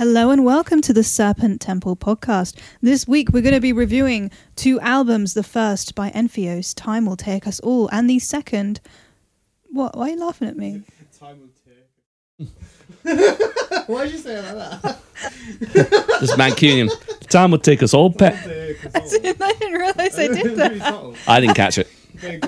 Hello 0.00 0.30
and 0.30 0.46
welcome 0.46 0.80
to 0.80 0.94
the 0.94 1.04
Serpent 1.04 1.60
Temple 1.60 1.94
podcast. 1.94 2.56
This 2.80 3.06
week 3.06 3.34
we're 3.34 3.42
going 3.42 3.52
to 3.52 3.60
be 3.60 3.74
reviewing 3.74 4.30
two 4.56 4.80
albums. 4.80 5.34
The 5.34 5.42
first 5.42 5.94
by 5.94 6.08
Entheos, 6.12 6.74
Time 6.74 7.04
Will 7.04 7.18
Take 7.18 7.46
Us 7.46 7.60
All, 7.60 7.86
and 7.92 8.08
the 8.08 8.18
second. 8.18 8.80
What? 9.66 9.98
Why 9.98 10.06
are 10.06 10.10
you 10.12 10.18
laughing 10.18 10.48
at 10.48 10.56
me? 10.56 10.84
Time 11.18 11.40
will 11.40 11.50
take. 12.38 12.48
Why 13.88 14.04
did 14.04 14.12
you 14.14 14.18
say 14.20 14.36
it 14.36 14.54
like 14.56 14.80
that? 14.80 15.00
This 16.22 16.34
Mancunian. 16.34 16.88
Time 17.28 17.50
will 17.50 17.58
take 17.58 17.82
us 17.82 17.92
all 17.92 18.10
pet. 18.10 18.32
I 18.42 19.00
didn't, 19.00 19.42
I 19.42 19.52
didn't 19.52 19.80
realize 19.80 20.18
I 20.18 20.28
did 20.28 20.56
that. 20.56 21.14
I 21.28 21.40
didn't 21.40 21.56
catch 21.56 21.76
it. 21.76 21.88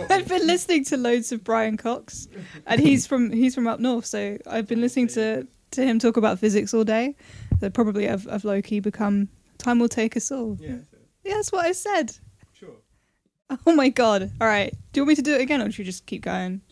I've 0.08 0.26
been 0.26 0.46
listening 0.46 0.86
to 0.86 0.96
loads 0.96 1.32
of 1.32 1.44
Brian 1.44 1.76
Cox, 1.76 2.28
and 2.66 2.80
he's 2.80 3.06
from 3.06 3.30
he's 3.30 3.54
from 3.54 3.66
up 3.66 3.78
north. 3.78 4.06
So 4.06 4.38
I've 4.46 4.66
been 4.66 4.80
listening 4.80 5.08
to 5.08 5.46
to 5.72 5.84
him 5.84 5.98
talk 5.98 6.16
about 6.16 6.38
physics 6.38 6.72
all 6.74 6.84
day. 6.84 7.16
So 7.60 7.70
probably 7.70 8.08
I've, 8.08 8.26
I've 8.28 8.44
low 8.44 8.60
key 8.62 8.80
become. 8.80 9.28
Time 9.58 9.78
will 9.78 9.88
take 9.88 10.16
us 10.16 10.30
all. 10.32 10.56
Yeah, 10.60 10.76
Yeah, 11.24 11.34
that's 11.34 11.52
what 11.52 11.66
I 11.66 11.72
said. 11.72 12.16
sure. 12.52 12.70
Oh 13.66 13.74
my 13.74 13.88
god. 13.90 14.30
All 14.40 14.46
right. 14.46 14.72
Do 14.92 15.00
you 15.00 15.02
want 15.04 15.08
me 15.10 15.14
to 15.16 15.22
do 15.22 15.34
it 15.34 15.40
again 15.40 15.60
or 15.60 15.70
should 15.70 15.80
we 15.80 15.84
just 15.84 16.06
keep 16.06 16.22
going? 16.22 16.62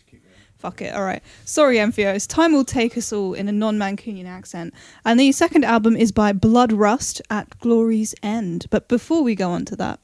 Fuck 0.58 0.82
it. 0.82 0.94
All 0.94 1.04
right. 1.04 1.22
Sorry, 1.46 1.76
Entheos. 1.76 2.28
Time 2.28 2.52
will 2.52 2.66
take 2.66 2.98
us 2.98 3.14
all 3.14 3.32
in 3.32 3.48
a 3.48 3.52
non 3.52 3.78
Mancunian 3.78 4.26
accent. 4.26 4.74
And 5.06 5.18
the 5.18 5.32
second 5.32 5.64
album 5.64 5.96
is 5.96 6.12
by 6.12 6.34
Bloodrust 6.34 7.22
at 7.30 7.58
Glory's 7.60 8.14
End. 8.22 8.66
But 8.68 8.86
before 8.86 9.22
we 9.22 9.34
go 9.34 9.50
on 9.52 9.64
to 9.66 9.76
that, 9.76 10.00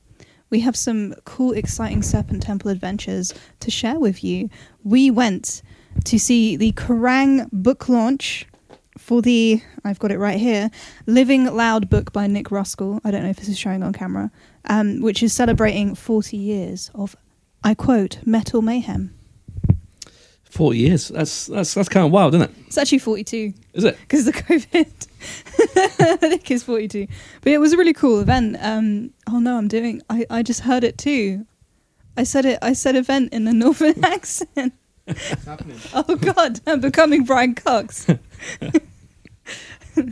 we 0.48 0.60
have 0.60 0.74
some 0.74 1.14
cool, 1.26 1.52
exciting 1.52 2.02
Serpent 2.02 2.42
Temple 2.42 2.70
adventures 2.70 3.34
to 3.60 3.70
share 3.70 3.98
with 3.98 4.24
you. 4.24 4.48
We 4.82 5.10
went 5.10 5.60
to 6.04 6.18
see 6.18 6.56
the 6.56 6.72
Kerrang 6.72 7.50
book 7.52 7.90
launch 7.90 8.46
for 8.98 9.22
the, 9.22 9.60
I've 9.84 9.98
got 9.98 10.10
it 10.10 10.18
right 10.18 10.38
here, 10.38 10.70
Living 11.06 11.44
Loud 11.44 11.88
book 11.90 12.12
by 12.12 12.26
Nick 12.26 12.46
Ruskell. 12.48 13.00
I 13.04 13.10
don't 13.10 13.22
know 13.22 13.28
if 13.30 13.36
this 13.36 13.48
is 13.48 13.58
showing 13.58 13.82
on 13.82 13.92
camera, 13.92 14.30
um, 14.66 15.00
which 15.00 15.22
is 15.22 15.32
celebrating 15.32 15.94
40 15.94 16.36
years 16.36 16.90
of, 16.94 17.14
I 17.62 17.74
quote, 17.74 18.18
metal 18.26 18.62
mayhem. 18.62 19.12
Forty 20.48 20.78
years. 20.78 21.08
That's 21.08 21.46
that's 21.46 21.74
that's 21.74 21.88
kind 21.90 22.06
of 22.06 22.12
wild, 22.12 22.34
isn't 22.34 22.48
it? 22.48 22.56
It's 22.66 22.78
actually 22.78 23.00
42 23.00 23.52
Is 23.74 23.84
it? 23.84 23.98
because 24.00 24.26
of 24.26 24.32
the 24.32 24.40
COVID. 24.42 25.06
I 26.00 26.16
think 26.16 26.50
it's 26.50 26.64
42. 26.64 27.06
But 27.42 27.52
it 27.52 27.58
was 27.58 27.74
a 27.74 27.76
really 27.76 27.92
cool 27.92 28.20
event. 28.20 28.56
Um, 28.60 29.10
oh 29.28 29.38
no, 29.38 29.58
I'm 29.58 29.68
doing, 29.68 30.00
I, 30.08 30.24
I 30.30 30.42
just 30.42 30.60
heard 30.60 30.82
it 30.82 30.96
too. 30.96 31.44
I 32.16 32.22
said 32.22 32.46
it, 32.46 32.58
I 32.62 32.72
said 32.72 32.96
event 32.96 33.34
in 33.34 33.44
the 33.44 33.52
northern 33.64 34.02
accent. 34.02 34.72
Happening. 35.44 35.78
Oh 35.94 36.16
god, 36.16 36.60
I'm 36.66 36.80
becoming 36.80 37.24
Brian 37.24 37.54
Cox. 37.54 38.06
Oh, 38.08 38.18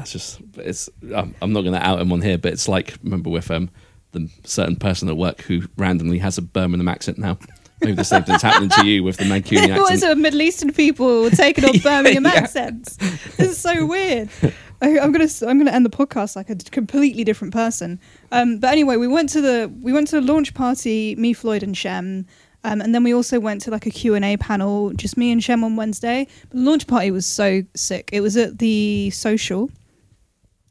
it's 0.00 0.12
just 0.12 0.40
it's. 0.56 0.88
I'm, 1.14 1.34
I'm 1.42 1.52
not 1.52 1.62
going 1.62 1.74
to 1.74 1.84
out 1.86 2.00
him 2.00 2.12
on 2.12 2.22
here, 2.22 2.38
but 2.38 2.52
it's 2.52 2.68
like 2.68 2.96
remember 3.02 3.30
with 3.30 3.50
um 3.50 3.70
the 4.12 4.28
certain 4.44 4.76
person 4.76 5.08
at 5.08 5.16
work 5.16 5.42
who 5.42 5.62
randomly 5.76 6.18
has 6.18 6.38
a 6.38 6.42
Birmingham 6.42 6.88
accent 6.88 7.18
now. 7.18 7.38
Maybe 7.80 7.94
the 7.96 8.04
same 8.04 8.22
thing's 8.22 8.40
happening 8.40 8.70
to 8.70 8.86
you 8.86 9.02
with 9.02 9.16
the 9.18 9.24
Mancunian 9.24 9.68
it 9.76 9.80
was 9.80 9.90
accent. 10.02 10.12
a 10.12 10.16
Middle 10.16 10.40
Eastern 10.40 10.72
people 10.72 11.28
taking 11.30 11.64
on 11.64 11.78
Birmingham 11.82 12.24
Yeah. 12.24 12.32
accents. 12.34 12.96
This 12.96 13.40
is 13.50 13.58
so 13.58 13.84
weird. 13.84 14.30
I, 14.80 14.98
I'm 14.98 15.12
gonna 15.12 15.28
I'm 15.46 15.58
gonna 15.58 15.72
end 15.72 15.84
the 15.84 15.90
podcast 15.90 16.36
like 16.36 16.48
a 16.48 16.56
completely 16.56 17.24
different 17.24 17.52
person. 17.52 18.00
Um, 18.32 18.58
but 18.58 18.70
anyway, 18.72 18.96
we 18.96 19.08
went 19.08 19.28
to 19.30 19.40
the 19.40 19.72
we 19.82 19.92
went 19.92 20.08
to 20.08 20.20
the 20.20 20.32
launch 20.32 20.54
party. 20.54 21.14
Me, 21.16 21.32
Floyd, 21.32 21.62
and 21.62 21.76
Shem. 21.76 22.26
Um, 22.64 22.80
and 22.80 22.94
then 22.94 23.04
we 23.04 23.12
also 23.14 23.38
went 23.38 23.60
to 23.62 23.70
like 23.70 23.86
a 23.86 23.90
Q&A 23.90 24.36
panel, 24.38 24.90
just 24.94 25.16
me 25.16 25.30
and 25.30 25.42
Shem 25.44 25.62
on 25.62 25.76
Wednesday. 25.76 26.26
The 26.50 26.58
launch 26.58 26.86
party 26.86 27.10
was 27.10 27.26
so 27.26 27.62
sick. 27.74 28.08
It 28.12 28.22
was 28.22 28.36
at 28.36 28.58
the 28.58 29.10
Social 29.10 29.70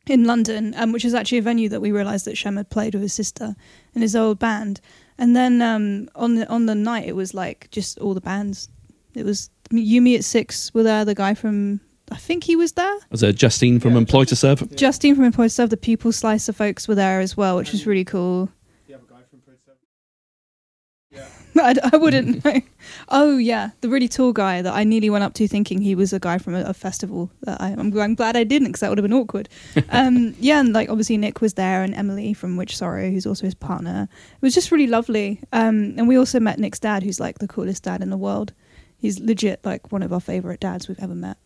in 0.08 0.26
London, 0.26 0.74
um, 0.76 0.92
which 0.92 1.06
is 1.06 1.14
actually 1.14 1.38
a 1.38 1.44
venue 1.44 1.70
that 1.70 1.82
we 1.82 1.92
realised 1.92 2.26
that 2.26 2.38
Shem 2.38 2.58
had 2.58 2.70
played 2.70 2.94
with 2.96 3.04
his 3.04 3.14
sister 3.14 3.56
and 3.94 4.02
his 4.02 4.16
old 4.16 4.40
band. 4.40 4.82
And 5.18 5.36
then 5.36 5.62
um, 5.62 6.10
on 6.16 6.36
the 6.36 6.50
on 6.50 6.66
the 6.66 6.76
night, 6.76 7.08
it 7.08 7.16
was 7.16 7.34
like 7.34 7.70
just 7.70 8.00
all 8.00 8.16
the 8.16 8.22
bands. 8.22 8.68
It 9.14 9.24
was 9.24 9.52
You 9.70 10.02
Me 10.02 10.16
at 10.16 10.24
Six 10.26 10.74
were 10.74 10.84
there. 10.84 11.06
The 11.06 11.14
guy 11.16 11.36
from 11.36 11.80
I 12.12 12.18
think 12.18 12.44
he 12.44 12.56
was 12.56 12.74
there. 12.74 12.98
Was 13.12 13.22
it 13.24 13.36
Justine 13.36 13.80
from 13.80 13.94
Yeah, 13.94 14.00
Employed 14.00 14.28
to 14.30 14.36
Serve? 14.36 14.76
Justine 14.76 15.16
from 15.16 15.26
Employed 15.26 15.46
to 15.50 15.56
Serve, 15.56 15.70
the 15.70 15.78
Pupil 15.78 16.12
Slicer 16.12 16.52
folks 16.54 16.88
were 16.88 16.96
there 16.96 17.20
as 17.22 17.38
well, 17.38 17.56
which 17.58 17.72
was 17.72 17.86
really 17.86 18.04
cool. 18.04 18.50
You 18.88 18.96
have 18.96 19.04
a 19.04 19.06
guy 19.06 19.22
from 19.30 19.40
Pro 19.40 19.54
7. 19.64 19.78
Yeah. 21.12 21.26
I, 21.62 21.76
I 21.94 21.98
wouldn't 21.98 22.44
know. 22.46 22.62
Oh 23.10 23.38
yeah, 23.38 23.70
the 23.82 23.90
really 23.90 24.08
tall 24.08 24.34
guy 24.34 24.62
that 24.62 24.74
I 24.74 24.84
nearly 24.84 25.10
went 25.10 25.24
up 25.24 25.34
to 25.36 25.48
thinking 25.48 25.82
he 25.82 25.96
was 25.96 26.14
a 26.14 26.20
guy 26.20 26.38
from 26.38 26.56
a, 26.56 26.62
a 26.64 26.74
festival. 26.74 27.30
That 27.42 27.62
I, 27.62 27.70
I'm, 27.70 27.96
I'm 27.98 28.16
glad 28.16 28.36
I 28.36 28.44
didn't 28.44 28.70
because 28.70 28.82
that 28.82 28.90
would 28.90 28.98
have 28.98 29.04
been 29.04 29.14
awkward. 29.14 29.50
um, 29.90 30.36
yeah, 30.40 30.60
and 30.60 30.74
like 30.74 30.90
obviously 30.90 31.18
Nick 31.18 31.42
was 31.42 31.54
there 31.56 31.84
and 31.84 31.94
Emily 31.96 32.34
from 32.34 32.58
Witchsorrow, 32.58 33.12
who's 33.12 33.26
also 33.26 33.46
his 33.46 33.56
partner. 33.56 34.08
It 34.36 34.42
was 34.42 34.54
just 34.54 34.72
really 34.72 34.88
lovely. 34.88 35.40
Um, 35.52 35.94
and 35.98 36.08
we 36.08 36.18
also 36.18 36.40
met 36.40 36.60
Nick's 36.60 36.80
dad, 36.80 37.04
who's 37.04 37.20
like 37.20 37.40
the 37.40 37.48
coolest 37.48 37.84
dad 37.84 38.02
in 38.02 38.10
the 38.10 38.18
world. 38.18 38.54
He's 38.98 39.20
legit 39.20 39.60
like 39.66 39.92
one 39.92 40.02
of 40.04 40.14
our 40.14 40.22
favorite 40.22 40.60
dads 40.60 40.88
we've 40.88 41.00
ever 41.04 41.16
met. 41.16 41.38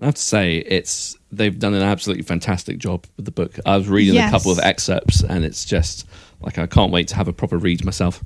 I 0.00 0.04
have 0.04 0.14
to 0.14 0.22
say, 0.22 0.58
it's 0.58 1.16
they've 1.32 1.58
done 1.58 1.74
an 1.74 1.82
absolutely 1.82 2.22
fantastic 2.22 2.78
job 2.78 3.04
with 3.16 3.24
the 3.24 3.32
book. 3.32 3.58
I 3.66 3.76
was 3.76 3.88
reading 3.88 4.14
Yes. 4.14 4.28
a 4.28 4.30
couple 4.30 4.52
of 4.52 4.60
excerpts, 4.60 5.24
and 5.24 5.44
it's 5.44 5.64
just 5.64 6.06
like 6.40 6.56
I 6.58 6.66
can't 6.68 6.92
wait 6.92 7.08
to 7.08 7.16
have 7.16 7.26
a 7.26 7.32
proper 7.32 7.58
read 7.58 7.84
myself. 7.84 8.22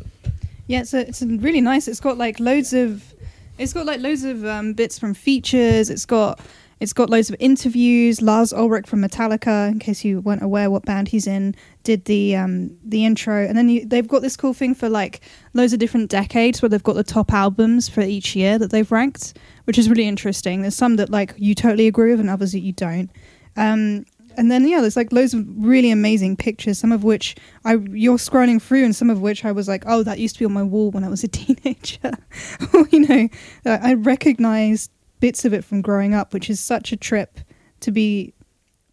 Yeah, 0.67 0.81
it's 0.81 0.95
it's 0.95 1.23
really 1.23 1.61
nice. 1.61 1.89
It's 1.89 2.01
got 2.01 2.19
like 2.19 2.39
loads 2.41 2.73
of, 2.73 3.15
it's 3.59 3.73
got 3.73 3.87
like 3.87 4.01
loads 4.01 4.25
of 4.25 4.45
um, 4.45 4.73
bits 4.73 4.99
from 4.99 5.15
features. 5.15 5.91
It's 5.91 6.07
got 6.07 6.41
it's 6.83 6.93
got 6.93 7.11
loads 7.11 7.31
of 7.31 7.37
interviews. 7.39 8.21
Lars 8.21 8.53
Ulrich 8.53 8.89
from 8.89 9.03
Metallica, 9.03 9.71
in 9.71 9.79
case 9.79 10.05
you 10.05 10.21
weren't 10.21 10.43
aware 10.43 10.69
what 10.69 10.85
band 10.85 11.07
he's 11.07 11.29
in, 11.29 11.55
did 11.85 12.05
the 12.07 12.35
um, 12.37 12.77
the 12.85 13.05
intro, 13.05 13.45
and 13.47 13.57
then 13.57 13.69
you, 13.69 13.87
they've 13.87 14.09
got 14.09 14.23
this 14.23 14.37
cool 14.37 14.53
thing 14.53 14.75
for 14.75 14.89
like 14.89 15.21
loads 15.53 15.73
of 15.73 15.79
different 15.79 16.11
decades 16.11 16.61
where 16.61 16.69
they've 16.69 16.83
got 16.83 16.95
the 16.95 17.05
top 17.05 17.33
albums 17.33 17.89
for 17.89 18.01
each 18.01 18.35
year 18.35 18.59
that 18.59 18.71
they've 18.71 18.91
ranked, 18.91 19.39
which 19.65 19.79
is 19.79 19.89
really 19.89 20.09
interesting. 20.09 20.63
There's 20.63 20.75
some 20.75 20.97
that 20.97 21.11
like 21.11 21.35
you 21.37 21.55
totally 21.55 21.87
agree 21.87 22.11
with, 22.11 22.21
and 22.21 22.29
others 22.31 22.53
that 22.53 22.61
you 22.61 22.73
don't. 22.73 23.11
Um, 23.57 24.07
and 24.37 24.51
then 24.51 24.67
yeah, 24.67 24.81
there's 24.81 24.97
like 24.97 25.13
loads 25.13 25.35
of 25.35 25.45
really 25.57 25.91
amazing 25.91 26.37
pictures. 26.37 26.79
Some 26.79 26.93
of 26.93 27.05
which 27.05 27.37
I 27.65 27.75
you're 27.75 28.19
scrolling 28.19 28.61
through, 28.61 28.85
and 28.85 28.95
some 28.95 29.11
of 29.11 29.21
which 29.21 29.45
I 29.45 29.53
was 29.53 29.69
like, 29.69 29.85
oh, 29.87 30.03
that 30.03 30.19
used 30.19 30.37
to 30.37 30.39
be 30.41 30.45
on 30.45 30.53
my 30.53 30.63
wall 30.63 30.91
when 30.91 31.05
I 31.05 31.09
was 31.09 31.25
a 31.25 31.29
teenager. 31.29 32.13
you 32.91 33.01
know, 33.01 33.29
I 33.65 33.95
recognized 33.95 34.91
bits 35.21 35.45
of 35.45 35.53
it 35.55 35.65
from 35.65 35.83
growing 35.83 36.15
up, 36.15 36.35
which 36.35 36.51
is 36.51 36.61
such 36.61 36.93
a 36.93 36.97
trip 36.97 37.39
to 37.81 37.91
be 37.91 38.35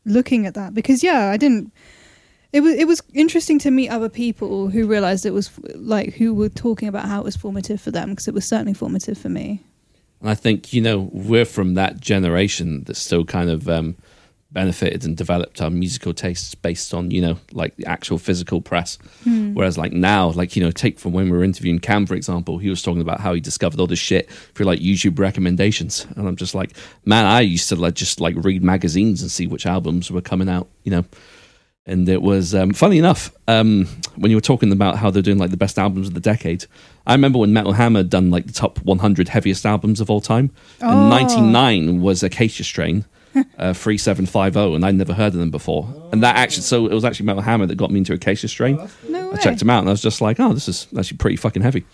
looking 0.06 0.46
at 0.46 0.54
that 0.56 0.74
because 0.74 1.04
yeah, 1.04 1.30
I 1.30 1.38
didn't. 1.38 1.74
It 2.52 2.62
was 2.62 2.76
it 2.76 2.86
was 2.86 3.02
interesting 3.14 3.60
to 3.60 3.72
meet 3.72 3.90
other 3.90 4.10
people 4.10 4.70
who 4.70 4.88
realized 4.88 5.26
it 5.26 5.34
was 5.34 5.52
like 5.76 6.14
who 6.14 6.34
were 6.34 6.50
talking 6.50 6.88
about 6.88 7.06
how 7.06 7.20
it 7.20 7.24
was 7.24 7.36
formative 7.36 7.80
for 7.80 7.92
them 7.92 8.10
because 8.12 8.28
it 8.28 8.34
was 8.34 8.46
certainly 8.46 8.74
formative 8.74 9.18
for 9.18 9.30
me. 9.30 9.64
And 10.22 10.30
I 10.30 10.36
think 10.36 10.74
you 10.74 10.82
know 10.82 11.10
we're 11.12 11.46
from 11.46 11.76
that 11.76 12.00
generation 12.00 12.84
that's 12.86 13.00
still 13.00 13.24
kind 13.24 13.50
of 13.50 13.70
um, 13.70 13.98
benefited 14.52 15.06
and 15.06 15.16
developed 15.16 15.62
our 15.62 15.70
musical 15.70 16.14
tastes 16.14 16.56
based 16.56 16.94
on 16.94 17.12
you 17.12 17.22
know 17.22 17.38
like 17.52 17.76
the 17.76 17.86
actual 17.86 18.18
physical 18.18 18.62
press. 18.62 18.98
Whereas 19.54 19.78
like 19.78 19.94
now, 19.94 20.30
like 20.30 20.56
you 20.56 20.64
know, 20.64 20.72
take 20.72 21.00
from 21.00 21.14
when 21.14 21.30
we 21.30 21.38
were 21.38 21.44
interviewing 21.44 21.80
Cam 21.80 22.06
for 22.06 22.16
example, 22.16 22.58
he 22.58 22.70
was 22.70 22.82
talking 22.82 23.02
about 23.02 23.20
how 23.20 23.34
he 23.34 23.42
discovered 23.42 23.80
all 23.80 23.88
this 23.88 24.00
shit 24.00 24.30
through 24.56 24.66
like 24.66 24.80
YouTube 24.80 25.20
recommendations, 25.20 26.08
and 26.16 26.28
I'm 26.28 26.36
just 26.36 26.56
like, 26.56 26.76
man, 27.06 27.26
I 27.26 27.42
used 27.42 27.70
to 27.70 27.76
like 27.76 27.96
just 27.96 28.20
like 28.20 28.36
read 28.38 28.64
magazines 28.64 29.22
and 29.22 29.32
see 29.32 29.48
which 29.48 29.66
albums 29.66 30.10
were 30.12 30.22
coming 30.22 30.50
out, 30.50 30.68
you 30.84 30.92
know. 30.92 31.06
And 31.86 32.08
it 32.08 32.22
was 32.22 32.54
um, 32.54 32.72
funny 32.72 33.00
enough 33.00 33.32
um, 33.48 33.88
when 34.16 34.30
you 34.30 34.38
were 34.38 34.42
talking 34.42 34.72
about 34.72 34.98
how 34.98 35.10
they're 35.10 35.24
doing 35.24 35.40
like 35.40 35.50
the 35.50 35.58
best 35.58 35.80
albums 35.80 36.08
of 36.08 36.14
the 36.14 36.20
decade. 36.20 36.66
I 37.08 37.14
remember 37.14 37.40
when 37.40 37.52
Metal 37.52 37.74
Hammer 37.74 38.04
done 38.04 38.30
like 38.30 38.46
the 38.46 38.54
top 38.54 38.78
100 38.84 39.28
heaviest 39.28 39.66
albums 39.66 40.00
of 40.00 40.12
all 40.12 40.22
time. 40.22 40.52
Oh. 40.82 40.92
And 40.92 41.10
99 41.10 42.02
was 42.02 42.22
Acacia 42.22 42.64
Strain, 42.64 43.06
uh, 43.36 43.74
3750, 43.74 44.76
and 44.76 44.86
I'd 44.86 44.96
never 44.96 45.14
heard 45.14 45.34
of 45.34 45.40
them 45.40 45.52
before. 45.52 45.88
And 46.12 46.24
that 46.24 46.36
actually, 46.36 46.64
so 46.64 46.86
it 46.86 46.94
was 46.94 47.06
actually 47.06 47.26
Metal 47.28 47.42
Hammer 47.42 47.66
that 47.66 47.76
got 47.76 47.92
me 47.92 48.00
into 48.00 48.14
Acacia 48.14 48.48
Strain. 48.48 48.78
No 49.08 49.30
I 49.30 49.34
way. 49.34 49.40
checked 49.42 49.60
them 49.60 49.70
out 49.70 49.80
and 49.80 49.90
I 49.90 49.92
was 49.92 50.02
just 50.02 50.22
like, 50.22 50.40
oh, 50.40 50.54
this 50.54 50.68
is 50.68 50.88
actually 50.98 51.18
pretty 51.18 51.36
fucking 51.38 51.62
heavy. 51.62 51.86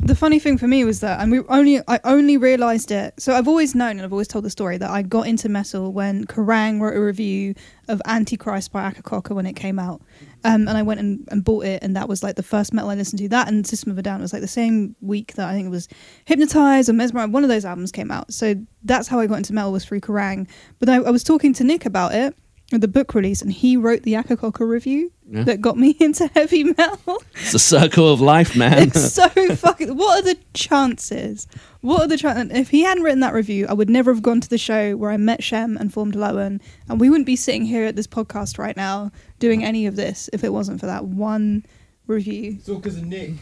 The 0.00 0.14
funny 0.14 0.38
thing 0.38 0.56
for 0.58 0.68
me 0.68 0.84
was 0.84 1.00
that 1.00 1.20
and 1.20 1.30
we 1.30 1.40
only 1.48 1.80
I 1.86 2.00
only 2.04 2.36
realized 2.36 2.90
it 2.90 3.14
so 3.18 3.34
I've 3.34 3.48
always 3.48 3.74
known 3.74 3.90
and 3.90 4.02
I've 4.02 4.12
always 4.12 4.28
told 4.28 4.44
the 4.44 4.50
story 4.50 4.78
that 4.78 4.88
I 4.88 5.02
got 5.02 5.26
into 5.26 5.48
metal 5.48 5.92
when 5.92 6.24
Kerrang 6.24 6.80
wrote 6.80 6.96
a 6.96 7.00
review 7.00 7.54
of 7.88 8.00
Antichrist 8.06 8.72
by 8.72 8.90
Akercocke 8.90 9.34
when 9.34 9.44
it 9.44 9.54
came 9.54 9.78
out. 9.78 10.00
Um, 10.44 10.68
and 10.68 10.78
I 10.78 10.82
went 10.82 11.00
and, 11.00 11.28
and 11.30 11.44
bought 11.44 11.64
it 11.64 11.82
and 11.82 11.96
that 11.96 12.08
was 12.08 12.22
like 12.22 12.36
the 12.36 12.42
first 12.42 12.72
metal 12.72 12.90
I 12.90 12.94
listened 12.94 13.18
to. 13.18 13.28
That 13.28 13.48
and 13.48 13.66
System 13.66 13.90
of 13.90 13.98
a 13.98 14.02
Down 14.02 14.22
was 14.22 14.32
like 14.32 14.40
the 14.40 14.48
same 14.48 14.94
week 15.00 15.34
that 15.34 15.48
I 15.48 15.52
think 15.52 15.66
it 15.66 15.70
was 15.70 15.88
Hypnotized 16.24 16.88
or 16.88 16.92
Mesmerized 16.92 17.32
one 17.32 17.42
of 17.42 17.50
those 17.50 17.64
albums 17.64 17.92
came 17.92 18.10
out. 18.10 18.32
So 18.32 18.54
that's 18.84 19.08
how 19.08 19.18
I 19.18 19.26
got 19.26 19.38
into 19.38 19.52
metal 19.52 19.72
was 19.72 19.84
through 19.84 20.00
Kerrang. 20.00 20.48
But 20.78 20.88
I, 20.88 20.96
I 20.96 21.10
was 21.10 21.24
talking 21.24 21.52
to 21.54 21.64
Nick 21.64 21.84
about 21.84 22.14
it 22.14 22.34
the 22.70 22.88
book 22.88 23.14
release, 23.14 23.40
and 23.40 23.50
he 23.52 23.76
wrote 23.78 24.02
the 24.02 24.12
Akercocke 24.12 24.60
review 24.60 25.10
Yeah. 25.30 25.44
that 25.44 25.60
got 25.62 25.78
me 25.78 25.96
into 26.00 26.26
heavy 26.28 26.64
metal. 26.64 27.22
It's 27.34 27.54
a 27.54 27.58
circle 27.58 28.12
of 28.12 28.20
life, 28.20 28.54
man. 28.56 28.78
it's 28.88 29.14
so 29.14 29.28
fucking. 29.28 29.96
What 29.96 30.18
are 30.18 30.34
the 30.34 30.38
chances? 30.52 31.46
What 31.80 32.02
are 32.02 32.06
the 32.06 32.18
chances? 32.18 32.58
If 32.58 32.68
he 32.70 32.82
hadn't 32.82 33.04
written 33.04 33.20
that 33.20 33.32
review, 33.32 33.66
I 33.68 33.72
would 33.72 33.88
never 33.88 34.12
have 34.12 34.22
gone 34.22 34.40
to 34.42 34.48
the 34.50 34.58
show 34.58 34.96
where 34.96 35.10
I 35.10 35.16
met 35.16 35.42
Shem 35.42 35.76
and 35.78 35.92
formed 35.92 36.14
Lowen, 36.14 36.60
and 36.88 37.00
we 37.00 37.08
wouldn't 37.08 37.26
be 37.26 37.36
sitting 37.36 37.64
here 37.64 37.84
at 37.86 37.96
this 37.96 38.06
podcast 38.06 38.58
right 38.58 38.76
now 38.76 39.10
doing 39.38 39.64
any 39.64 39.86
of 39.86 39.96
this 39.96 40.28
if 40.32 40.44
it 40.44 40.52
wasn't 40.52 40.80
for 40.80 40.86
that 40.86 41.04
one 41.06 41.64
review. 42.06 42.56
It's 42.58 42.68
all 42.68 42.76
because 42.76 42.96
of 42.98 43.04
Nick. 43.06 43.32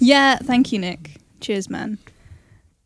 Yeah, 0.00 0.36
thank 0.36 0.72
you, 0.72 0.78
Nick. 0.78 1.12
Cheers, 1.40 1.68
man. 1.70 1.98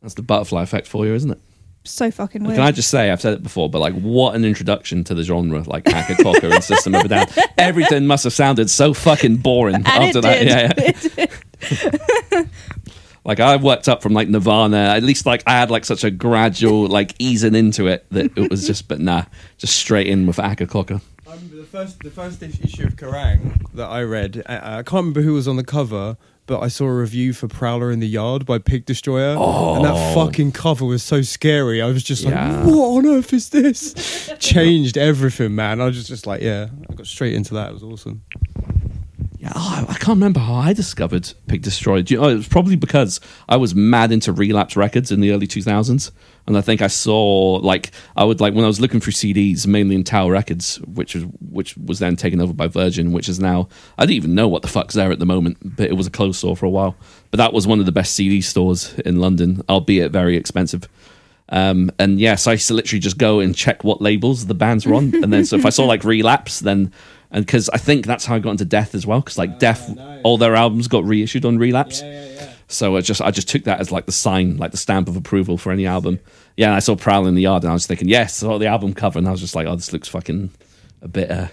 That's 0.02 0.14
the 0.14 0.22
butterfly 0.22 0.62
effect 0.62 0.86
for 0.86 1.06
you, 1.06 1.14
isn't 1.14 1.30
it? 1.30 1.38
So 1.84 2.10
fucking 2.10 2.44
weird. 2.44 2.56
Can 2.56 2.64
I 2.64 2.70
just 2.70 2.90
say, 2.90 3.10
I've 3.10 3.20
said 3.20 3.34
it 3.34 3.42
before, 3.42 3.68
but 3.68 3.80
like, 3.80 3.94
what 3.94 4.36
an 4.36 4.44
introduction 4.44 5.02
to 5.04 5.14
the 5.14 5.24
genre, 5.24 5.62
like 5.64 5.84
Akercocke 5.84 6.44
and 6.44 6.62
System 6.62 6.94
of 6.94 7.04
a 7.04 7.08
Down. 7.08 7.26
Everything 7.58 8.06
must 8.06 8.24
have 8.24 8.32
sounded 8.32 8.70
so 8.70 8.94
fucking 8.94 9.38
boring 9.38 9.74
and 9.74 9.86
after 9.88 10.18
it 10.18 10.22
that. 10.22 10.44
Yeah, 10.44 10.72
yeah. 10.76 11.30
It 11.60 12.30
did. 12.30 12.50
Like 13.24 13.38
I 13.38 13.56
worked 13.56 13.88
up 13.88 14.02
from 14.02 14.14
like 14.14 14.28
Nirvana. 14.28 14.76
At 14.76 15.02
least 15.04 15.26
like 15.26 15.44
I 15.46 15.52
had 15.52 15.70
like 15.70 15.84
such 15.84 16.02
a 16.02 16.10
gradual 16.10 16.88
like 16.88 17.14
easing 17.18 17.54
into 17.54 17.86
it 17.86 18.04
that 18.10 18.36
it 18.36 18.50
was 18.50 18.66
just, 18.66 18.88
but 18.88 19.00
nah, 19.00 19.24
just 19.58 19.76
straight 19.76 20.08
in 20.08 20.26
with 20.26 20.38
Akercocke. 20.38 21.00
I 21.26 21.34
remember 21.34 21.56
the 21.56 21.64
first 21.64 22.00
the 22.00 22.10
first 22.10 22.42
issue 22.42 22.84
of 22.84 22.96
Kerrang 22.96 23.64
that 23.74 23.88
I 23.88 24.02
read. 24.02 24.42
I, 24.46 24.78
I 24.78 24.82
can't 24.82 24.92
remember 24.92 25.22
who 25.22 25.34
was 25.34 25.46
on 25.46 25.56
the 25.56 25.64
cover, 25.64 26.16
but 26.46 26.60
I 26.60 26.68
saw 26.68 26.86
a 26.86 26.92
review 26.94 27.32
for 27.32 27.48
Prowler 27.48 27.90
in 27.90 28.00
the 28.00 28.08
Yard 28.08 28.44
by 28.46 28.58
Pig 28.58 28.84
Destroyer, 28.84 29.30
and 29.36 29.84
that 29.84 29.94
Oh. 29.94 30.14
fucking 30.14 30.52
cover 30.52 30.84
was 30.84 31.02
so 31.02 31.22
scary. 31.22 31.80
I 31.80 31.86
was 31.86 32.02
just 32.02 32.24
Yeah. 32.24 32.56
like, 32.58 32.66
"What 32.66 32.86
on 32.98 33.06
earth 33.06 33.32
is 33.32 33.48
this?" 33.50 34.30
Changed 34.38 34.98
everything, 34.98 35.54
man. 35.54 35.80
I 35.80 35.86
was 35.86 35.96
just, 35.96 36.08
just 36.08 36.26
like, 36.26 36.42
yeah, 36.42 36.66
I 36.90 36.94
got 36.94 37.06
straight 37.06 37.34
into 37.34 37.54
that. 37.54 37.70
It 37.70 37.74
was 37.74 37.82
awesome. 37.82 38.22
Yeah, 39.42 39.50
oh, 39.56 39.86
I 39.88 39.94
can't 39.94 40.18
remember 40.18 40.38
how 40.38 40.54
I 40.54 40.72
discovered 40.72 41.32
Pig 41.48 41.62
Destroyer. 41.62 42.04
You 42.06 42.18
know, 42.18 42.28
it 42.28 42.36
was 42.36 42.46
probably 42.46 42.76
because 42.76 43.18
I 43.48 43.56
was 43.56 43.74
mad 43.74 44.12
into 44.12 44.32
Relapse 44.32 44.76
Records 44.76 45.10
in 45.10 45.20
the 45.20 45.32
early 45.32 45.48
2000s. 45.48 46.12
And 46.46 46.56
I 46.56 46.60
think 46.60 46.80
I 46.80 46.86
saw, 46.86 47.56
like, 47.56 47.90
I 48.14 48.22
would, 48.22 48.40
like, 48.40 48.54
when 48.54 48.62
I 48.62 48.68
was 48.68 48.80
looking 48.80 49.00
through 49.00 49.14
CDs, 49.14 49.66
mainly 49.66 49.96
in 49.96 50.04
Tower 50.04 50.30
Records, 50.30 50.76
which 50.82 51.16
was, 51.16 51.24
which 51.40 51.76
was 51.76 51.98
then 51.98 52.14
taken 52.14 52.40
over 52.40 52.52
by 52.52 52.68
Virgin, 52.68 53.10
which 53.10 53.28
is 53.28 53.40
now, 53.40 53.68
I 53.98 54.06
don't 54.06 54.14
even 54.14 54.36
know 54.36 54.46
what 54.46 54.62
the 54.62 54.68
fuck's 54.68 54.94
there 54.94 55.10
at 55.10 55.18
the 55.18 55.26
moment, 55.26 55.58
but 55.60 55.90
it 55.90 55.94
was 55.94 56.06
a 56.06 56.10
closed 56.10 56.38
store 56.38 56.56
for 56.56 56.66
a 56.66 56.70
while. 56.70 56.94
But 57.32 57.38
that 57.38 57.52
was 57.52 57.66
one 57.66 57.80
of 57.80 57.86
the 57.86 57.90
best 57.90 58.14
CD 58.14 58.42
stores 58.42 58.96
in 59.00 59.18
London, 59.18 59.62
albeit 59.68 60.12
very 60.12 60.36
expensive. 60.36 60.88
Um, 61.48 61.90
and 61.98 62.20
yes, 62.20 62.46
I 62.46 62.52
used 62.52 62.68
to 62.68 62.74
literally 62.74 63.00
just 63.00 63.18
go 63.18 63.40
and 63.40 63.54
check 63.54 63.82
what 63.82 64.00
labels 64.00 64.46
the 64.46 64.54
bands 64.54 64.86
were 64.86 64.94
on, 64.94 65.14
and 65.22 65.32
then 65.32 65.44
so 65.44 65.56
if 65.56 65.66
I 65.66 65.70
saw 65.70 65.84
like 65.84 66.02
Relapse, 66.02 66.60
then 66.60 66.92
and 67.32 67.44
because 67.44 67.68
I 67.70 67.78
think 67.78 68.06
that's 68.06 68.26
how 68.26 68.34
I 68.34 68.38
got 68.38 68.50
into 68.50 68.64
Death 68.64 68.94
as 68.94 69.06
well, 69.06 69.20
because 69.20 69.38
like 69.38 69.58
Death, 69.58 69.88
nice. 69.88 70.20
all 70.22 70.38
their 70.38 70.54
albums 70.54 70.86
got 70.86 71.04
reissued 71.04 71.44
on 71.44 71.58
Relapse. 71.58 72.02
yeah, 72.02 72.26
yeah. 72.26 72.52
So 72.68 72.96
I 72.96 73.00
just 73.00 73.20
I 73.20 73.30
just 73.30 73.48
took 73.48 73.64
that 73.64 73.80
as 73.80 73.90
like 73.90 74.06
the 74.06 74.12
sign, 74.12 74.56
like 74.58 74.70
the 74.70 74.76
stamp 74.76 75.08
of 75.08 75.16
approval 75.16 75.58
for 75.58 75.72
any 75.72 75.86
album. 75.86 76.20
Yeah, 76.56 76.66
and 76.66 76.74
I 76.74 76.78
saw 76.80 76.94
Prowl 76.94 77.26
in 77.26 77.34
the 77.34 77.42
Yard, 77.42 77.64
and 77.64 77.70
I 77.70 77.74
was 77.74 77.86
thinking, 77.86 78.08
yes, 78.08 78.42
I 78.42 78.46
saw 78.46 78.58
the 78.58 78.66
album 78.66 78.94
cover, 78.94 79.18
and 79.18 79.26
I 79.26 79.30
was 79.30 79.40
just 79.40 79.54
like, 79.54 79.66
oh, 79.66 79.74
this 79.74 79.92
looks 79.92 80.08
fucking 80.08 80.50
a 81.00 81.08
bit 81.08 81.30
uh, 81.30 81.48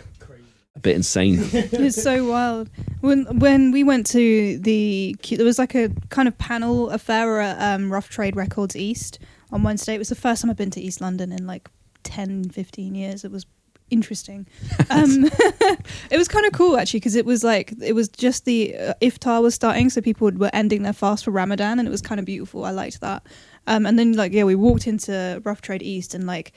a 0.75 0.79
bit 0.79 0.95
insane. 0.95 1.39
it's 1.53 2.01
so 2.01 2.29
wild. 2.29 2.69
When 3.01 3.25
when 3.39 3.71
we 3.71 3.83
went 3.83 4.05
to 4.07 4.59
the 4.59 5.15
there 5.29 5.45
was 5.45 5.59
like 5.59 5.75
a 5.75 5.89
kind 6.09 6.27
of 6.27 6.37
panel 6.37 6.89
affair 6.89 7.41
at 7.41 7.75
um, 7.75 7.91
Rough 7.91 8.09
Trade 8.09 8.35
Records 8.35 8.75
East 8.75 9.19
on 9.51 9.63
Wednesday. 9.63 9.95
It 9.95 9.99
was 9.99 10.09
the 10.09 10.15
first 10.15 10.41
time 10.41 10.51
I've 10.51 10.57
been 10.57 10.71
to 10.71 10.81
East 10.81 11.01
London 11.01 11.31
in 11.31 11.47
like 11.47 11.69
10, 12.03 12.49
15 12.49 12.95
years. 12.95 13.23
It 13.25 13.31
was 13.31 13.45
interesting. 13.89 14.47
Um, 14.89 15.25
it 16.11 16.17
was 16.17 16.27
kind 16.27 16.45
of 16.45 16.53
cool 16.53 16.77
actually 16.77 16.99
because 16.99 17.15
it 17.15 17.25
was 17.25 17.43
like 17.43 17.73
it 17.81 17.93
was 17.93 18.09
just 18.09 18.45
the 18.45 18.75
uh, 18.75 18.93
iftar 19.01 19.41
was 19.41 19.55
starting, 19.55 19.89
so 19.89 20.01
people 20.01 20.29
were 20.31 20.51
ending 20.53 20.83
their 20.83 20.93
fast 20.93 21.25
for 21.25 21.31
Ramadan, 21.31 21.79
and 21.79 21.87
it 21.87 21.91
was 21.91 22.01
kind 22.01 22.19
of 22.19 22.25
beautiful. 22.25 22.65
I 22.65 22.71
liked 22.71 23.01
that. 23.01 23.23
Um, 23.67 23.85
and 23.85 23.99
then 23.99 24.13
like 24.13 24.33
yeah, 24.33 24.43
we 24.43 24.55
walked 24.55 24.87
into 24.87 25.41
Rough 25.43 25.61
Trade 25.61 25.83
East 25.83 26.13
and 26.13 26.25
like 26.25 26.53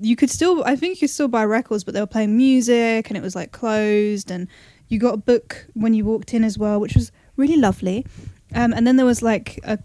you 0.00 0.16
could 0.16 0.30
still 0.30 0.62
I 0.64 0.76
think 0.76 0.96
you 0.96 1.00
could 1.00 1.10
still 1.10 1.28
buy 1.28 1.44
records, 1.44 1.84
but 1.84 1.94
they 1.94 2.00
were 2.00 2.06
playing 2.06 2.36
music 2.36 3.08
and 3.08 3.16
it 3.16 3.22
was 3.22 3.34
like 3.34 3.52
closed 3.52 4.30
and 4.30 4.48
you 4.88 4.98
got 4.98 5.14
a 5.14 5.18
book 5.18 5.66
when 5.74 5.94
you 5.94 6.04
walked 6.04 6.34
in 6.34 6.44
as 6.44 6.58
well, 6.58 6.78
which 6.78 6.94
was 6.94 7.10
really 7.36 7.56
lovely. 7.56 8.06
Um, 8.54 8.72
and 8.72 8.86
then 8.86 8.96
there 8.96 9.06
was 9.06 9.22
like 9.22 9.58
a 9.64 9.78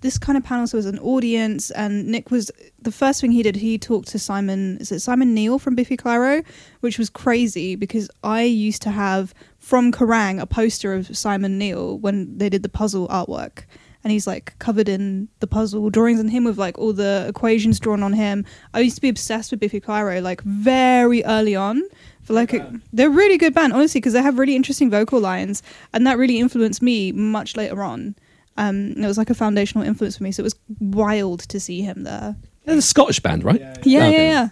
this 0.00 0.18
kind 0.18 0.38
of 0.38 0.44
panel, 0.44 0.66
so 0.66 0.78
was 0.78 0.86
an 0.86 0.98
audience, 0.98 1.70
and 1.70 2.06
Nick 2.06 2.30
was 2.30 2.50
the 2.80 2.92
first 2.92 3.20
thing 3.20 3.32
he 3.32 3.42
did. 3.42 3.56
He 3.56 3.78
talked 3.78 4.08
to 4.08 4.18
Simon. 4.18 4.78
Is 4.78 4.90
it 4.92 5.00
Simon 5.00 5.34
Neil 5.34 5.58
from 5.58 5.74
Biffy 5.74 5.96
Clyro, 5.96 6.44
which 6.80 6.98
was 6.98 7.10
crazy 7.10 7.76
because 7.76 8.10
I 8.22 8.42
used 8.42 8.82
to 8.82 8.90
have 8.90 9.34
from 9.58 9.92
Kerrang 9.92 10.40
a 10.40 10.46
poster 10.46 10.94
of 10.94 11.16
Simon 11.16 11.58
Neil 11.58 11.98
when 11.98 12.38
they 12.38 12.48
did 12.48 12.62
the 12.62 12.68
puzzle 12.68 13.08
artwork, 13.08 13.64
and 14.02 14.10
he's 14.10 14.26
like 14.26 14.58
covered 14.58 14.88
in 14.88 15.28
the 15.40 15.46
puzzle 15.46 15.90
drawings 15.90 16.18
and 16.18 16.30
him 16.30 16.44
with 16.44 16.56
like 16.56 16.78
all 16.78 16.94
the 16.94 17.26
equations 17.28 17.78
drawn 17.78 18.02
on 18.02 18.14
him. 18.14 18.46
I 18.72 18.80
used 18.80 18.96
to 18.96 19.02
be 19.02 19.10
obsessed 19.10 19.50
with 19.50 19.60
Biffy 19.60 19.80
Clyro 19.80 20.22
like 20.22 20.40
very 20.42 21.22
early 21.24 21.54
on. 21.54 21.82
For 22.22 22.34
like 22.34 22.52
a, 22.52 22.80
they're 22.92 23.08
a 23.08 23.10
really 23.10 23.38
good 23.38 23.54
band, 23.54 23.72
honestly, 23.72 24.00
because 24.00 24.12
they 24.12 24.22
have 24.22 24.38
really 24.38 24.54
interesting 24.54 24.88
vocal 24.90 25.20
lines, 25.20 25.62
and 25.92 26.06
that 26.06 26.16
really 26.16 26.38
influenced 26.38 26.80
me 26.80 27.12
much 27.12 27.56
later 27.56 27.82
on. 27.82 28.14
Um, 28.60 28.92
it 28.92 29.06
was 29.06 29.18
like 29.18 29.30
a 29.30 29.34
foundational 29.34 29.86
influence 29.86 30.16
for 30.18 30.22
me, 30.24 30.32
so 30.32 30.40
it 30.42 30.44
was 30.44 30.54
wild 30.80 31.40
to 31.48 31.58
see 31.58 31.80
him 31.82 32.02
there. 32.04 32.36
They're 32.64 32.78
a 32.78 32.82
Scottish 32.82 33.20
band, 33.20 33.42
right? 33.44 33.60
Yeah, 33.60 33.74
Yeah, 33.84 34.06
Okay. 34.08 34.12
yeah, 34.26 34.30
yeah. 34.30 34.48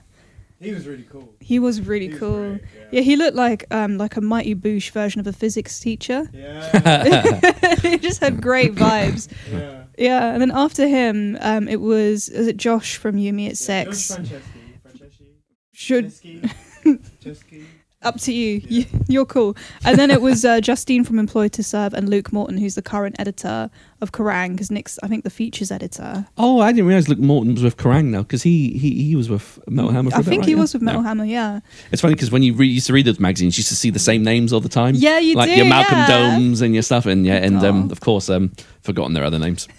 He 0.60 0.72
was 0.74 0.86
really 0.88 1.04
cool. 1.04 1.28
He 1.40 1.58
was 1.60 1.80
really 1.80 2.06
He 2.06 2.10
was 2.12 2.18
cool. 2.18 2.48
great, 2.58 2.62
yeah. 2.90 3.00
he 3.02 3.14
looked 3.16 3.36
like 3.36 3.64
um 3.70 3.96
like 3.98 4.16
a 4.16 4.20
Mighty 4.20 4.54
Boosh 4.56 4.90
version 4.90 5.20
of 5.20 5.26
a 5.28 5.32
physics 5.32 5.78
teacher. 5.78 6.28
Yeah, 6.32 7.76
he 7.82 7.98
just 7.98 8.20
had 8.20 8.40
great 8.42 8.74
vibes. 8.74 9.28
yeah. 9.52 9.84
Yeah, 9.96 10.32
and 10.32 10.40
then 10.40 10.50
after 10.52 10.86
him, 10.88 11.36
um, 11.40 11.68
it 11.68 11.80
was 11.80 12.28
is 12.28 12.46
it 12.48 12.56
Josh 12.56 12.96
from 12.96 13.18
You 13.18 13.32
Me 13.32 13.48
at 13.48 13.56
Six? 13.56 14.10
Franceschi. 14.16 14.40
Franceschi. 14.84 15.26
Should 15.72 16.06
Franceschi. 16.12 17.64
Up 18.02 18.16
to 18.20 18.32
you. 18.32 18.60
you. 18.68 18.84
You're 19.08 19.26
cool. 19.26 19.56
And 19.84 19.98
then 19.98 20.12
it 20.12 20.22
was 20.22 20.44
uh, 20.44 20.60
Justine 20.60 21.02
from 21.02 21.18
Employed 21.18 21.52
to 21.54 21.64
Serve 21.64 21.94
and 21.94 22.08
Luke 22.08 22.32
Morton, 22.32 22.56
who's 22.56 22.76
the 22.76 22.82
current 22.82 23.16
editor 23.18 23.68
of 24.00 24.12
Kerrang, 24.12 24.52
because 24.52 24.70
Nick's 24.70 25.00
I 25.02 25.08
think 25.08 25.24
the 25.24 25.30
features 25.30 25.72
editor. 25.72 26.24
Oh, 26.38 26.60
I 26.60 26.70
didn't 26.70 26.86
realize 26.86 27.08
Luke 27.08 27.18
Morton 27.18 27.54
was 27.54 27.64
with 27.64 27.76
Kerrang 27.76 28.06
now 28.06 28.22
because 28.22 28.44
he, 28.44 28.70
he 28.78 29.02
he 29.02 29.16
was 29.16 29.28
with 29.28 29.58
Metal 29.68 29.90
Hammer. 29.90 30.12
For 30.12 30.18
I 30.18 30.22
think 30.22 30.42
right? 30.42 30.46
he 30.48 30.54
Yeah. 30.54 30.60
was 30.60 30.74
with 30.74 30.82
Metal 30.82 31.00
Yeah. 31.02 31.08
Hammer. 31.08 31.24
Yeah. 31.24 31.60
It's 31.90 32.00
funny 32.00 32.14
because 32.14 32.30
when 32.30 32.44
you 32.44 32.54
re- 32.54 32.68
used 32.68 32.86
to 32.86 32.92
read 32.92 33.04
those 33.04 33.18
magazines, 33.18 33.56
you 33.58 33.62
used 33.62 33.70
to 33.70 33.76
see 33.76 33.90
the 33.90 33.98
same 33.98 34.22
names 34.22 34.52
all 34.52 34.60
the 34.60 34.68
time. 34.68 34.94
Yeah, 34.94 35.18
you 35.18 35.34
like 35.34 35.50
do, 35.50 35.56
your 35.56 35.66
Malcolm 35.66 35.98
yeah. 35.98 36.06
Domes 36.06 36.60
and 36.60 36.74
your 36.74 36.84
stuff, 36.84 37.04
and 37.06 37.26
yeah, 37.26 37.38
and 37.44 37.56
um, 37.64 37.90
of 37.90 37.98
course, 37.98 38.30
um, 38.30 38.52
forgotten 38.82 39.12
their 39.14 39.24
other 39.24 39.40
names. 39.40 39.66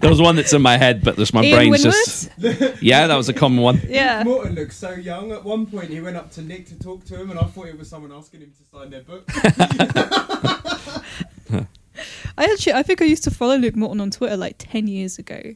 there 0.00 0.10
was 0.10 0.20
one 0.20 0.36
that's 0.36 0.52
in 0.52 0.62
my 0.62 0.76
head, 0.76 1.04
but 1.04 1.16
this 1.16 1.32
my 1.32 1.42
Ian 1.42 1.56
brain's 1.56 1.84
Winwood? 1.84 1.92
just 1.92 2.82
yeah, 2.82 3.06
that 3.06 3.16
was 3.16 3.28
a 3.28 3.34
common 3.34 3.60
one. 3.62 3.80
Yeah. 3.86 4.18
Luke 4.18 4.26
Morton 4.26 4.54
looks 4.54 4.76
so 4.76 4.92
young. 4.92 5.30
At 5.32 5.44
one 5.44 5.66
point, 5.66 5.90
he 5.90 6.00
went 6.00 6.16
up 6.16 6.30
to 6.32 6.42
Nick 6.42 6.66
to 6.68 6.78
talk 6.78 7.04
to 7.06 7.20
him, 7.20 7.30
and 7.30 7.38
I 7.38 7.44
thought 7.44 7.66
it 7.66 7.78
was 7.78 7.88
someone 7.88 8.12
asking 8.12 8.40
him 8.40 8.52
to 8.52 8.62
sign 8.78 8.90
their 8.90 9.02
book. 9.02 9.24
I 12.38 12.44
actually, 12.44 12.72
I 12.72 12.82
think 12.82 13.02
I 13.02 13.04
used 13.04 13.24
to 13.24 13.30
follow 13.30 13.56
Luke 13.56 13.76
Morton 13.76 14.00
on 14.00 14.10
Twitter 14.10 14.36
like 14.36 14.56
ten 14.58 14.86
years 14.86 15.18
ago, 15.18 15.54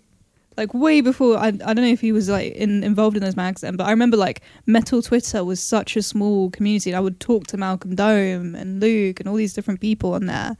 like 0.56 0.74
way 0.74 1.00
before. 1.00 1.38
I, 1.38 1.46
I 1.46 1.50
don't 1.50 1.76
know 1.76 1.84
if 1.84 2.02
he 2.02 2.12
was 2.12 2.28
like 2.28 2.52
in, 2.52 2.84
involved 2.84 3.16
in 3.16 3.22
those 3.22 3.36
mags 3.36 3.62
then, 3.62 3.76
but 3.76 3.86
I 3.86 3.90
remember 3.90 4.16
like 4.16 4.42
Metal 4.66 5.00
Twitter 5.00 5.44
was 5.44 5.60
such 5.60 5.96
a 5.96 6.02
small 6.02 6.50
community. 6.50 6.90
And 6.90 6.96
I 6.96 7.00
would 7.00 7.18
talk 7.20 7.46
to 7.48 7.56
Malcolm 7.56 7.94
Dome 7.94 8.54
and 8.54 8.80
Luke 8.80 9.20
and 9.20 9.28
all 9.28 9.36
these 9.36 9.54
different 9.54 9.80
people 9.80 10.12
on 10.14 10.26
there. 10.26 10.56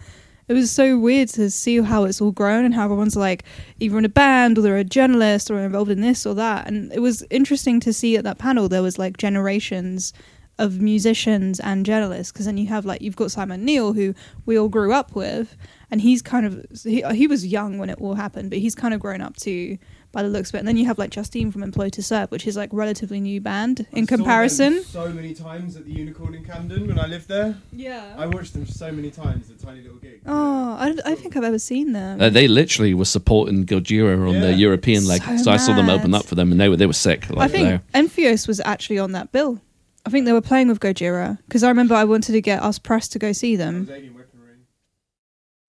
It 0.47 0.53
was 0.55 0.71
so 0.71 0.99
weird 0.99 1.29
to 1.31 1.51
see 1.51 1.81
how 1.81 2.05
it's 2.05 2.21
all 2.21 2.33
grown 2.33 2.65
and 2.65 2.75
how 2.75 2.85
everyone's 2.85 3.17
like 3.17 3.45
either 3.81 3.97
in 3.99 4.05
a 4.05 4.11
band 4.11 4.59
or 4.59 4.63
they're 4.63 4.77
a 4.77 4.85
journalist 4.85 5.51
or 5.51 5.59
involved 5.59 5.91
in 5.91 6.01
this 6.03 6.27
or 6.27 6.35
that. 6.35 6.67
And 6.67 6.93
it 6.93 7.01
was 7.01 7.25
interesting 7.31 7.81
to 7.81 7.93
see 7.93 8.17
at 8.17 8.25
that 8.25 8.39
panel 8.39 8.69
there 8.69 8.83
was 8.83 8.99
like 8.99 9.17
generations 9.17 10.13
of 10.59 10.81
musicians 10.81 11.59
and 11.61 11.85
journalists 11.85 12.31
because 12.31 12.47
then 12.47 12.57
you 12.57 12.67
have 12.69 12.85
like 12.85 13.03
you've 13.03 13.17
got 13.17 13.31
Simon 13.31 13.65
Neil 13.65 13.93
who 13.93 14.15
we 14.47 14.57
all 14.57 14.69
grew 14.69 14.93
up 14.93 15.17
with 15.17 15.57
and 15.91 16.01
he's 16.01 16.23
kind 16.23 16.47
of 16.47 16.65
he, 16.85 17.03
he 17.13 17.27
was 17.27 17.45
young 17.45 17.79
when 17.79 17.91
it 17.91 17.99
all 18.01 18.15
happened 18.15 18.51
but 18.51 18.61
he's 18.61 18.75
kind 18.75 18.95
of 18.95 19.01
grown 19.01 19.21
up 19.21 19.37
too 19.37 19.77
by 20.15 20.23
the 20.23 20.29
looks 20.29 20.49
of 20.51 20.55
it 20.55 20.59
and 20.61 20.69
then 20.69 20.77
you 20.77 20.87
have 20.87 20.97
like 20.99 21.11
Justine 21.11 21.51
from 21.51 21.63
Employed 21.63 21.93
to 21.95 22.03
Serve 22.03 22.31
which 22.31 22.47
is 22.47 22.57
like 22.57 22.71
relatively 22.73 23.21
new 23.21 23.41
band 23.41 23.81
in 23.81 23.85
I 23.87 23.91
saw 23.91 23.95
them 23.97 24.07
comparison 24.07 24.85
so 24.85 25.09
many 25.13 25.35
times 25.35 25.77
at 25.77 25.85
the 25.85 25.93
Unicorn 25.93 26.35
in 26.35 26.45
Camden 26.45 26.87
when 26.87 26.99
I 26.99 27.07
lived 27.07 27.29
there. 27.29 27.57
yeah 27.73 28.15
I 28.17 28.27
watched 28.27 28.53
them 28.55 28.65
so 28.67 28.91
many 28.93 29.11
times 29.11 29.51
at 29.51 29.59
tiny 29.59 29.83
little 29.83 29.99
gigs. 29.99 30.23
oh 30.27 30.77
I, 30.79 30.87
don't- 30.89 31.07
I 31.07 31.15
think 31.17 31.37
I've 31.37 31.45
ever 31.45 31.59
seen 31.59 31.93
them 31.93 32.21
Uh, 32.21 32.31
they 32.31 32.49
literally 32.49 32.95
were 32.95 33.05
supporting 33.05 33.67
Gojira 33.67 34.17
on 34.29 34.35
Yeah. 34.37 34.41
the 34.47 34.53
European 34.55 35.07
leg, 35.07 35.23
So 35.23 35.37
so 35.37 35.51
I 35.51 35.57
saw 35.59 35.75
them 35.75 35.89
open 35.91 36.15
up 36.15 36.25
for 36.25 36.35
them, 36.37 36.51
and 36.53 36.61
they 36.61 36.69
were 36.69 36.77
they 36.77 36.87
were 36.87 36.93
sick. 37.09 37.27
I 37.37 37.49
think 37.49 37.83
Entheos 37.93 38.47
was 38.49 38.61
actually 38.65 38.99
on 38.99 39.13
that 39.13 39.33
bill 39.33 39.61
I 40.07 40.11
think 40.11 40.27
they 40.27 40.33
were 40.35 40.43
playing 40.43 40.69
with 40.69 40.81
Gojira 40.81 41.39
because 41.49 41.63
I 41.65 41.69
remember 41.69 41.95
I 41.95 42.05
wanted 42.05 42.33
to 42.33 42.41
get 42.43 42.63
us 42.63 42.79
pressed 42.79 43.11
to 43.13 43.19
go 43.19 43.33
see 43.33 43.57
That 43.57 43.65
them 43.65 43.81
was 43.81 43.91
alien 43.91 44.15
weaponry. 44.15 44.24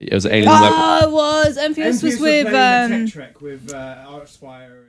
It 0.00 0.12
was 0.12 0.26
alien. 0.26 0.46
Web- 0.50 0.60
oh 0.62 1.00
it 1.08 1.10
was 1.10 1.56
Entheos 1.56 2.02
was 2.02 2.02
Entheos 2.02 2.20
were 2.20 2.26
with 2.26 2.50
the 2.50 2.94
um 2.94 3.04
Tech 3.06 3.12
Trek 3.12 3.40
with 3.40 3.72
uh, 3.72 4.04
Archspire 4.08 4.72
and 4.80 4.86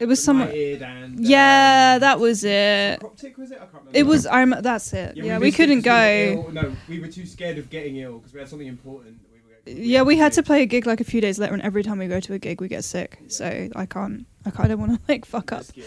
It 0.00 0.06
was 0.06 0.22
some. 0.22 0.40
United 0.40 0.82
and 0.82 1.20
Yeah, 1.24 1.92
um, 1.94 2.00
that 2.00 2.18
was 2.18 2.42
it. 2.42 2.98
Croptic 3.00 3.36
was 3.38 3.50
it? 3.52 3.56
I 3.56 3.58
can't 3.60 3.72
remember. 3.74 3.90
It 3.98 4.06
was. 4.06 4.26
I'm. 4.26 4.50
That's 4.50 4.92
it. 4.92 5.16
Yeah, 5.16 5.38
we 5.38 5.46
missed 5.46 5.56
couldn't 5.56 5.82
'cause 5.82 6.28
we 6.28 6.34
go. 6.34 6.42
were 6.42 6.46
ill. 6.48 6.52
No, 6.52 6.76
we 6.88 6.98
were 7.00 7.06
too 7.08 7.26
scared 7.26 7.58
of 7.58 7.70
getting 7.70 7.96
ill 7.98 8.18
because 8.18 8.32
we 8.34 8.40
had 8.40 8.48
something 8.48 8.66
important. 8.66 9.18
that 9.22 9.74
We 9.74 9.74
were 9.74 9.80
Yeah, 9.86 10.02
we 10.02 10.16
had 10.16 10.32
to 10.32 10.42
play 10.42 10.62
a 10.62 10.66
gig 10.66 10.84
like 10.86 11.00
a 11.00 11.04
few 11.04 11.20
days 11.20 11.38
later, 11.38 11.52
and 11.52 11.62
every 11.62 11.82
time 11.84 11.98
we 11.98 12.08
go 12.08 12.18
to 12.18 12.32
a 12.34 12.38
gig, 12.38 12.60
we 12.60 12.66
get 12.66 12.82
sick. 12.82 13.18
So 13.28 13.68
I 13.76 13.86
can't. 13.86 14.26
I 14.46 14.50
kind 14.50 14.72
of 14.72 14.80
want 14.80 14.94
to 14.94 15.00
like 15.12 15.24
fuck 15.26 15.52
up. 15.52 15.64
It, 15.76 15.84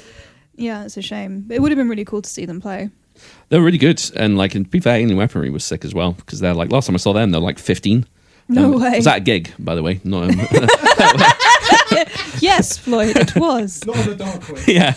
Yeah, 0.56 0.86
it's 0.86 0.96
a 0.96 1.02
shame. 1.02 1.42
But 1.48 1.56
it 1.56 1.62
would 1.62 1.72
have 1.72 1.78
been 1.78 1.90
really 1.90 2.06
cool 2.06 2.22
to 2.22 2.30
see 2.30 2.46
them 2.46 2.62
play. 2.62 2.92
They 3.50 3.58
were 3.60 3.66
really 3.66 3.78
good, 3.78 4.02
and 4.16 4.38
like, 4.38 4.56
and 4.56 4.66
to 4.66 4.70
be 4.72 4.80
fair, 4.80 4.96
Alien 4.98 5.18
Weaponry 5.18 5.50
was 5.50 5.66
sick 5.66 5.84
as 5.84 5.94
well 5.94 6.14
because 6.14 6.40
they're 6.40 6.54
like 6.54 6.72
last 6.72 6.86
time 6.86 6.96
I 6.96 7.00
saw 7.00 7.12
them, 7.14 7.32
they're 7.32 7.42
like 7.42 7.60
fifteen. 7.60 8.06
No 8.50 8.74
Um, 8.76 8.82
way. 8.82 8.96
Was 8.98 9.06
that 9.06 9.18
a 9.18 9.22
gig, 9.22 9.54
by 9.60 9.76
the 9.76 9.84
way? 9.84 10.00
Not. 10.04 10.30
Um, 10.30 10.40
yes, 12.40 12.78
Floyd, 12.78 13.18
it 13.18 13.36
was. 13.36 13.86
Not 13.86 13.98
on 13.98 14.06
the 14.10 14.16
dark 14.16 14.50
way. 14.50 14.64
yeah. 14.68 14.94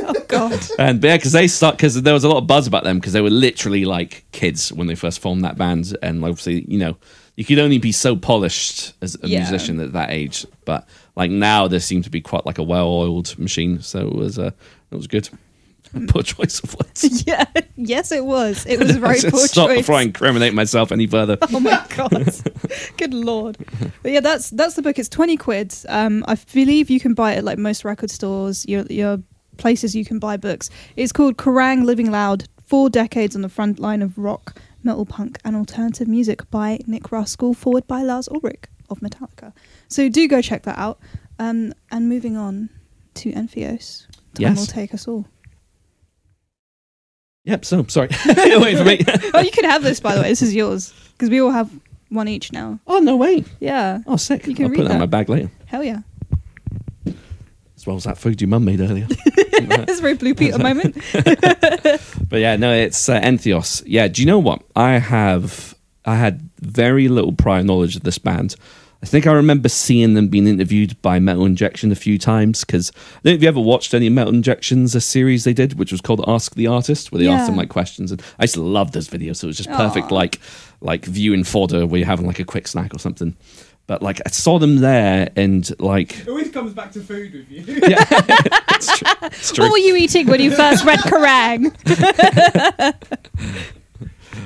Oh 0.00 0.14
God. 0.28 0.58
And 0.78 1.00
but 1.00 1.08
yeah, 1.08 1.16
because 1.16 1.32
they 1.32 1.48
start 1.48 1.76
because 1.76 2.00
there 2.02 2.14
was 2.14 2.24
a 2.24 2.28
lot 2.28 2.38
of 2.38 2.46
buzz 2.46 2.66
about 2.66 2.84
them 2.84 2.98
because 2.98 3.12
they 3.12 3.20
were 3.20 3.30
literally 3.30 3.84
like 3.84 4.24
kids 4.32 4.72
when 4.72 4.86
they 4.86 4.94
first 4.94 5.20
formed 5.20 5.44
that 5.44 5.56
band, 5.56 5.96
and 6.02 6.22
obviously 6.24 6.64
you 6.68 6.78
know 6.78 6.96
you 7.36 7.44
could 7.44 7.58
only 7.58 7.78
be 7.78 7.92
so 7.92 8.14
polished 8.14 8.92
as 9.00 9.16
a 9.22 9.28
Yeah. 9.28 9.40
musician 9.40 9.80
at 9.80 9.92
that 9.94 10.10
age. 10.10 10.46
But 10.64 10.86
like 11.16 11.30
now, 11.30 11.66
there 11.68 11.80
seemed 11.80 12.04
to 12.04 12.10
be 12.10 12.20
quite 12.20 12.46
like 12.46 12.58
a 12.58 12.62
well-oiled 12.62 13.38
machine, 13.38 13.80
so 13.80 14.06
it 14.06 14.14
was 14.14 14.38
uh, 14.38 14.50
it 14.90 14.96
was 14.96 15.06
good. 15.06 15.28
Poor 16.08 16.22
choice 16.22 16.60
of 16.60 16.74
words. 16.78 17.24
Yeah. 17.26 17.44
Yes, 17.76 18.12
it 18.12 18.24
was. 18.24 18.64
It 18.66 18.78
was 18.78 18.96
very 18.96 19.20
poor 19.20 19.40
Stop 19.46 19.68
choice. 19.68 19.78
before 19.78 19.96
I 19.96 20.02
incriminate 20.02 20.54
myself 20.54 20.90
any 20.92 21.06
further. 21.06 21.36
Oh 21.52 21.60
my 21.60 21.84
god! 21.96 22.32
Good 22.96 23.12
lord! 23.14 23.56
But 24.02 24.12
yeah, 24.12 24.20
that's 24.20 24.50
that's 24.50 24.74
the 24.74 24.82
book. 24.82 24.98
It's 24.98 25.08
twenty 25.08 25.36
quid. 25.36 25.74
Um, 25.88 26.24
I 26.28 26.36
believe 26.52 26.90
you 26.90 27.00
can 27.00 27.14
buy 27.14 27.32
it 27.34 27.38
at 27.38 27.44
like 27.44 27.58
most 27.58 27.84
record 27.84 28.10
stores. 28.10 28.64
Your 28.68 28.84
your 28.86 29.18
places 29.58 29.94
you 29.94 30.04
can 30.04 30.18
buy 30.18 30.36
books. 30.36 30.70
It's 30.96 31.12
called 31.12 31.36
Kerrang! 31.36 31.84
Living 31.84 32.10
Loud: 32.10 32.48
Four 32.64 32.88
Decades 32.90 33.34
on 33.36 33.42
the 33.42 33.48
Front 33.48 33.78
Line 33.78 34.02
of 34.02 34.16
Rock, 34.16 34.56
Metal 34.82 35.04
Punk, 35.06 35.38
and 35.44 35.56
Alternative 35.56 36.08
Music 36.08 36.48
by 36.50 36.78
Nick 36.86 37.04
Ruskell, 37.04 37.54
forward 37.56 37.86
by 37.86 38.02
Lars 38.02 38.28
Ulrich 38.28 38.64
of 38.90 39.00
Metallica. 39.00 39.52
So 39.88 40.08
do 40.08 40.26
go 40.28 40.40
check 40.42 40.62
that 40.64 40.78
out. 40.78 40.98
Um, 41.38 41.72
and 41.90 42.08
moving 42.08 42.36
on 42.36 42.68
to 43.14 43.32
Entheos. 43.32 44.06
Time 44.06 44.18
Yes. 44.38 44.58
will 44.58 44.66
take 44.66 44.94
us 44.94 45.08
all. 45.08 45.26
Yep. 47.44 47.64
So 47.64 47.84
sorry. 47.88 48.08
Wait 48.26 48.76
for 48.78 48.84
me. 48.84 49.00
Oh, 49.34 49.40
you 49.40 49.50
can 49.50 49.64
have 49.64 49.82
this 49.82 49.98
by 50.00 50.14
the 50.14 50.20
way. 50.22 50.28
This 50.28 50.42
is 50.42 50.54
yours 50.54 50.92
because 51.12 51.30
we 51.30 51.40
all 51.40 51.50
have 51.50 51.70
one 52.10 52.28
each 52.28 52.52
now. 52.52 52.78
oh 52.86 52.98
no 52.98 53.16
way. 53.16 53.44
Yeah. 53.60 54.00
Oh 54.06 54.16
sick. 54.16 54.46
You 54.46 54.54
can 54.54 54.66
I'll 54.66 54.70
read 54.70 54.76
put 54.78 54.88
that 54.88 54.94
in 54.94 55.00
my 55.00 55.06
bag 55.06 55.28
later. 55.28 55.50
Hell 55.66 55.82
yeah. 55.82 56.00
As 57.76 57.86
well 57.86 57.96
as 57.96 58.04
that 58.04 58.16
food 58.18 58.40
your 58.40 58.48
mum 58.48 58.64
made 58.64 58.80
earlier. 58.80 59.08
It's 59.64 59.98
a 59.98 60.02
very 60.02 60.14
blue 60.14 60.34
Peter 60.34 60.58
moment. 60.58 60.96
But 61.12 62.40
yeah, 62.40 62.56
no, 62.56 62.72
it's 62.72 63.08
uh, 63.08 63.20
Entheos. 63.20 63.82
Yeah, 63.86 64.08
do 64.08 64.20
you 64.22 64.26
know 64.26 64.38
what? 64.38 64.62
I 64.74 64.92
have 64.98 65.74
I 66.04 66.16
had 66.16 66.48
very 66.60 67.08
little 67.08 67.32
prior 67.32 67.62
knowledge 67.62 67.94
of 67.96 68.02
this 68.02 68.18
band. 68.18 68.56
I 69.02 69.06
think 69.06 69.26
I 69.26 69.32
remember 69.32 69.68
seeing 69.68 70.14
them 70.14 70.28
being 70.28 70.46
interviewed 70.46 71.00
by 71.02 71.18
Metal 71.18 71.44
Injection 71.44 71.90
a 71.90 71.96
few 71.96 72.18
times 72.18 72.64
because 72.64 72.92
I 72.94 73.20
don't 73.24 73.32
know 73.32 73.34
if 73.36 73.42
you 73.42 73.48
ever 73.48 73.60
watched 73.60 73.94
any 73.94 74.08
Metal 74.08 74.32
Injections 74.32 74.94
a 74.94 75.00
series 75.00 75.42
they 75.42 75.52
did, 75.52 75.76
which 75.78 75.90
was 75.90 76.00
called 76.00 76.24
Ask 76.28 76.54
the 76.54 76.68
Artist, 76.68 77.10
where 77.10 77.18
they 77.18 77.26
asked 77.26 77.48
them 77.48 77.56
like 77.56 77.68
questions, 77.68 78.12
and 78.12 78.22
I 78.38 78.44
just 78.44 78.54
to 78.54 78.62
love 78.62 78.92
those 78.92 79.08
videos. 79.08 79.36
So 79.36 79.46
it 79.46 79.48
was 79.48 79.56
just 79.56 79.70
perfect, 79.70 80.12
Aw. 80.12 80.14
like 80.14 80.40
like 80.80 81.04
viewing 81.04 81.42
fodder 81.42 81.84
where 81.86 81.98
you're 81.98 82.06
having 82.06 82.26
like 82.26 82.38
a 82.38 82.44
quick 82.44 82.68
snack 82.68 82.94
or 82.94 82.98
something. 82.98 83.36
But 83.88 84.02
like 84.02 84.20
I 84.24 84.30
saw 84.30 84.60
them 84.60 84.76
there, 84.76 85.28
and 85.34 85.68
like 85.80 86.20
It 86.20 86.28
always 86.28 86.50
comes 86.50 86.72
back 86.72 86.92
to 86.92 87.00
food 87.00 87.32
with 87.32 87.50
you. 87.50 87.64
yeah, 87.88 88.04
it's 88.70 88.98
true. 88.98 89.10
It's 89.22 89.52
true. 89.52 89.64
What 89.64 89.72
were 89.72 89.78
you 89.78 89.96
eating 89.96 90.28
when 90.28 90.40
you 90.40 90.52
first 90.52 90.84
read 90.84 91.00
Kerrang? 91.00 91.74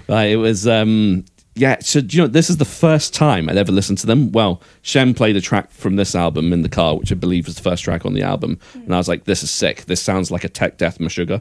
Right, 0.08 0.30
it 0.30 0.36
was 0.36 0.66
um 0.66 1.24
yeah, 1.56 1.78
so 1.80 2.02
do 2.02 2.16
you 2.16 2.22
know 2.22 2.28
this 2.28 2.50
is 2.50 2.58
the 2.58 2.66
first 2.66 3.14
time 3.14 3.48
I'd 3.48 3.56
ever 3.56 3.72
listened 3.72 3.96
to 3.98 4.06
them. 4.06 4.30
Well, 4.30 4.60
Shem 4.82 5.14
played 5.14 5.36
a 5.36 5.40
track 5.40 5.70
from 5.70 5.96
this 5.96 6.14
album 6.14 6.52
in 6.52 6.60
the 6.60 6.68
car, 6.68 6.96
which 6.96 7.10
I 7.10 7.14
believe 7.14 7.46
was 7.46 7.56
the 7.56 7.62
first 7.62 7.82
track 7.82 8.04
on 8.04 8.12
the 8.12 8.22
album, 8.22 8.58
and 8.74 8.94
I 8.94 8.98
was 8.98 9.08
like, 9.08 9.24
"This 9.24 9.42
is 9.42 9.50
sick. 9.50 9.86
This 9.86 10.02
sounds 10.02 10.30
like 10.30 10.44
a 10.44 10.50
Tech 10.50 10.76
Death 10.76 10.98
Meshuggah," 10.98 11.40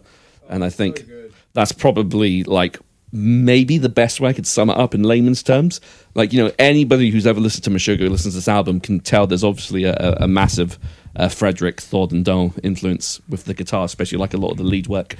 and 0.49 0.63
I 0.63 0.69
think 0.69 1.05
good. 1.05 1.33
that's 1.53 1.73
probably 1.73 2.43
like 2.43 2.79
maybe 3.11 3.77
the 3.77 3.89
best 3.89 4.21
way 4.21 4.29
I 4.29 4.33
could 4.33 4.47
sum 4.47 4.69
it 4.69 4.77
up 4.77 4.95
in 4.95 5.03
layman's 5.03 5.43
terms. 5.43 5.81
Like 6.13 6.31
you 6.31 6.41
know, 6.41 6.51
anybody 6.57 7.09
who's 7.09 7.27
ever 7.27 7.41
listened 7.41 7.65
to 7.65 7.69
Meshuggah, 7.69 8.09
listens 8.09 8.35
to 8.35 8.37
this 8.37 8.47
album, 8.47 8.79
can 8.79 9.01
tell 9.01 9.27
there's 9.27 9.43
obviously 9.43 9.83
a, 9.83 9.95
a 10.21 10.27
massive 10.29 10.79
uh, 11.15 11.27
Fredrik 11.29 11.77
Thordendal 11.77 12.57
influence 12.63 13.21
with 13.29 13.45
the 13.45 13.53
guitar, 13.53 13.85
especially 13.85 14.17
like 14.17 14.33
a 14.33 14.37
lot 14.37 14.51
of 14.51 14.57
the 14.57 14.63
lead 14.63 14.87
work. 14.87 15.15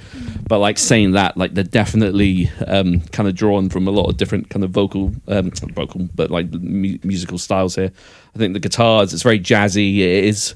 But 0.48 0.58
like 0.58 0.78
saying 0.78 1.12
that, 1.12 1.36
like 1.36 1.54
they're 1.54 1.64
definitely 1.64 2.50
um, 2.66 3.00
kind 3.12 3.28
of 3.28 3.34
drawn 3.34 3.68
from 3.68 3.88
a 3.88 3.90
lot 3.90 4.08
of 4.08 4.16
different 4.16 4.50
kind 4.50 4.64
of 4.64 4.70
vocal, 4.70 5.12
um, 5.28 5.50
vocal, 5.50 6.08
but 6.14 6.30
like 6.30 6.50
mu- 6.52 6.98
musical 7.02 7.38
styles 7.38 7.74
here. 7.74 7.92
I 8.34 8.38
think 8.38 8.52
the 8.52 8.60
guitars, 8.60 9.14
it's 9.14 9.22
very 9.22 9.40
jazzy. 9.40 9.98
It 9.98 10.24
is 10.24 10.54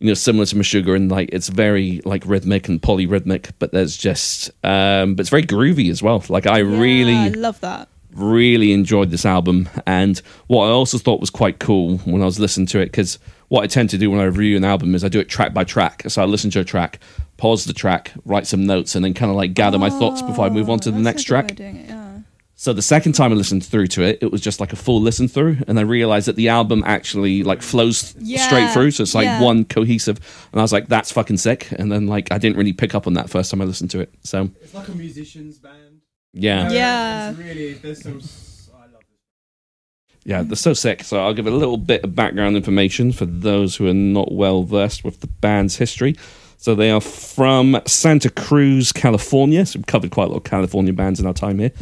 you 0.00 0.08
know, 0.08 0.14
similar 0.14 0.44
to 0.46 0.56
Meshuggah, 0.56 0.96
and 0.96 1.08
like 1.12 1.28
it's 1.32 1.48
very 1.48 2.00
like 2.04 2.24
rhythmic 2.26 2.66
and 2.66 2.82
polyrhythmic, 2.82 3.52
but 3.60 3.70
there's 3.70 3.96
just, 3.96 4.50
um, 4.64 5.14
but 5.14 5.20
it's 5.20 5.30
very 5.30 5.44
groovy 5.44 5.90
as 5.92 6.02
well. 6.02 6.24
Like 6.28 6.44
I 6.44 6.56
I 6.56 6.58
really, 6.58 7.30
love 7.30 7.60
that. 7.60 7.86
really 8.12 8.72
enjoyed 8.72 9.10
this 9.10 9.24
album, 9.24 9.68
and 9.86 10.20
what 10.48 10.66
I 10.66 10.70
also 10.70 10.98
thought 10.98 11.20
was 11.20 11.30
quite 11.30 11.60
cool 11.60 11.98
when 11.98 12.20
I 12.20 12.24
was 12.24 12.40
listening 12.40 12.66
to 12.68 12.80
it, 12.80 12.86
because 12.86 13.20
what 13.52 13.62
I 13.64 13.66
tend 13.66 13.90
to 13.90 13.98
do 13.98 14.10
when 14.10 14.18
I 14.18 14.24
review 14.24 14.56
an 14.56 14.64
album 14.64 14.94
is 14.94 15.04
I 15.04 15.08
do 15.08 15.20
it 15.20 15.28
track 15.28 15.52
by 15.52 15.62
track. 15.64 16.04
So 16.08 16.22
I 16.22 16.24
listen 16.24 16.50
to 16.52 16.60
a 16.60 16.64
track, 16.64 16.98
pause 17.36 17.66
the 17.66 17.74
track, 17.74 18.12
write 18.24 18.46
some 18.46 18.64
notes, 18.64 18.94
and 18.94 19.04
then 19.04 19.12
kind 19.12 19.30
of 19.30 19.36
like 19.36 19.52
gather 19.52 19.78
my 19.78 19.90
thoughts 19.90 20.22
before 20.22 20.46
I 20.46 20.48
move 20.48 20.70
on 20.70 20.78
to 20.80 20.90
the 20.90 20.96
Oh, 20.96 21.00
next 21.02 21.24
a 21.24 21.28
good 21.28 21.34
way 21.34 21.40
track. 21.42 21.50
of 21.50 21.56
doing 21.58 21.76
it, 21.76 21.88
yeah. 21.90 22.08
So 22.54 22.72
the 22.72 22.80
second 22.80 23.12
time 23.12 23.30
I 23.30 23.34
listened 23.34 23.62
through 23.62 23.88
to 23.88 24.02
it, 24.04 24.20
it 24.22 24.32
was 24.32 24.40
just 24.40 24.58
like 24.58 24.72
a 24.72 24.76
full 24.76 25.02
listen 25.02 25.28
through, 25.28 25.58
and 25.68 25.78
I 25.78 25.82
realized 25.82 26.28
that 26.28 26.36
the 26.36 26.48
album 26.48 26.82
actually 26.86 27.42
like 27.42 27.60
flows 27.60 28.14
Yeah, 28.18 28.40
straight 28.46 28.70
through, 28.70 28.92
so 28.92 29.02
it's 29.02 29.14
like 29.14 29.26
yeah. 29.26 29.42
one 29.42 29.64
cohesive. 29.66 30.18
And 30.52 30.60
I 30.60 30.62
was 30.62 30.72
like, 30.72 30.86
"That's 30.88 31.10
fucking 31.12 31.36
sick." 31.38 31.70
And 31.72 31.92
then 31.92 32.06
like 32.06 32.32
I 32.32 32.38
didn't 32.38 32.56
really 32.56 32.72
pick 32.72 32.94
up 32.94 33.06
on 33.06 33.12
that 33.14 33.28
first 33.28 33.50
time 33.50 33.60
I 33.60 33.64
listened 33.64 33.90
to 33.90 34.00
it. 34.00 34.14
So 34.22 34.48
It's 34.62 34.72
like 34.72 34.88
a 34.88 34.94
musician's 34.94 35.58
band. 35.58 36.00
yeah, 36.32 36.68
Uh, 36.68 36.72
Yeah. 36.72 37.30
It's 37.30 37.38
really, 37.38 37.72
there's 37.74 38.02
some. 38.02 38.16
s- 38.18 38.70
I 38.74 38.82
love 38.86 39.02
this. 39.10 40.11
Yeah, 40.24 40.42
they're 40.42 40.56
so 40.56 40.72
sick. 40.74 41.02
So 41.04 41.20
I'll 41.22 41.34
give 41.34 41.46
a 41.46 41.50
little 41.50 41.76
bit 41.76 42.04
of 42.04 42.14
background 42.14 42.56
information 42.56 43.12
for 43.12 43.26
those 43.26 43.76
who 43.76 43.88
are 43.88 43.94
not 43.94 44.32
well 44.32 44.62
versed 44.62 45.04
with 45.04 45.20
the 45.20 45.26
band's 45.26 45.76
history. 45.76 46.16
So 46.58 46.74
they 46.76 46.90
are 46.90 47.00
from 47.00 47.80
Santa 47.86 48.30
Cruz, 48.30 48.92
California. 48.92 49.66
So 49.66 49.78
we've 49.80 49.86
covered 49.86 50.12
quite 50.12 50.28
a 50.28 50.28
lot 50.28 50.36
of 50.36 50.44
California 50.44 50.92
bands 50.92 51.18
in 51.18 51.26
our 51.26 51.32
time 51.34 51.58
here. 51.58 51.72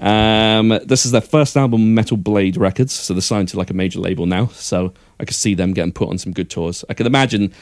Um, 0.00 0.70
this 0.84 1.06
is 1.06 1.12
their 1.12 1.20
first 1.20 1.56
album, 1.56 1.94
Metal 1.94 2.16
Blade 2.16 2.56
Records. 2.56 2.92
So 2.92 3.14
they're 3.14 3.20
signed 3.20 3.48
to 3.50 3.56
like 3.58 3.70
a 3.70 3.74
major 3.74 4.00
label 4.00 4.26
now. 4.26 4.46
So 4.48 4.92
I 5.20 5.24
could 5.24 5.36
see 5.36 5.54
them 5.54 5.72
getting 5.72 5.92
put 5.92 6.08
on 6.08 6.18
some 6.18 6.32
good 6.32 6.50
tours. 6.50 6.84
I 6.88 6.94
could 6.94 7.06
imagine. 7.06 7.52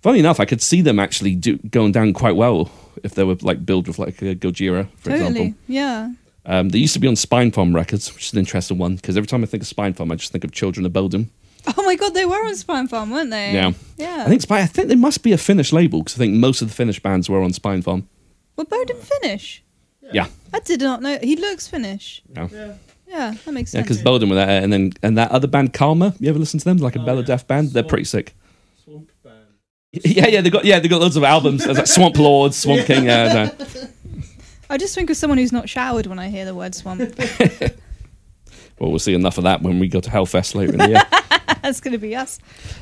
Funny 0.00 0.18
enough, 0.18 0.40
I 0.40 0.46
could 0.46 0.60
see 0.60 0.80
them 0.80 0.98
actually 0.98 1.36
do, 1.36 1.58
going 1.58 1.92
down 1.92 2.12
quite 2.12 2.34
well 2.34 2.72
if 3.04 3.14
they 3.14 3.22
were 3.22 3.36
like 3.42 3.64
billed 3.64 3.86
with 3.86 4.00
like 4.00 4.20
a 4.22 4.34
Gojira, 4.34 4.88
for 4.96 5.10
Totally. 5.10 5.28
example. 5.28 5.54
Yeah. 5.68 6.10
Um, 6.44 6.70
they 6.70 6.78
used 6.78 6.94
to 6.94 6.98
be 7.00 7.06
on 7.08 7.14
Spine 7.16 7.52
Farm 7.52 7.74
Records, 7.74 8.12
which 8.14 8.26
is 8.26 8.32
an 8.32 8.38
interesting 8.40 8.78
one 8.78 8.96
because 8.96 9.16
every 9.16 9.26
time 9.28 9.42
I 9.42 9.46
think 9.46 9.62
of 9.62 9.66
Spine 9.68 9.94
Farm, 9.94 10.10
I 10.10 10.16
just 10.16 10.32
think 10.32 10.42
of 10.44 10.50
Children 10.52 10.84
of 10.86 10.92
Bodom. 10.92 11.28
Oh 11.76 11.82
my 11.84 11.94
god, 11.94 12.14
they 12.14 12.24
were 12.26 12.44
on 12.44 12.56
Spine 12.56 12.88
Farm, 12.88 13.10
weren't 13.10 13.30
they? 13.30 13.52
Yeah. 13.52 13.72
Yeah. 13.96 14.24
I 14.26 14.28
think 14.28 14.42
Spine. 14.42 14.62
I 14.62 14.66
think 14.66 14.88
they 14.88 14.96
must 14.96 15.22
be 15.22 15.32
a 15.32 15.38
Finnish 15.38 15.72
label 15.72 16.00
because 16.00 16.16
I 16.16 16.18
think 16.18 16.34
most 16.34 16.60
of 16.60 16.68
the 16.68 16.74
Finnish 16.74 17.00
bands 17.00 17.28
were 17.28 17.40
on 17.42 17.52
Spine 17.52 17.82
Farm. 17.82 18.08
Were 18.56 18.64
Bodom 18.64 18.96
Finnish? 18.98 19.62
Yeah, 20.12 20.26
I 20.52 20.58
did 20.60 20.80
not 20.80 21.00
know. 21.00 21.18
He 21.22 21.36
looks 21.36 21.68
Finnish. 21.68 22.22
yeah, 22.34 22.48
Yeah. 22.52 22.72
Yeah, 23.06 23.34
that 23.44 23.52
makes 23.52 23.70
sense. 23.70 23.78
yeah. 23.80 23.82
Because 23.82 24.02
Bodom 24.02 24.30
were 24.30 24.34
there, 24.36 24.62
and 24.62 24.72
then 24.72 24.92
and 25.02 25.16
that 25.18 25.30
other 25.30 25.46
band 25.46 25.72
Kalmah. 25.74 26.16
You 26.20 26.28
ever 26.30 26.38
listen 26.38 26.58
to 26.58 26.64
them? 26.64 26.78
Like 26.78 26.96
a 26.96 27.00
Oh, 27.00 27.04
Bella 27.04 27.20
yeah. 27.20 27.26
Death 27.26 27.46
band. 27.46 27.70
They're 27.70 27.82
pretty 27.84 28.04
sick. 28.04 28.34
Swamp 28.82 29.10
band. 29.22 29.36
Yeah, 29.92 30.26
yeah. 30.26 30.40
They 30.40 30.50
got 30.50 30.64
yeah. 30.64 30.80
They 30.80 30.88
got 30.88 31.00
loads 31.00 31.16
of 31.16 31.22
albums. 31.22 31.64
There's 31.64 31.78
like 31.78 31.86
Swamp 31.86 32.18
Lords, 32.18 32.56
Swamp 32.56 32.84
King. 32.86 33.04
Yeah, 33.04 33.32
no. 33.32 33.66
I 34.72 34.78
just 34.78 34.94
think 34.94 35.10
of 35.10 35.18
someone 35.18 35.36
who's 35.36 35.52
not 35.52 35.68
showered 35.68 36.06
when 36.06 36.18
I 36.18 36.30
hear 36.30 36.46
the 36.46 36.54
word 36.54 36.74
swamp. 36.74 37.02
Well, 38.78 38.90
we'll 38.90 38.98
see 38.98 39.14
enough 39.14 39.38
of 39.38 39.44
that 39.44 39.62
when 39.62 39.78
we 39.78 39.86
go 39.86 40.00
to 40.00 40.10
Hellfest 40.10 40.56
later 40.56 40.72
in 40.72 40.78
the 40.78 40.88
year. 40.88 41.02
That's 41.62 41.80
going 41.80 41.92
to 41.92 41.98
be 41.98 42.16
us. 42.16 42.40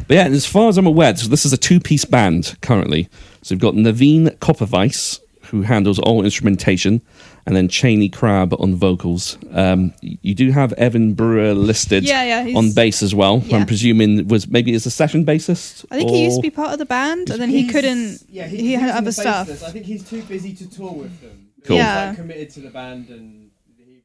But 0.09 0.15
yeah, 0.15 0.25
and 0.25 0.35
as 0.35 0.47
far 0.47 0.71
as 0.71 0.79
I'm 0.79 0.87
aware, 0.87 1.15
so 1.15 1.29
this 1.29 1.45
is 1.45 1.53
a 1.53 1.59
two-piece 1.59 2.07
band 2.07 2.57
currently. 2.63 3.11
So 3.43 3.55
we've 3.55 3.61
got 3.61 3.75
Navene 3.75 4.35
Koperweis, 4.39 5.21
who 5.43 5.61
handles 5.61 5.99
all 5.99 6.25
instrumentation, 6.25 7.03
and 7.45 7.55
then 7.55 7.69
Chaney 7.69 8.09
Crabb 8.09 8.55
on 8.59 8.77
vocals. 8.77 9.37
Um, 9.53 9.93
you 10.01 10.35
do 10.35 10.53
have 10.53 10.73
Evan 10.75 11.13
Brewer 11.13 11.53
listed 11.53 12.05
Yeah, 12.05 12.45
yeah. 12.45 12.57
On 12.57 12.73
bass 12.73 13.03
as 13.03 13.15
well. 13.15 13.43
Yeah. 13.45 13.59
I'm 13.59 13.67
presuming 13.67 14.27
was 14.27 14.49
maybe 14.49 14.73
as 14.73 14.87
a 14.87 14.91
session 14.91 15.27
bassist. 15.27 15.85
I 15.91 15.97
think 15.97 16.09
he 16.09 16.25
used 16.25 16.37
to 16.37 16.43
be 16.43 16.51
part 16.51 16.73
of 16.73 16.79
the 16.79 16.87
band, 16.87 17.29
and 17.29 17.39
then 17.43 17.51
he 17.51 17.67
couldn't. 17.67 18.25
Yeah, 18.27 18.47
he 18.47 18.73
had 18.73 18.89
other 18.91 19.13
stuff. 19.13 19.51
I 19.51 19.71
think 19.71 19.85
he's 19.85 20.09
too 20.09 20.23
busy 20.23 20.55
to 20.55 20.71
tour 20.71 20.93
with 20.93 21.21
them. 21.21 21.50
Cool. 21.65 21.77
Yeah. 21.77 22.09
like 22.09 22.17
committed 22.17 22.51
to 22.51 22.61
the 22.61 22.71
band 22.71 23.09
and. 23.11 23.51
He, 23.77 24.03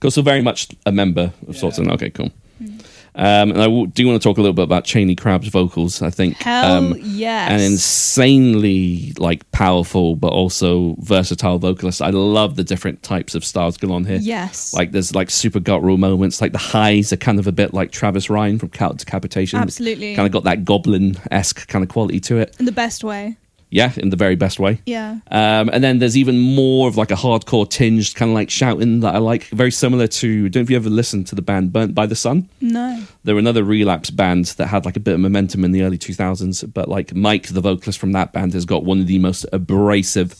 Cool, 0.00 0.10
so 0.10 0.22
very 0.22 0.42
much 0.42 0.68
a 0.86 0.92
member 0.92 1.32
of 1.48 1.54
Yeah. 1.54 1.60
sorts. 1.60 1.78
And 1.78 1.90
okay, 1.92 2.10
cool. 2.10 2.30
Hmm. 2.58 2.78
Um, 3.18 3.50
and 3.52 3.60
I 3.62 3.64
w- 3.64 3.86
do 3.86 4.06
want 4.06 4.20
to 4.20 4.28
talk 4.28 4.36
a 4.36 4.42
little 4.42 4.52
bit 4.52 4.64
about 4.64 4.84
Chaney 4.84 5.14
Crabb's 5.14 5.48
vocals. 5.48 6.02
I 6.02 6.10
think 6.10 6.36
Hell 6.36 6.70
um, 6.70 6.94
yes. 7.00 7.50
an 7.50 7.60
insanely 7.60 9.12
like 9.18 9.50
powerful 9.52 10.16
but 10.16 10.28
also 10.32 10.96
versatile 10.98 11.58
vocalist. 11.58 12.02
I 12.02 12.10
love 12.10 12.56
the 12.56 12.64
different 12.64 13.02
types 13.02 13.34
of 13.34 13.42
styles 13.42 13.78
going 13.78 13.92
on 13.94 14.04
here. 14.04 14.18
Yes. 14.20 14.74
Like 14.74 14.92
there's 14.92 15.14
like 15.14 15.30
super 15.30 15.60
guttural 15.60 15.96
moments. 15.96 16.42
Like 16.42 16.52
the 16.52 16.58
highs 16.58 17.10
are 17.12 17.16
kind 17.16 17.38
of 17.38 17.46
a 17.46 17.52
bit 17.52 17.72
like 17.72 17.90
Travis 17.90 18.28
Ryan 18.28 18.58
from 18.58 18.68
Cattle 18.68 18.96
Decapitation. 18.96 19.58
Absolutely. 19.60 20.14
Kind 20.14 20.26
of 20.26 20.32
got 20.32 20.44
that 20.44 20.64
goblin 20.66 21.16
esque 21.30 21.66
kind 21.68 21.82
of 21.82 21.88
quality 21.88 22.20
to 22.20 22.36
it. 22.36 22.54
in 22.58 22.66
the 22.66 22.72
best 22.72 23.02
way. 23.02 23.36
Yeah, 23.76 23.92
in 23.96 24.08
the 24.08 24.16
very 24.16 24.36
best 24.36 24.58
way. 24.58 24.80
Yeah. 24.86 25.18
Um, 25.30 25.68
and 25.70 25.84
then 25.84 25.98
there's 25.98 26.16
even 26.16 26.38
more 26.38 26.88
of 26.88 26.96
like 26.96 27.10
a 27.10 27.14
hardcore 27.14 27.68
tinged 27.68 28.14
kind 28.14 28.30
of 28.30 28.34
like 28.34 28.48
shouting 28.48 29.00
that 29.00 29.14
I 29.14 29.18
like. 29.18 29.44
Very 29.48 29.70
similar 29.70 30.06
to. 30.06 30.48
Don't 30.48 30.62
know 30.62 30.64
if 30.64 30.70
you 30.70 30.76
ever 30.76 30.88
listened 30.88 31.26
to 31.26 31.34
the 31.34 31.42
band 31.42 31.72
Burnt 31.74 31.94
by 31.94 32.06
the 32.06 32.16
Sun? 32.16 32.48
No. 32.62 33.02
They 33.24 33.34
were 33.34 33.38
another 33.38 33.62
relapse 33.64 34.08
band 34.10 34.46
that 34.56 34.68
had 34.68 34.86
like 34.86 34.96
a 34.96 35.00
bit 35.00 35.12
of 35.14 35.20
momentum 35.20 35.62
in 35.62 35.72
the 35.72 35.82
early 35.82 35.98
2000s. 35.98 36.72
But 36.72 36.88
like 36.88 37.14
Mike, 37.14 37.48
the 37.48 37.60
vocalist 37.60 37.98
from 37.98 38.12
that 38.12 38.32
band, 38.32 38.54
has 38.54 38.64
got 38.64 38.84
one 38.84 39.00
of 39.00 39.06
the 39.08 39.18
most 39.18 39.44
abrasive, 39.52 40.34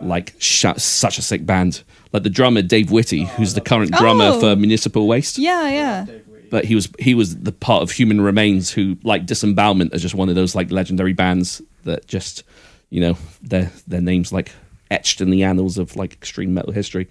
like 0.00 0.34
shout, 0.38 0.80
such 0.80 1.16
a 1.18 1.22
sick 1.22 1.46
band. 1.46 1.84
Like 2.12 2.24
the 2.24 2.30
drummer 2.30 2.62
Dave 2.62 2.90
Witte, 2.90 3.28
who's 3.36 3.54
the 3.54 3.60
current 3.60 3.92
drummer 3.92 4.30
Oh. 4.34 4.40
for 4.40 4.56
Municipal 4.56 5.06
Waste. 5.06 5.38
Yeah, 5.38 5.68
yeah. 5.70 6.06
But 6.50 6.64
he 6.64 6.74
was 6.74 6.88
he 6.98 7.14
was 7.14 7.36
the 7.38 7.52
part 7.52 7.84
of 7.84 7.92
Human 7.92 8.20
Remains 8.20 8.72
who 8.72 8.96
like 9.04 9.26
Disembowelment 9.26 9.94
is 9.94 10.02
just 10.02 10.16
one 10.16 10.28
of 10.28 10.34
those 10.34 10.56
like 10.56 10.72
legendary 10.72 11.12
bands 11.12 11.62
that 11.84 12.08
just 12.08 12.42
you 12.90 13.00
know 13.00 13.16
their 13.42 13.70
their 13.86 14.00
names 14.00 14.32
like 14.32 14.52
etched 14.90 15.20
in 15.20 15.30
the 15.30 15.44
annals 15.44 15.78
of 15.78 15.96
like 15.96 16.12
extreme 16.12 16.52
metal 16.52 16.72
history. 16.72 17.08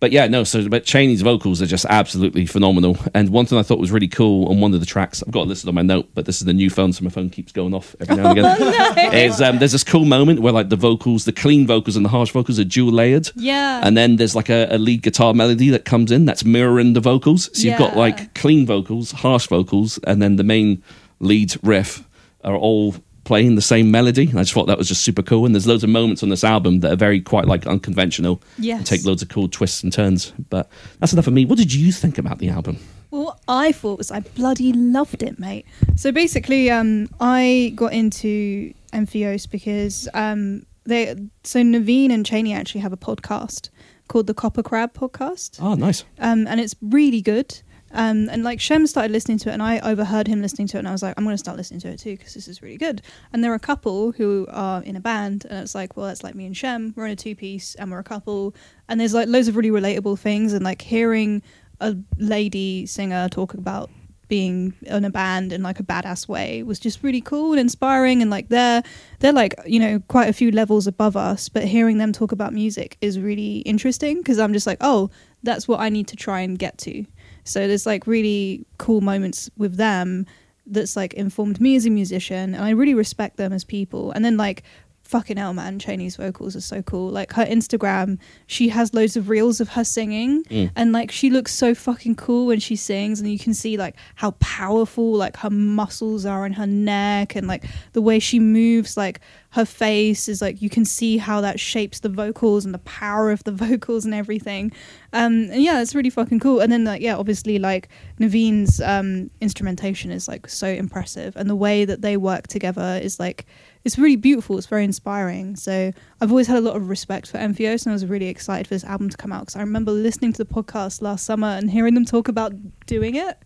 But 0.00 0.12
yeah, 0.12 0.28
no. 0.28 0.44
So, 0.44 0.68
but 0.68 0.84
Chaney's 0.84 1.22
vocals 1.22 1.60
are 1.60 1.66
just 1.66 1.84
absolutely 1.86 2.46
phenomenal. 2.46 2.96
And 3.14 3.30
one 3.30 3.46
thing 3.46 3.58
I 3.58 3.62
thought 3.64 3.80
was 3.80 3.90
really 3.90 4.06
cool 4.06 4.48
on 4.48 4.60
one 4.60 4.72
of 4.72 4.78
the 4.78 4.86
tracks, 4.86 5.24
I've 5.26 5.32
got 5.32 5.42
it 5.42 5.48
listed 5.48 5.68
on 5.68 5.74
my 5.74 5.82
note, 5.82 6.08
but 6.14 6.24
this 6.24 6.40
is 6.40 6.44
the 6.44 6.52
new 6.52 6.70
phone, 6.70 6.92
so 6.92 7.02
my 7.02 7.10
phone 7.10 7.30
keeps 7.30 7.50
going 7.50 7.74
off 7.74 7.96
every 7.98 8.14
now 8.14 8.30
and 8.30 8.38
again. 8.38 9.14
Is 9.14 9.40
um, 9.40 9.58
there's 9.58 9.72
this 9.72 9.82
cool 9.82 10.04
moment 10.04 10.38
where 10.38 10.52
like 10.52 10.68
the 10.68 10.76
vocals, 10.76 11.24
the 11.24 11.32
clean 11.32 11.66
vocals 11.66 11.96
and 11.96 12.04
the 12.04 12.10
harsh 12.10 12.30
vocals 12.30 12.60
are 12.60 12.64
dual 12.64 12.92
layered. 12.92 13.28
Yeah. 13.34 13.80
And 13.82 13.96
then 13.96 14.16
there's 14.16 14.36
like 14.36 14.48
a, 14.48 14.68
a 14.70 14.78
lead 14.78 15.02
guitar 15.02 15.34
melody 15.34 15.68
that 15.70 15.84
comes 15.84 16.12
in 16.12 16.26
that's 16.26 16.44
mirroring 16.44 16.92
the 16.92 17.00
vocals. 17.00 17.50
So 17.52 17.66
you've 17.66 17.78
got 17.78 17.96
like 17.96 18.34
clean 18.34 18.66
vocals, 18.66 19.10
harsh 19.10 19.48
vocals, 19.48 19.98
and 20.04 20.22
then 20.22 20.36
the 20.36 20.44
main 20.44 20.80
lead 21.18 21.56
riff 21.64 22.04
are 22.44 22.54
all 22.54 22.94
playing 23.28 23.54
the 23.54 23.62
same 23.62 23.90
melody. 23.90 24.26
And 24.28 24.38
I 24.38 24.42
just 24.42 24.52
thought 24.54 24.66
that 24.66 24.78
was 24.78 24.88
just 24.88 25.04
super 25.04 25.22
cool. 25.22 25.44
And 25.46 25.54
there's 25.54 25.66
loads 25.66 25.84
of 25.84 25.90
moments 25.90 26.22
on 26.22 26.30
this 26.30 26.42
album 26.42 26.80
that 26.80 26.90
are 26.92 26.96
very 26.96 27.20
quite 27.20 27.44
like 27.44 27.66
unconventional. 27.66 28.42
Yes. 28.58 28.88
Take 28.88 29.04
loads 29.04 29.22
of 29.22 29.28
cool 29.28 29.48
twists 29.48 29.82
and 29.84 29.92
turns. 29.92 30.32
But 30.50 30.68
that's 30.98 31.12
enough 31.12 31.26
of 31.26 31.34
me. 31.34 31.44
What 31.44 31.58
did 31.58 31.72
you 31.72 31.92
think 31.92 32.18
about 32.18 32.38
the 32.38 32.48
album? 32.48 32.78
Well, 33.10 33.38
I 33.46 33.72
thought 33.72 33.98
was 33.98 34.10
I 34.10 34.20
bloody 34.20 34.72
loved 34.72 35.22
it, 35.22 35.38
mate. 35.38 35.66
So 35.96 36.10
basically, 36.12 36.70
um, 36.70 37.08
I 37.20 37.72
got 37.76 37.92
into 37.92 38.72
Entheos 38.92 39.48
because 39.50 40.08
um, 40.14 40.64
they 40.84 41.14
so 41.42 41.60
Navene 41.60 42.10
and 42.12 42.24
Chaney 42.26 42.52
actually 42.54 42.80
have 42.82 42.92
a 42.92 42.98
podcast 42.98 43.68
called 44.08 44.26
the 44.26 44.34
Copper 44.34 44.62
Crab 44.62 44.92
Podcast, 44.94 45.58
Oh, 45.62 45.74
nice. 45.74 46.04
um, 46.18 46.46
and 46.46 46.60
it's 46.60 46.74
really 46.80 47.20
good. 47.20 47.60
Um, 47.92 48.28
and 48.28 48.44
like 48.44 48.60
Shem 48.60 48.86
started 48.86 49.12
listening 49.12 49.38
to 49.38 49.50
it, 49.50 49.52
and 49.52 49.62
I 49.62 49.78
overheard 49.80 50.26
him 50.26 50.42
listening 50.42 50.68
to 50.68 50.76
it, 50.76 50.80
and 50.80 50.88
I 50.88 50.92
was 50.92 51.02
like, 51.02 51.14
I'm 51.16 51.24
going 51.24 51.34
to 51.34 51.38
start 51.38 51.56
listening 51.56 51.80
to 51.80 51.88
it 51.88 51.98
too 51.98 52.16
because 52.16 52.34
this 52.34 52.48
is 52.48 52.62
really 52.62 52.76
good. 52.76 53.02
And 53.32 53.42
there 53.42 53.52
are 53.52 53.56
a 53.56 53.60
couple 53.60 54.12
who 54.12 54.46
are 54.50 54.82
in 54.82 54.96
a 54.96 55.00
band, 55.00 55.46
and 55.48 55.60
it's 55.60 55.74
like, 55.74 55.96
well, 55.96 56.06
that's 56.06 56.22
like 56.22 56.34
me 56.34 56.46
and 56.46 56.56
Shem. 56.56 56.92
We're 56.96 57.06
in 57.06 57.12
a 57.12 57.16
two 57.16 57.34
piece, 57.34 57.74
and 57.74 57.90
we're 57.90 57.98
a 57.98 58.04
couple. 58.04 58.54
And 58.88 59.00
there's 59.00 59.14
like 59.14 59.28
loads 59.28 59.48
of 59.48 59.56
really 59.56 59.70
relatable 59.70 60.18
things, 60.18 60.52
and 60.52 60.64
like 60.64 60.82
hearing 60.82 61.42
a 61.80 61.96
lady 62.18 62.86
singer 62.86 63.28
talk 63.28 63.54
about 63.54 63.90
being 64.28 64.74
in 64.82 65.04
a 65.04 65.10
band 65.10 65.52
in 65.52 65.62
like 65.62 65.80
a 65.80 65.82
badass 65.82 66.28
way 66.28 66.62
was 66.62 66.78
just 66.78 67.02
really 67.02 67.20
cool 67.20 67.52
and 67.52 67.60
inspiring 67.60 68.20
and 68.20 68.30
like 68.30 68.48
they're 68.48 68.82
they're 69.20 69.32
like 69.32 69.54
you 69.66 69.80
know 69.80 70.00
quite 70.08 70.28
a 70.28 70.32
few 70.32 70.50
levels 70.50 70.86
above 70.86 71.16
us 71.16 71.48
but 71.48 71.64
hearing 71.64 71.96
them 71.96 72.12
talk 72.12 72.30
about 72.30 72.52
music 72.52 72.98
is 73.00 73.18
really 73.18 73.58
interesting 73.60 74.18
because 74.18 74.38
i'm 74.38 74.52
just 74.52 74.66
like 74.66 74.78
oh 74.82 75.10
that's 75.42 75.66
what 75.66 75.80
i 75.80 75.88
need 75.88 76.06
to 76.06 76.14
try 76.14 76.40
and 76.40 76.58
get 76.58 76.76
to 76.76 77.06
so 77.48 77.66
there's 77.66 77.86
like 77.86 78.06
really 78.06 78.64
cool 78.78 79.00
moments 79.00 79.50
with 79.56 79.76
them 79.76 80.26
that's 80.66 80.96
like 80.96 81.14
informed 81.14 81.60
me 81.60 81.76
as 81.76 81.86
a 81.86 81.90
musician 81.90 82.54
and 82.54 82.62
i 82.62 82.70
really 82.70 82.94
respect 82.94 83.36
them 83.38 83.52
as 83.52 83.64
people. 83.64 84.10
And 84.12 84.24
then 84.24 84.36
like 84.36 84.62
fucking 85.08 85.38
hell 85.38 85.54
man 85.54 85.78
chaney's 85.78 86.16
vocals 86.16 86.54
are 86.54 86.60
so 86.60 86.82
cool. 86.82 87.08
Like 87.08 87.32
her 87.32 87.46
instagram 87.46 88.18
she 88.46 88.68
has 88.68 88.92
loads 88.92 89.16
of 89.16 89.30
reels 89.30 89.58
of 89.58 89.70
her 89.70 89.82
singing. 89.82 90.44
Mm. 90.44 90.70
and 90.76 90.92
like 90.92 91.10
she 91.10 91.30
looks 91.30 91.54
so 91.54 91.74
fucking 91.74 92.16
cool 92.16 92.46
when 92.46 92.60
she 92.60 92.76
sings. 92.76 93.18
And 93.18 93.30
you 93.30 93.38
can 93.38 93.54
see 93.54 93.78
like 93.78 93.96
how 94.16 94.32
powerful 94.32 95.14
like 95.14 95.38
her 95.38 95.48
muscles 95.48 96.26
are 96.26 96.44
in 96.44 96.52
her 96.52 96.66
neck. 96.66 97.34
And 97.34 97.46
like 97.46 97.64
the 97.94 98.02
way 98.02 98.18
she 98.18 98.38
moves 98.38 98.98
like 98.98 99.20
her 99.52 99.64
face 99.64 100.28
is 100.28 100.42
like 100.42 100.60
you 100.60 100.68
can 100.68 100.84
see 100.84 101.16
how 101.16 101.40
that 101.40 101.58
shapes 101.58 102.00
the 102.00 102.10
vocals 102.10 102.66
and 102.66 102.74
the 102.74 102.78
power 102.80 103.30
of 103.30 103.42
the 103.44 103.52
vocals 103.66 104.04
and 104.04 104.12
everything. 104.12 104.70
Um 105.14 105.48
and 105.50 105.62
yeah 105.62 105.80
it's 105.80 105.94
really 105.94 106.10
fucking 106.10 106.40
cool. 106.40 106.60
And 106.60 106.70
then 106.70 106.84
like 106.84 107.00
yeah 107.00 107.16
obviously 107.16 107.58
like 107.58 107.88
navene's 108.20 108.78
um 108.82 109.30
instrumentation 109.40 110.10
is 110.10 110.28
like 110.28 110.50
so 110.50 110.66
impressive. 110.66 111.34
And 111.34 111.48
the 111.48 111.56
way 111.56 111.86
that 111.86 112.02
they 112.02 112.18
work 112.18 112.46
together 112.48 113.00
is 113.02 113.18
like 113.18 113.46
it's 113.88 113.96
really 113.98 114.16
beautiful 114.16 114.58
it's 114.58 114.66
very 114.66 114.84
inspiring. 114.84 115.56
So 115.56 115.92
i've 116.20 116.30
always 116.30 116.46
had 116.46 116.58
a 116.58 116.60
lot 116.60 116.76
of 116.76 116.90
respect 116.90 117.30
for 117.30 117.38
Entheos 117.38 117.86
and 117.86 117.92
i 117.92 117.94
was 117.94 118.04
really 118.04 118.28
excited 118.28 118.66
for 118.66 118.74
this 118.74 118.84
album 118.84 119.08
to 119.08 119.16
come 119.16 119.32
out 119.32 119.40
because 119.42 119.56
i 119.56 119.60
remember 119.60 119.92
listening 119.92 120.32
to 120.34 120.44
the 120.44 120.52
podcast 120.56 121.00
last 121.00 121.24
summer 121.24 121.48
and 121.48 121.70
hearing 121.70 121.94
them 121.94 122.04
talk 122.04 122.28
about 122.28 122.52
doing 122.86 123.14
it. 123.14 123.36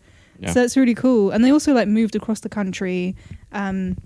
Yeah. 0.40 0.50
so 0.50 0.62
it's 0.64 0.76
really 0.76 0.96
cool. 0.96 1.30
And 1.30 1.44
they 1.44 1.52
also 1.52 1.72
like 1.72 1.86
moved 1.86 2.16
across 2.16 2.40
the 2.40 2.48
country 2.48 3.14
um 3.52 3.96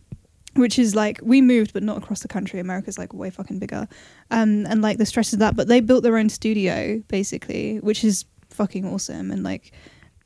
which 0.62 0.78
is 0.78 0.94
like 0.94 1.18
we 1.22 1.40
moved 1.40 1.72
but 1.72 1.82
not 1.82 1.96
across 1.96 2.20
the 2.20 2.28
country. 2.28 2.60
America's 2.60 2.98
like 2.98 3.14
way 3.14 3.30
fucking 3.30 3.58
bigger. 3.58 3.88
Um 4.30 4.66
and 4.66 4.82
like 4.82 4.98
the 4.98 5.06
stress 5.06 5.32
of 5.32 5.38
that. 5.38 5.56
But 5.56 5.68
they 5.68 5.80
built 5.80 6.02
their 6.02 6.18
own 6.18 6.28
studio 6.28 7.02
basically 7.08 7.78
which 7.88 8.04
is 8.04 8.26
fucking 8.50 8.84
awesome. 8.84 9.30
And 9.30 9.42
like 9.42 9.72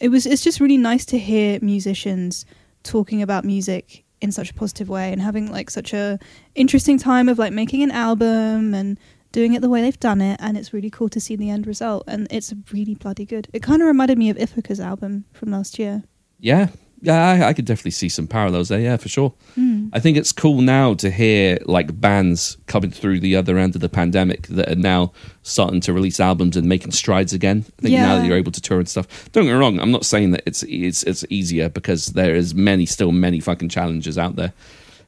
it 0.01 0.09
was 0.09 0.27
it's 0.27 0.43
just 0.43 0.59
really 0.59 0.79
nice 0.91 1.05
to 1.13 1.19
hear 1.19 1.61
musicians 1.63 2.45
talking 2.83 3.23
about 3.23 3.45
music 3.45 4.05
in 4.21 4.33
such 4.33 4.51
a 4.51 4.55
positive 4.55 4.89
way 4.89 5.13
and 5.13 5.23
having 5.23 5.51
like 5.51 5.71
such 5.71 5.93
a 5.93 6.19
interesting 6.55 6.99
time 6.99 7.29
of 7.29 7.39
like 7.39 7.53
making 7.53 7.83
an 7.83 7.91
album 7.91 8.75
and 8.75 8.99
doing 9.33 9.55
it 9.55 9.63
the 9.63 9.69
way 9.69 9.81
they've 9.81 10.01
done 10.01 10.21
it 10.21 10.39
and 10.43 10.57
it's 10.59 10.73
really 10.73 10.91
cool 10.91 11.09
to 11.09 11.21
see 11.21 11.37
the 11.37 11.49
end 11.51 11.67
result 11.67 12.05
and 12.07 12.27
it's 12.31 12.53
really 12.73 12.95
bloody 12.95 13.25
good 13.25 13.49
it 13.53 13.63
kind 13.63 13.81
of 13.81 13.87
reminded 13.87 14.19
me 14.19 14.29
of 14.29 14.37
ithaca's 14.37 14.81
album 14.81 15.25
from 15.33 15.51
last 15.51 15.79
year 15.79 16.03
Yeah. 16.39 16.69
Yeah, 17.03 17.31
I, 17.31 17.49
I 17.49 17.53
could 17.55 17.65
definitely 17.65 17.93
see 17.93 18.09
some 18.11 18.27
parallels 18.27 18.69
there. 18.69 18.81
Yeah, 18.81 18.97
for 18.97 19.09
sure. 19.09 19.33
Hmm. 19.55 19.89
I 19.93 20.01
think 20.01 20.17
it's 20.19 20.33
cool 20.33 20.61
now 20.61 20.95
to 20.95 21.11
hear 21.11 21.59
like 21.65 21.99
bands 21.99 22.59
coming 22.67 22.91
through 22.91 23.21
the 23.21 23.37
other 23.37 23.57
end 23.59 23.75
of 23.75 23.81
the 23.81 23.89
pandemic 23.89 24.47
that 24.49 24.71
are 24.71 24.77
now 24.77 25.13
starting 25.43 25.81
to 25.83 25.93
release 25.93 26.21
albums 26.21 26.57
and 26.57 26.69
making 26.69 26.93
strides 26.93 27.33
again. 27.33 27.65
I 27.79 27.83
think 27.83 27.95
now 27.95 28.19
that 28.19 28.27
you're 28.27 28.37
able 28.37 28.53
to 28.53 28.61
tour 28.61 28.79
and 28.79 28.89
stuff. 28.89 29.31
Don't 29.33 29.45
get 29.45 29.53
me 29.53 29.59
wrong. 29.59 29.81
I'm 29.81 29.91
not 29.91 30.05
saying 30.05 30.33
that 30.33 30.43
it's 30.47 30.63
it's 30.65 31.03
it's 31.05 31.25
easier 31.31 31.69
because 31.69 32.07
there 32.09 32.35
is 32.35 32.55
many 32.55 32.85
still 32.87 33.13
many 33.13 33.41
fucking 33.41 33.71
challenges 33.71 34.19
out 34.19 34.37
there 34.37 34.53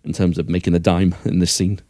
in 0.05 0.13
terms 0.13 0.39
of 0.39 0.49
making 0.49 0.75
a 0.75 0.79
dime 0.79 1.15
in 1.25 1.41
this 1.41 1.53
scene. 1.53 1.81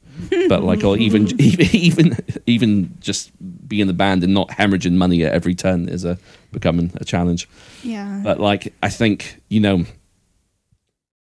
But 0.48 0.62
like, 0.62 0.84
or 0.84 0.96
even 1.06 1.28
even 1.40 2.16
even 2.46 2.96
just 3.00 3.30
being 3.68 3.86
the 3.86 3.92
band 3.92 4.22
and 4.24 4.34
not 4.34 4.48
hemorrhaging 4.50 4.92
money 4.92 5.24
at 5.24 5.32
every 5.32 5.54
turn 5.54 5.88
is 5.88 6.04
a 6.04 6.18
becoming 6.52 6.92
a 6.96 7.04
challenge. 7.04 7.48
yeah 7.82 8.20
But 8.22 8.40
like, 8.40 8.74
I 8.82 8.88
think 8.88 9.40
you 9.48 9.60
know, 9.60 9.84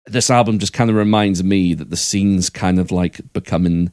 this 0.07 0.31
album 0.31 0.59
just 0.59 0.73
kind 0.73 0.91
of 0.91 0.97
reminds 0.97 1.43
me 1.43 1.75
that 1.75 1.91
the 1.91 1.97
scene's 1.97 2.51
kind 2.51 2.79
of 2.79 2.91
like 2.91 3.21
becoming 3.33 3.93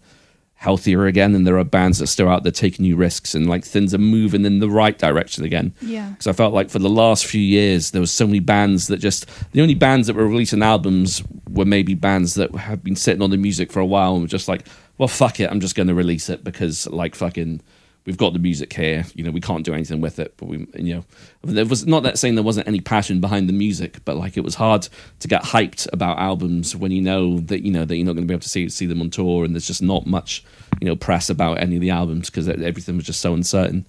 healthier 0.62 1.08
again, 1.08 1.34
and 1.34 1.47
there 1.47 1.58
are 1.58 1.63
bands 1.63 1.97
that 1.97 2.04
are 2.04 2.08
still 2.08 2.30
out 2.30 2.43
there 2.43 2.52
taking 2.52 2.84
new 2.84 2.95
risks, 2.95 3.34
and 3.34 3.50
like 3.50 3.65
things 3.65 3.95
are 3.95 3.97
moving 3.97 4.45
in 4.45 4.60
the 4.60 4.69
right 4.69 5.00
direction 5.00 5.43
again. 5.43 5.74
yeah 5.82 6.10
Because 6.10 6.28
I 6.28 6.34
felt 6.34 6.54
like 6.54 6.69
for 6.69 6.78
the 6.78 6.88
last 6.88 7.26
few 7.26 7.41
years, 7.41 7.89
there 7.89 8.00
was 8.00 8.12
so 8.12 8.28
many 8.28 8.39
bands 8.39 8.86
that 8.86 8.97
just 8.97 9.26
the 9.54 9.62
only 9.62 9.74
bands 9.74 10.06
that 10.06 10.15
were 10.15 10.28
releasing 10.28 10.62
albums 10.62 11.24
were 11.50 11.65
maybe 11.65 11.95
bands 11.95 12.36
that 12.36 12.54
have 12.54 12.84
been 12.84 12.95
sitting 12.95 13.24
on 13.24 13.32
the 13.32 13.38
music 13.38 13.71
for 13.71 13.80
a 13.80 13.86
while 13.88 14.13
and 14.13 14.21
were 14.21 14.28
just 14.28 14.47
like, 14.47 14.67
well, 15.00 15.08
fuck 15.08 15.39
it, 15.39 15.50
I'm 15.50 15.62
just 15.62 15.74
going 15.74 15.88
to 15.88 15.95
release 15.95 16.30
it 16.30 16.43
because 16.43 16.86
like 16.88 17.15
fucking. 17.15 17.62
We've 18.05 18.17
got 18.17 18.33
the 18.33 18.39
music 18.39 18.73
here, 18.73 19.05
you 19.13 19.23
know. 19.23 19.31
We 19.31 19.41
can't 19.41 19.63
do 19.63 19.73
anything 19.73 20.01
with 20.01 20.17
it, 20.17 20.33
but 20.37 20.47
we, 20.47 20.65
you 20.75 20.95
know, 20.95 21.05
there 21.43 21.65
was 21.65 21.85
not 21.85 22.01
that 22.03 22.17
saying 22.17 22.35
there 22.35 22.43
wasn't 22.43 22.67
any 22.67 22.81
passion 22.81 23.21
behind 23.21 23.47
the 23.47 23.53
music, 23.53 24.03
but 24.05 24.15
like 24.15 24.37
it 24.37 24.43
was 24.43 24.55
hard 24.55 24.87
to 25.19 25.27
get 25.27 25.43
hyped 25.43 25.87
about 25.93 26.17
albums 26.17 26.75
when 26.75 26.91
you 26.91 27.01
know 27.01 27.39
that 27.41 27.63
you 27.63 27.71
know 27.71 27.85
that 27.85 27.95
you're 27.95 28.05
not 28.05 28.13
going 28.13 28.23
to 28.23 28.27
be 28.27 28.33
able 28.33 28.41
to 28.41 28.49
see 28.49 28.69
see 28.69 28.87
them 28.87 29.01
on 29.01 29.11
tour, 29.11 29.45
and 29.45 29.53
there's 29.53 29.67
just 29.67 29.83
not 29.83 30.07
much, 30.07 30.43
you 30.79 30.87
know, 30.87 30.95
press 30.95 31.29
about 31.29 31.59
any 31.59 31.75
of 31.75 31.81
the 31.81 31.91
albums 31.91 32.29
because 32.29 32.49
everything 32.49 32.95
was 32.95 33.05
just 33.05 33.21
so 33.21 33.33
uncertain. 33.33 33.85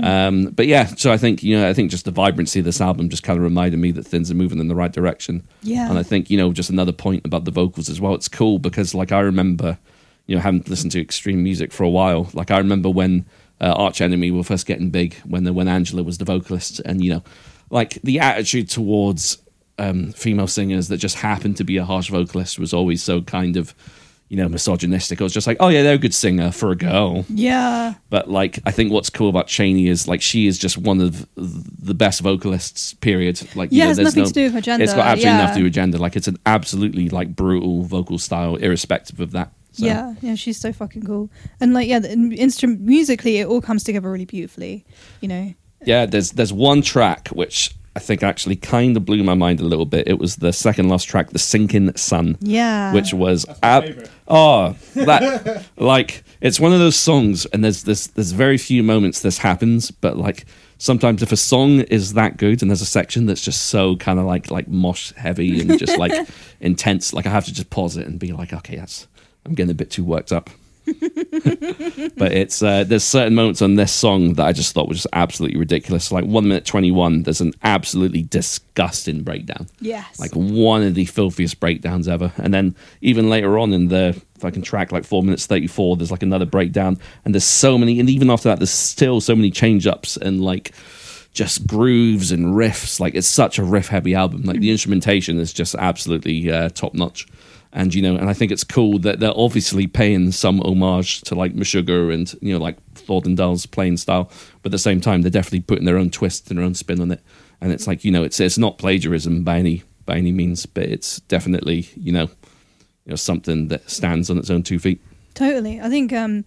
Um, 0.00 0.46
but 0.46 0.66
yeah, 0.66 0.86
so 0.86 1.12
I 1.12 1.18
think 1.18 1.42
you 1.42 1.58
know, 1.58 1.68
I 1.68 1.74
think 1.74 1.90
just 1.90 2.06
the 2.06 2.10
vibrancy 2.10 2.60
of 2.60 2.64
this 2.64 2.80
album 2.80 3.10
just 3.10 3.22
kind 3.22 3.36
of 3.36 3.42
reminded 3.42 3.78
me 3.78 3.90
that 3.92 4.04
things 4.04 4.30
are 4.30 4.34
moving 4.34 4.58
in 4.58 4.68
the 4.68 4.74
right 4.74 4.92
direction. 4.92 5.46
Yeah. 5.62 5.90
and 5.90 5.98
I 5.98 6.02
think 6.02 6.30
you 6.30 6.38
know, 6.38 6.52
just 6.52 6.70
another 6.70 6.92
point 6.92 7.26
about 7.26 7.44
the 7.44 7.50
vocals 7.50 7.90
as 7.90 8.00
well. 8.00 8.14
It's 8.14 8.28
cool 8.28 8.58
because 8.58 8.94
like 8.94 9.12
I 9.12 9.20
remember, 9.20 9.78
you 10.26 10.36
know, 10.36 10.40
having 10.40 10.64
listened 10.66 10.92
to 10.92 11.00
extreme 11.00 11.42
music 11.42 11.72
for 11.72 11.84
a 11.84 11.90
while. 11.90 12.30
Like 12.32 12.50
I 12.50 12.56
remember 12.56 12.88
when 12.88 13.26
uh, 13.62 13.72
Arch 13.76 14.00
Enemy 14.00 14.30
were 14.32 14.42
first 14.42 14.66
getting 14.66 14.90
big, 14.90 15.14
when 15.24 15.44
the, 15.44 15.52
when 15.52 15.68
Angela 15.68 16.02
was 16.02 16.18
the 16.18 16.24
vocalist, 16.24 16.80
and 16.80 17.02
you 17.02 17.10
know, 17.14 17.22
like 17.70 17.98
the 18.02 18.18
attitude 18.20 18.68
towards 18.68 19.38
um, 19.78 20.12
female 20.12 20.46
singers 20.46 20.88
that 20.88 20.98
just 20.98 21.16
happened 21.16 21.56
to 21.56 21.64
be 21.64 21.76
a 21.78 21.84
harsh 21.84 22.10
vocalist 22.10 22.58
was 22.58 22.74
always 22.74 23.02
so 23.02 23.22
kind 23.22 23.56
of, 23.56 23.74
you 24.28 24.36
know, 24.36 24.48
misogynistic. 24.48 25.20
I 25.20 25.24
was 25.24 25.32
just 25.32 25.46
like, 25.46 25.56
oh 25.60 25.68
yeah, 25.68 25.82
they're 25.82 25.94
a 25.94 25.98
good 25.98 26.14
singer 26.14 26.52
for 26.52 26.70
a 26.70 26.76
girl. 26.76 27.24
Yeah. 27.28 27.94
But 28.10 28.28
like, 28.30 28.58
I 28.66 28.70
think 28.70 28.92
what's 28.92 29.10
cool 29.10 29.28
about 29.30 29.46
Chaney 29.46 29.88
is 29.88 30.06
like 30.08 30.20
she 30.22 30.46
is 30.46 30.58
just 30.58 30.76
one 30.76 31.00
of 31.00 31.26
the 31.36 31.94
best 31.94 32.20
vocalists. 32.20 32.94
Period. 32.94 33.40
Like, 33.56 33.72
you 33.72 33.78
Yeah, 33.78 33.84
know, 33.84 33.90
it 33.92 33.98
has 33.98 34.04
nothing 34.04 34.22
no- 34.22 34.28
to 34.28 34.34
do 34.34 34.44
with 34.44 34.52
her 34.54 34.60
gender. 34.60 34.84
It's 34.84 34.94
got 34.94 35.06
absolutely 35.06 35.30
yeah. 35.30 35.36
nothing 35.38 35.54
to 35.54 35.60
do 35.60 35.64
with 35.64 35.74
gender. 35.74 35.98
Like, 35.98 36.16
it's 36.16 36.28
an 36.28 36.38
absolutely 36.44 37.08
like 37.08 37.34
brutal 37.34 37.82
vocal 37.82 38.18
style, 38.18 38.56
irrespective 38.56 39.20
of 39.20 39.32
that. 39.32 39.52
So, 39.72 39.84
Yeah, 39.86 40.14
yeah, 40.20 40.34
she's 40.34 40.58
so 40.60 40.72
fucking 40.72 41.02
cool. 41.04 41.30
And 41.60 41.72
like, 41.74 41.88
yeah, 41.88 41.98
the 41.98 42.12
instrument 42.36 42.80
musically, 42.82 43.38
it 43.38 43.46
all 43.46 43.60
comes 43.60 43.84
together 43.84 44.10
really 44.10 44.24
beautifully. 44.26 44.84
You 45.20 45.28
know. 45.28 45.54
yeah. 45.84 46.06
There's 46.06 46.32
there's 46.32 46.52
one 46.52 46.82
track 46.82 47.28
which 47.28 47.74
I 47.94 48.00
think 48.00 48.22
actually 48.22 48.56
kind 48.56 48.96
of 48.96 49.04
blew 49.04 49.22
my 49.22 49.34
mind 49.34 49.60
a 49.60 49.64
little 49.64 49.84
bit. 49.84 50.08
It 50.08 50.18
was 50.18 50.36
the 50.36 50.52
second 50.52 50.88
last 50.88 51.04
track, 51.04 51.30
"The 51.30 51.38
Sinking 51.38 51.94
Sun." 51.96 52.38
Yeah. 52.40 52.92
which 52.94 53.12
was 53.12 53.44
ab- 53.62 54.08
oh 54.28 54.74
that 54.94 55.64
like 55.76 56.22
it's 56.40 56.58
one 56.60 56.72
of 56.72 56.78
those 56.78 56.96
songs 56.96 57.44
and 57.46 57.62
there's 57.64 57.82
there's 57.84 58.06
there's 58.08 58.32
very 58.32 58.56
few 58.56 58.82
moments 58.82 59.20
this 59.20 59.38
happens 59.38 59.90
but 59.90 60.16
like 60.16 60.46
sometimes 60.78 61.22
if 61.22 61.32
a 61.32 61.36
song 61.36 61.80
is 61.82 62.14
that 62.14 62.36
good 62.38 62.62
and 62.62 62.70
there's 62.70 62.80
a 62.80 62.86
section 62.86 63.26
that's 63.26 63.42
just 63.44 63.66
so 63.66 63.94
kind 63.96 64.18
of 64.18 64.24
like 64.24 64.50
like 64.50 64.68
mosh 64.68 65.12
heavy 65.14 65.60
and 65.60 65.78
just 65.78 65.98
like 65.98 66.12
intense 66.60 67.12
like 67.12 67.26
i 67.26 67.30
have 67.30 67.44
to 67.44 67.52
just 67.52 67.68
pause 67.70 67.96
it 67.96 68.06
and 68.06 68.18
be 68.18 68.32
like 68.32 68.52
okay 68.52 68.76
that's 68.76 69.06
i'm 69.44 69.54
getting 69.54 69.70
a 69.70 69.74
bit 69.74 69.90
too 69.90 70.04
worked 70.04 70.32
up 70.32 70.50
but 72.16 72.32
it's 72.32 72.60
uh, 72.60 72.82
there's 72.82 73.04
certain 73.04 73.36
moments 73.36 73.62
on 73.62 73.76
this 73.76 73.92
song 73.92 74.34
that 74.34 74.44
I 74.44 74.52
just 74.52 74.74
thought 74.74 74.88
were 74.88 74.94
just 74.94 75.06
absolutely 75.12 75.56
ridiculous. 75.58 76.10
Like 76.10 76.24
one 76.24 76.48
minute 76.48 76.64
twenty 76.64 76.90
one, 76.90 77.22
there's 77.22 77.40
an 77.40 77.52
absolutely 77.62 78.22
disgusting 78.22 79.22
breakdown 79.22 79.68
yes. 79.80 80.18
like 80.18 80.32
one 80.32 80.82
of 80.82 80.94
the 80.94 81.04
filthiest 81.04 81.60
breakdowns 81.60 82.08
ever. 82.08 82.32
And 82.36 82.52
then 82.52 82.74
even 83.00 83.30
later 83.30 83.58
on 83.58 83.72
in 83.72 83.88
the 83.88 84.20
fucking 84.38 84.62
track, 84.62 84.90
like 84.90 85.04
four 85.04 85.22
minutes 85.22 85.46
thirty 85.46 85.68
four, 85.68 85.96
there's 85.96 86.10
like 86.10 86.24
another 86.24 86.46
breakdown, 86.46 86.98
and 87.24 87.32
there's 87.32 87.44
so 87.44 87.78
many. 87.78 88.00
And 88.00 88.10
even 88.10 88.28
after 88.28 88.48
that, 88.48 88.58
there's 88.58 88.70
still 88.70 89.20
so 89.20 89.36
many 89.36 89.52
change 89.52 89.86
ups 89.86 90.16
and 90.16 90.40
like 90.40 90.72
just 91.32 91.64
grooves 91.64 92.32
and 92.32 92.56
riffs. 92.56 92.98
Like 92.98 93.14
it's 93.14 93.28
such 93.28 93.60
a 93.60 93.64
riff 93.64 93.86
heavy 93.86 94.16
album. 94.16 94.42
Like 94.42 94.58
the 94.58 94.72
instrumentation 94.72 95.38
is 95.38 95.52
just 95.52 95.76
absolutely 95.76 96.50
uh, 96.50 96.70
top 96.70 96.92
notch. 96.92 97.28
And 97.72 97.94
you 97.94 98.02
know, 98.02 98.16
and 98.16 98.28
I 98.28 98.34
think 98.34 98.52
it's 98.52 98.64
cool 98.64 98.98
that 98.98 99.18
they're 99.20 99.32
obviously 99.34 99.86
paying 99.86 100.30
some 100.30 100.60
homage 100.60 101.22
to 101.22 101.34
like 101.34 101.54
Meshuggah 101.54 102.12
and 102.12 102.34
you 102.42 102.52
know 102.52 102.62
like 102.62 102.76
Thordendal 102.94 103.70
playing 103.70 103.96
style, 103.96 104.30
but 104.62 104.68
at 104.68 104.72
the 104.72 104.78
same 104.78 105.00
time 105.00 105.22
they're 105.22 105.30
definitely 105.30 105.60
putting 105.60 105.86
their 105.86 105.96
own 105.96 106.10
twist 106.10 106.50
and 106.50 106.58
their 106.58 106.66
own 106.66 106.74
spin 106.74 107.00
on 107.00 107.10
it. 107.10 107.22
And 107.60 107.72
it's 107.72 107.86
like 107.86 108.04
you 108.04 108.10
know, 108.10 108.22
it's 108.24 108.40
it's 108.40 108.58
not 108.58 108.78
plagiarism 108.78 109.42
by 109.42 109.58
any 109.58 109.82
by 110.04 110.16
any 110.16 110.32
means, 110.32 110.66
but 110.66 110.84
it's 110.84 111.20
definitely 111.20 111.88
you 111.96 112.12
know, 112.12 112.24
you 113.04 113.10
know 113.10 113.16
something 113.16 113.68
that 113.68 113.88
stands 113.90 114.28
on 114.28 114.36
its 114.36 114.50
own 114.50 114.62
two 114.62 114.78
feet. 114.78 115.00
Totally. 115.34 115.80
I 115.80 115.88
think 115.88 116.12
um, 116.12 116.44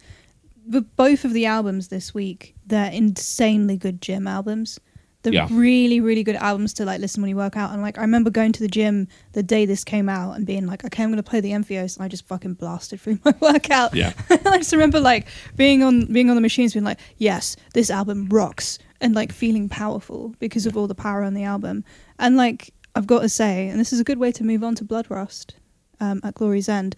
both 0.95 1.25
of 1.25 1.33
the 1.33 1.45
albums 1.47 1.87
this 1.87 2.13
week, 2.13 2.55
they're 2.67 2.91
insanely 2.91 3.77
good 3.77 4.01
gym 4.01 4.27
albums. 4.27 4.79
They're 5.25 5.33
Yeah. 5.33 5.47
really, 5.51 5.99
really 5.99 6.23
good 6.23 6.37
albums 6.37 6.73
to 6.75 6.85
like 6.85 7.01
listen 7.01 7.21
when 7.21 7.29
you 7.29 7.35
work 7.35 7.57
out. 7.57 7.73
And 7.73 7.81
like, 7.81 7.97
I 7.97 8.01
remember 8.01 8.29
going 8.29 8.53
to 8.53 8.61
the 8.61 8.69
gym 8.69 9.09
the 9.33 9.43
day 9.43 9.65
this 9.65 9.83
came 9.83 10.07
out 10.07 10.37
and 10.37 10.45
being 10.45 10.65
like, 10.65 10.85
okay, 10.85 11.03
I'm 11.03 11.09
going 11.09 11.17
to 11.21 11.29
play 11.29 11.41
the 11.41 11.51
Entheos, 11.51 11.97
and 11.97 12.05
I 12.05 12.07
just 12.07 12.25
fucking 12.25 12.53
blasted 12.53 13.01
through 13.01 13.19
my 13.25 13.33
workout. 13.41 13.93
Yeah. 13.93 14.13
I 14.29 14.57
just 14.59 14.71
remember 14.71 15.01
like 15.01 15.27
being 15.57 15.83
on 15.83 16.05
being 16.05 16.29
on 16.29 16.35
the 16.35 16.41
machines, 16.41 16.73
being 16.73 16.85
like, 16.85 16.99
yes, 17.17 17.57
this 17.73 17.89
album 17.91 18.29
rocks, 18.29 18.79
and 19.01 19.13
like 19.13 19.33
feeling 19.33 19.67
powerful 19.67 20.33
because 20.39 20.65
of 20.65 20.77
all 20.77 20.87
the 20.87 20.95
power 20.95 21.23
on 21.23 21.33
the 21.33 21.43
album. 21.43 21.83
And 22.17 22.37
like, 22.37 22.73
I've 22.95 23.07
got 23.07 23.21
to 23.21 23.29
say, 23.29 23.67
and 23.67 23.77
this 23.79 23.91
is 23.91 23.99
a 23.99 24.03
good 24.05 24.19
way 24.19 24.31
to 24.31 24.43
move 24.45 24.63
on 24.63 24.75
to 24.75 24.85
Bloodrust 24.85 25.51
um, 25.99 26.21
at 26.23 26.35
Glory's 26.35 26.69
End. 26.69 26.95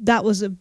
That 0.00 0.24
was 0.24 0.42
a 0.42 0.52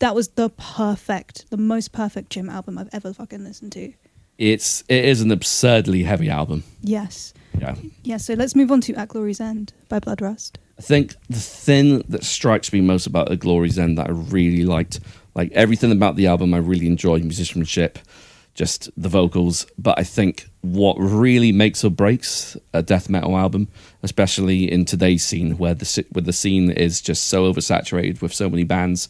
that 0.00 0.14
was 0.14 0.28
the 0.30 0.50
perfect, 0.50 1.48
the 1.50 1.56
most 1.56 1.92
perfect 1.92 2.30
gym 2.30 2.50
album 2.50 2.76
I've 2.78 2.90
ever 2.92 3.12
fucking 3.12 3.44
listened 3.44 3.72
to. 3.72 3.92
It's 4.38 4.82
it 4.88 5.04
is 5.04 5.20
an 5.20 5.30
absurdly 5.30 6.02
heavy 6.02 6.28
album. 6.28 6.64
Yes, 6.82 7.32
Yeah. 7.58 7.76
yeah. 8.02 8.16
So 8.16 8.34
let's 8.34 8.54
move 8.56 8.70
on 8.72 8.80
to 8.82 8.94
At 8.94 9.08
Glory's 9.08 9.40
End 9.40 9.72
by 9.88 10.00
Bloodrust. 10.00 10.56
I 10.78 10.82
think 10.82 11.14
the 11.30 11.38
thing 11.38 12.02
that 12.08 12.24
strikes 12.24 12.72
me 12.72 12.80
most 12.80 13.06
about 13.06 13.30
At 13.30 13.38
Glory's 13.38 13.78
End 13.78 13.96
that 13.98 14.08
I 14.08 14.12
really 14.12 14.64
liked, 14.64 14.98
like 15.36 15.52
everything 15.52 15.92
about 15.92 16.16
the 16.16 16.26
album, 16.26 16.52
I 16.52 16.58
really 16.58 16.88
enjoyed 16.88 17.22
musicianship, 17.22 18.00
just 18.54 18.90
the 18.96 19.08
vocals. 19.08 19.66
But 19.78 20.00
I 20.00 20.02
think 20.02 20.48
what 20.62 20.96
really 20.98 21.52
makes 21.52 21.84
or 21.84 21.90
breaks 21.90 22.56
a 22.72 22.82
death 22.82 23.08
metal 23.08 23.36
album, 23.36 23.68
especially 24.02 24.70
in 24.70 24.84
today's 24.84 25.24
scene, 25.24 25.58
where 25.58 25.74
the 25.74 26.04
where 26.10 26.22
the 26.22 26.32
scene 26.32 26.72
is 26.72 27.00
just 27.00 27.28
so 27.28 27.52
oversaturated 27.52 28.20
with 28.20 28.34
so 28.34 28.50
many 28.50 28.64
bands, 28.64 29.06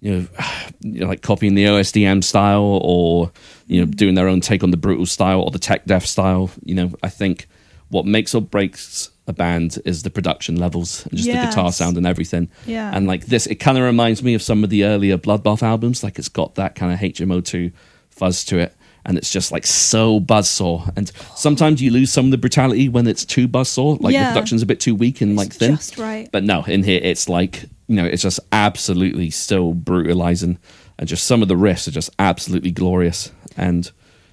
you 0.00 0.12
know, 0.12 0.26
you 0.80 1.00
know, 1.00 1.06
like 1.06 1.22
copying 1.22 1.54
the 1.54 1.64
OSDM 1.64 2.24
style 2.24 2.80
or 2.82 3.30
you 3.66 3.80
know 3.80 3.86
doing 3.90 4.14
their 4.14 4.28
own 4.28 4.40
take 4.40 4.62
on 4.62 4.70
the 4.70 4.76
brutal 4.76 5.06
style 5.06 5.42
or 5.42 5.50
the 5.50 5.58
tech 5.58 5.84
death 5.84 6.06
style. 6.06 6.50
You 6.64 6.74
know, 6.74 6.92
I 7.02 7.08
think 7.08 7.48
what 7.88 8.06
makes 8.06 8.34
or 8.34 8.42
breaks 8.42 9.10
a 9.26 9.32
band 9.32 9.78
is 9.84 10.02
the 10.02 10.10
production 10.10 10.56
levels 10.56 11.06
and 11.06 11.16
just 11.16 11.28
the 11.28 11.34
guitar 11.34 11.72
sound 11.72 11.96
and 11.96 12.06
everything. 12.06 12.48
Yeah. 12.66 12.90
And 12.94 13.06
like 13.06 13.26
this, 13.26 13.46
it 13.46 13.56
kind 13.56 13.78
of 13.78 13.84
reminds 13.84 14.22
me 14.22 14.34
of 14.34 14.42
some 14.42 14.62
of 14.64 14.70
the 14.70 14.84
earlier 14.84 15.18
Bloodbath 15.18 15.62
albums. 15.62 16.02
Like 16.04 16.18
it's 16.18 16.28
got 16.28 16.54
that 16.56 16.74
kind 16.74 16.92
of 16.92 16.98
HMO2 16.98 17.72
fuzz 18.10 18.44
to 18.46 18.58
it. 18.58 18.74
And 19.06 19.16
it's 19.16 19.30
just 19.32 19.50
like 19.52 19.66
so 19.66 20.20
buzzsaw. 20.20 20.92
And 20.96 21.10
sometimes 21.34 21.80
you 21.82 21.90
lose 21.90 22.12
some 22.12 22.26
of 22.26 22.30
the 22.30 22.38
brutality 22.38 22.88
when 22.88 23.06
it's 23.06 23.24
too 23.24 23.48
buzzsaw. 23.48 24.00
Like 24.00 24.12
Yeah. 24.12 24.24
the 24.24 24.32
production's 24.32 24.62
a 24.62 24.66
bit 24.66 24.80
too 24.80 24.94
weak 24.94 25.20
and 25.20 25.36
like 25.36 25.52
thin. 25.54 25.76
just 25.76 25.96
right. 25.98 26.28
But 26.32 26.44
no, 26.44 26.62
in 26.64 26.82
here 26.82 27.00
it's 27.02 27.28
like 27.28 27.64
you 27.88 27.96
know, 27.96 28.04
it's 28.04 28.22
just 28.22 28.38
absolutely 28.52 29.30
still 29.30 29.72
brutalizing, 29.74 30.58
and 30.98 31.08
just 31.08 31.26
some 31.26 31.42
of 31.42 31.48
the 31.48 31.56
riffs 31.56 31.88
are 31.88 31.90
just 31.90 32.10
absolutely 32.20 32.70
glorious. 32.70 33.32
And 33.56 33.90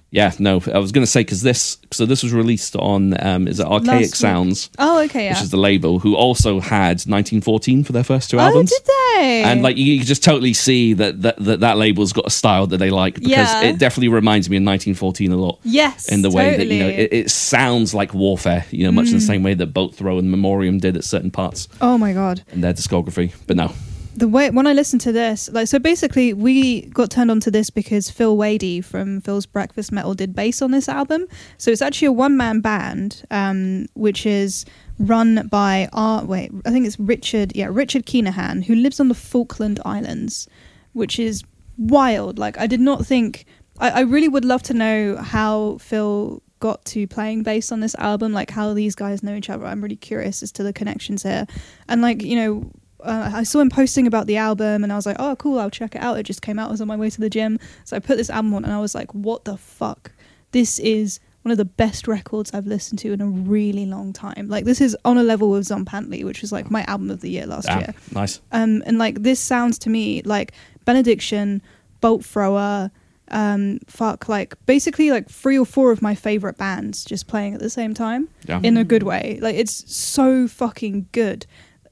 yeah, 0.09 0.31
no, 0.39 0.61
I 0.73 0.77
was 0.79 0.91
going 0.93 1.03
to 1.05 1.11
say 1.11 1.21
because 1.21 1.41
this, 1.41 1.77
so 1.91 2.05
this 2.05 2.23
was 2.23 2.31
released 2.33 2.75
on 2.77 3.13
um, 3.25 3.47
is 3.47 3.59
it 3.59 3.65
Archaic 3.65 3.87
Last 3.87 3.99
week. 4.01 4.15
Sounds, 4.15 4.69
Oh, 4.79 4.99
okay, 5.03 5.25
yeah. 5.25 5.33
which 5.33 5.41
is 5.43 5.49
the 5.51 5.57
label, 5.57 5.99
who 5.99 6.15
also 6.15 6.59
had 6.61 7.01
1914 7.05 7.83
for 7.83 7.91
their 7.91 8.03
first 8.05 8.29
two 8.29 8.37
oh, 8.37 8.41
albums. 8.41 8.71
did 8.71 8.81
they? 8.85 9.43
And 9.43 9.61
like 9.63 9.75
you, 9.77 9.85
you 9.93 10.03
just 10.05 10.23
totally 10.23 10.53
see 10.53 10.93
that 10.93 11.21
that, 11.23 11.37
that 11.43 11.59
that 11.59 11.77
label's 11.77 12.13
got 12.13 12.25
a 12.27 12.29
style 12.29 12.67
that 12.67 12.77
they 12.77 12.89
like 12.89 13.15
because 13.15 13.29
Yeah. 13.31 13.63
it 13.63 13.79
definitely 13.79 14.09
reminds 14.09 14.49
me 14.49 14.57
of 14.57 14.63
1914 14.63 15.31
a 15.31 15.35
lot 15.37 15.59
yes, 15.63 16.07
in 16.09 16.21
the 16.21 16.29
way 16.29 16.55
that 16.55 16.67
you 16.67 16.79
know 16.79 16.87
it, 16.89 17.09
it 17.11 17.31
sounds 17.31 17.93
like 17.93 18.13
warfare 18.13 18.63
you 18.71 18.83
know 18.85 18.91
much 18.91 19.07
in 19.07 19.13
the 19.13 19.17
Mm. 19.17 19.27
same 19.27 19.43
way 19.43 19.55
that 19.55 19.67
Bolt 19.67 19.95
Thrower 19.95 20.19
and 20.19 20.29
memoriam 20.31 20.77
did 20.77 20.95
at 20.95 21.03
certain 21.03 21.31
parts 21.31 21.67
oh 21.81 21.97
my 21.97 22.13
god. 22.13 22.43
in 22.53 22.61
their 22.61 22.73
discography 22.73 23.33
but 23.47 23.57
no 23.57 23.73
the 24.17 24.27
way 24.27 24.49
when 24.49 24.65
I 24.65 24.73
listened 24.73 25.01
to 25.01 25.11
this, 25.11 25.47
like 25.53 25.67
so 25.67 25.77
basically 25.77 26.33
we 26.33 26.87
got 26.87 27.11
turned 27.11 27.29
on 27.29 27.39
to 27.41 27.51
this 27.51 27.69
because 27.69 28.09
Phil 28.09 28.35
Wadey 28.35 28.83
from 28.83 29.21
Phil's 29.21 29.45
Breakfast 29.45 29.91
Metal 29.91 30.15
did 30.15 30.35
bass 30.35 30.63
on 30.63 30.71
this 30.71 30.89
album. 30.89 31.27
So 31.59 31.69
it's 31.69 31.83
actually 31.83 32.07
a 32.07 32.11
one 32.11 32.35
man 32.35 32.59
band, 32.59 33.23
um, 33.29 33.85
which 33.93 34.25
is 34.25 34.65
run 34.97 35.47
by 35.49 35.87
our 35.93 36.25
wait, 36.25 36.51
I 36.65 36.71
think 36.71 36.87
it's 36.87 36.99
Richard, 36.99 37.55
yeah, 37.55 37.67
Richard 37.69 38.07
Keenahan, 38.07 38.65
who 38.65 38.73
lives 38.73 38.99
on 38.99 39.07
the 39.07 39.13
Falkland 39.13 39.79
Islands, 39.85 40.47
which 40.93 41.19
is 41.19 41.43
wild. 41.77 42.39
Like 42.39 42.57
I 42.57 42.65
did 42.65 42.79
not 42.79 43.05
think 43.05 43.45
I, 43.77 43.89
I 43.91 43.99
really 43.99 44.29
would 44.29 44.45
love 44.45 44.63
to 44.63 44.73
know 44.73 45.17
how 45.17 45.77
Phil 45.77 46.41
got 46.59 46.83
to 46.85 47.05
playing 47.05 47.43
bass 47.43 47.71
on 47.71 47.81
this 47.81 47.93
album, 47.99 48.33
like 48.33 48.49
how 48.49 48.73
these 48.73 48.95
guys 48.95 49.21
know 49.21 49.35
each 49.35 49.51
other. 49.51 49.67
I'm 49.67 49.83
really 49.83 49.95
curious 49.95 50.41
as 50.41 50.51
to 50.53 50.63
the 50.63 50.73
connections 50.73 51.21
here. 51.21 51.45
And 51.87 52.01
like, 52.01 52.23
you 52.23 52.35
know, 52.35 52.71
uh, 53.07 53.31
I 53.33 53.43
saw 53.43 53.59
him 53.59 53.69
posting 53.69 54.07
about 54.07 54.27
the 54.27 54.37
album 54.37 54.83
and 54.83 54.91
I 54.91 54.95
was 54.95 55.05
like, 55.05 55.17
oh, 55.19 55.35
cool, 55.37 55.59
I'll 55.59 55.69
check 55.69 55.95
it 55.95 56.01
out. 56.01 56.17
It 56.17 56.23
just 56.23 56.41
came 56.41 56.59
out. 56.59 56.67
I 56.67 56.71
was 56.71 56.81
on 56.81 56.87
my 56.87 56.95
way 56.97 57.09
to 57.09 57.21
the 57.21 57.29
gym. 57.29 57.59
So 57.85 57.95
I 57.95 57.99
put 57.99 58.17
this 58.17 58.29
album 58.29 58.53
on 58.53 58.63
and 58.65 58.73
I 58.73 58.79
was 58.79 58.93
like, 58.93 59.13
what 59.13 59.45
the 59.45 59.57
fuck? 59.57 60.11
This 60.51 60.79
is 60.79 61.19
one 61.41 61.51
of 61.51 61.57
the 61.57 61.65
best 61.65 62.07
records 62.07 62.53
I've 62.53 62.67
listened 62.67 62.99
to 62.99 63.13
in 63.13 63.21
a 63.21 63.27
really 63.27 63.85
long 63.85 64.11
time. 64.11 64.49
Like, 64.49 64.65
this 64.65 64.81
is 64.81 64.97
on 65.05 65.17
a 65.17 65.23
level 65.23 65.49
with 65.49 65.65
Zombantly, 65.65 66.23
which 66.25 66.41
was 66.41 66.51
like 66.51 66.69
my 66.69 66.83
album 66.83 67.09
of 67.09 67.21
the 67.21 67.29
year 67.29 67.45
last 67.45 67.67
Damn, 67.67 67.79
year. 67.79 67.93
nice 68.11 68.41
Um, 68.51 68.83
and 68.85 68.97
like, 68.97 69.23
this 69.23 69.39
sounds 69.39 69.79
to 69.79 69.89
me 69.89 70.21
like 70.23 70.51
Benediction, 70.85 71.61
Bolt 72.01 72.25
Thrower, 72.25 72.91
um, 73.29 73.79
fuck, 73.87 74.29
like 74.29 74.55
basically 74.65 75.11
like 75.11 75.29
three 75.29 75.57
or 75.57 75.65
four 75.65 75.91
of 75.91 76.01
my 76.01 76.15
favorite 76.15 76.57
bands 76.57 77.03
just 77.03 77.27
playing 77.27 77.53
at 77.53 77.59
the 77.59 77.69
same 77.69 77.93
time 77.93 78.29
yeah 78.45 78.59
in 78.63 78.77
a 78.77 78.83
good 78.83 79.03
way. 79.03 79.39
Like 79.41 79.55
it's 79.55 79.93
so 79.93 80.47
fucking 80.47 81.07
good. 81.11 81.45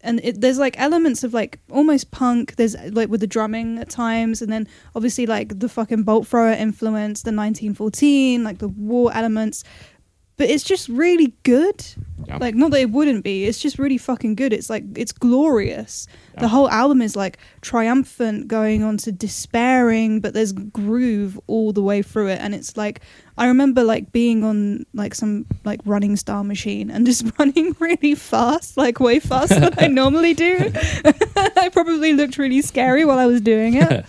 And 0.05 0.21
it, 0.23 0.39
there's 0.39 0.59
like 0.59 0.79
elements 0.79 1.23
of 1.23 1.33
like 1.33 1.59
almost 1.69 2.11
punk. 2.11 2.55
There's 2.55 2.75
like 2.91 3.09
with 3.09 3.21
the 3.21 3.27
drumming 3.27 3.79
at 3.79 3.89
times, 3.89 4.41
and 4.41 4.51
then 4.51 4.67
obviously 4.95 5.25
like 5.25 5.59
the 5.59 5.67
fucking 5.67 6.03
bolt 6.03 6.27
thrower 6.27 6.51
influence, 6.51 7.23
the 7.23 7.29
1914, 7.29 8.43
like 8.43 8.59
the 8.59 8.69
war 8.69 9.11
elements. 9.13 9.63
But 10.37 10.49
it's 10.49 10.63
just 10.63 10.89
really 10.89 11.33
good. 11.43 11.85
Yeah. 12.27 12.37
Like 12.37 12.55
not 12.55 12.71
that 12.71 12.81
it 12.81 12.89
wouldn't 12.91 13.23
be, 13.23 13.45
it's 13.45 13.59
just 13.59 13.77
really 13.77 13.97
fucking 13.97 14.35
good. 14.35 14.51
It's 14.51 14.69
like 14.69 14.83
it's 14.95 15.11
glorious. 15.11 16.07
Yeah. 16.33 16.41
The 16.41 16.47
whole 16.47 16.69
album 16.69 17.01
is 17.01 17.15
like 17.15 17.37
triumphant 17.61 18.47
going 18.47 18.83
on 18.83 18.97
to 18.97 19.11
despairing, 19.11 20.19
but 20.19 20.33
there's 20.33 20.51
groove 20.51 21.39
all 21.47 21.71
the 21.71 21.81
way 21.81 22.01
through 22.01 22.27
it 22.29 22.39
and 22.41 22.53
it's 22.55 22.75
like 22.75 23.01
I 23.37 23.47
remember 23.47 23.83
like 23.83 24.11
being 24.11 24.43
on 24.43 24.85
like 24.93 25.13
some 25.15 25.45
like 25.63 25.81
running 25.85 26.15
star 26.15 26.43
machine 26.43 26.89
and 26.89 27.05
just 27.05 27.25
running 27.39 27.75
really 27.79 28.15
fast, 28.15 28.75
like 28.75 28.99
way 28.99 29.19
faster 29.19 29.59
than 29.59 29.75
I 29.77 29.87
normally 30.01 30.33
do. 30.33 30.57
I 31.57 31.69
probably 31.71 32.13
looked 32.13 32.37
really 32.37 32.61
scary 32.61 33.05
while 33.05 33.19
I 33.19 33.25
was 33.25 33.41
doing 33.41 33.75
it. 33.75 34.05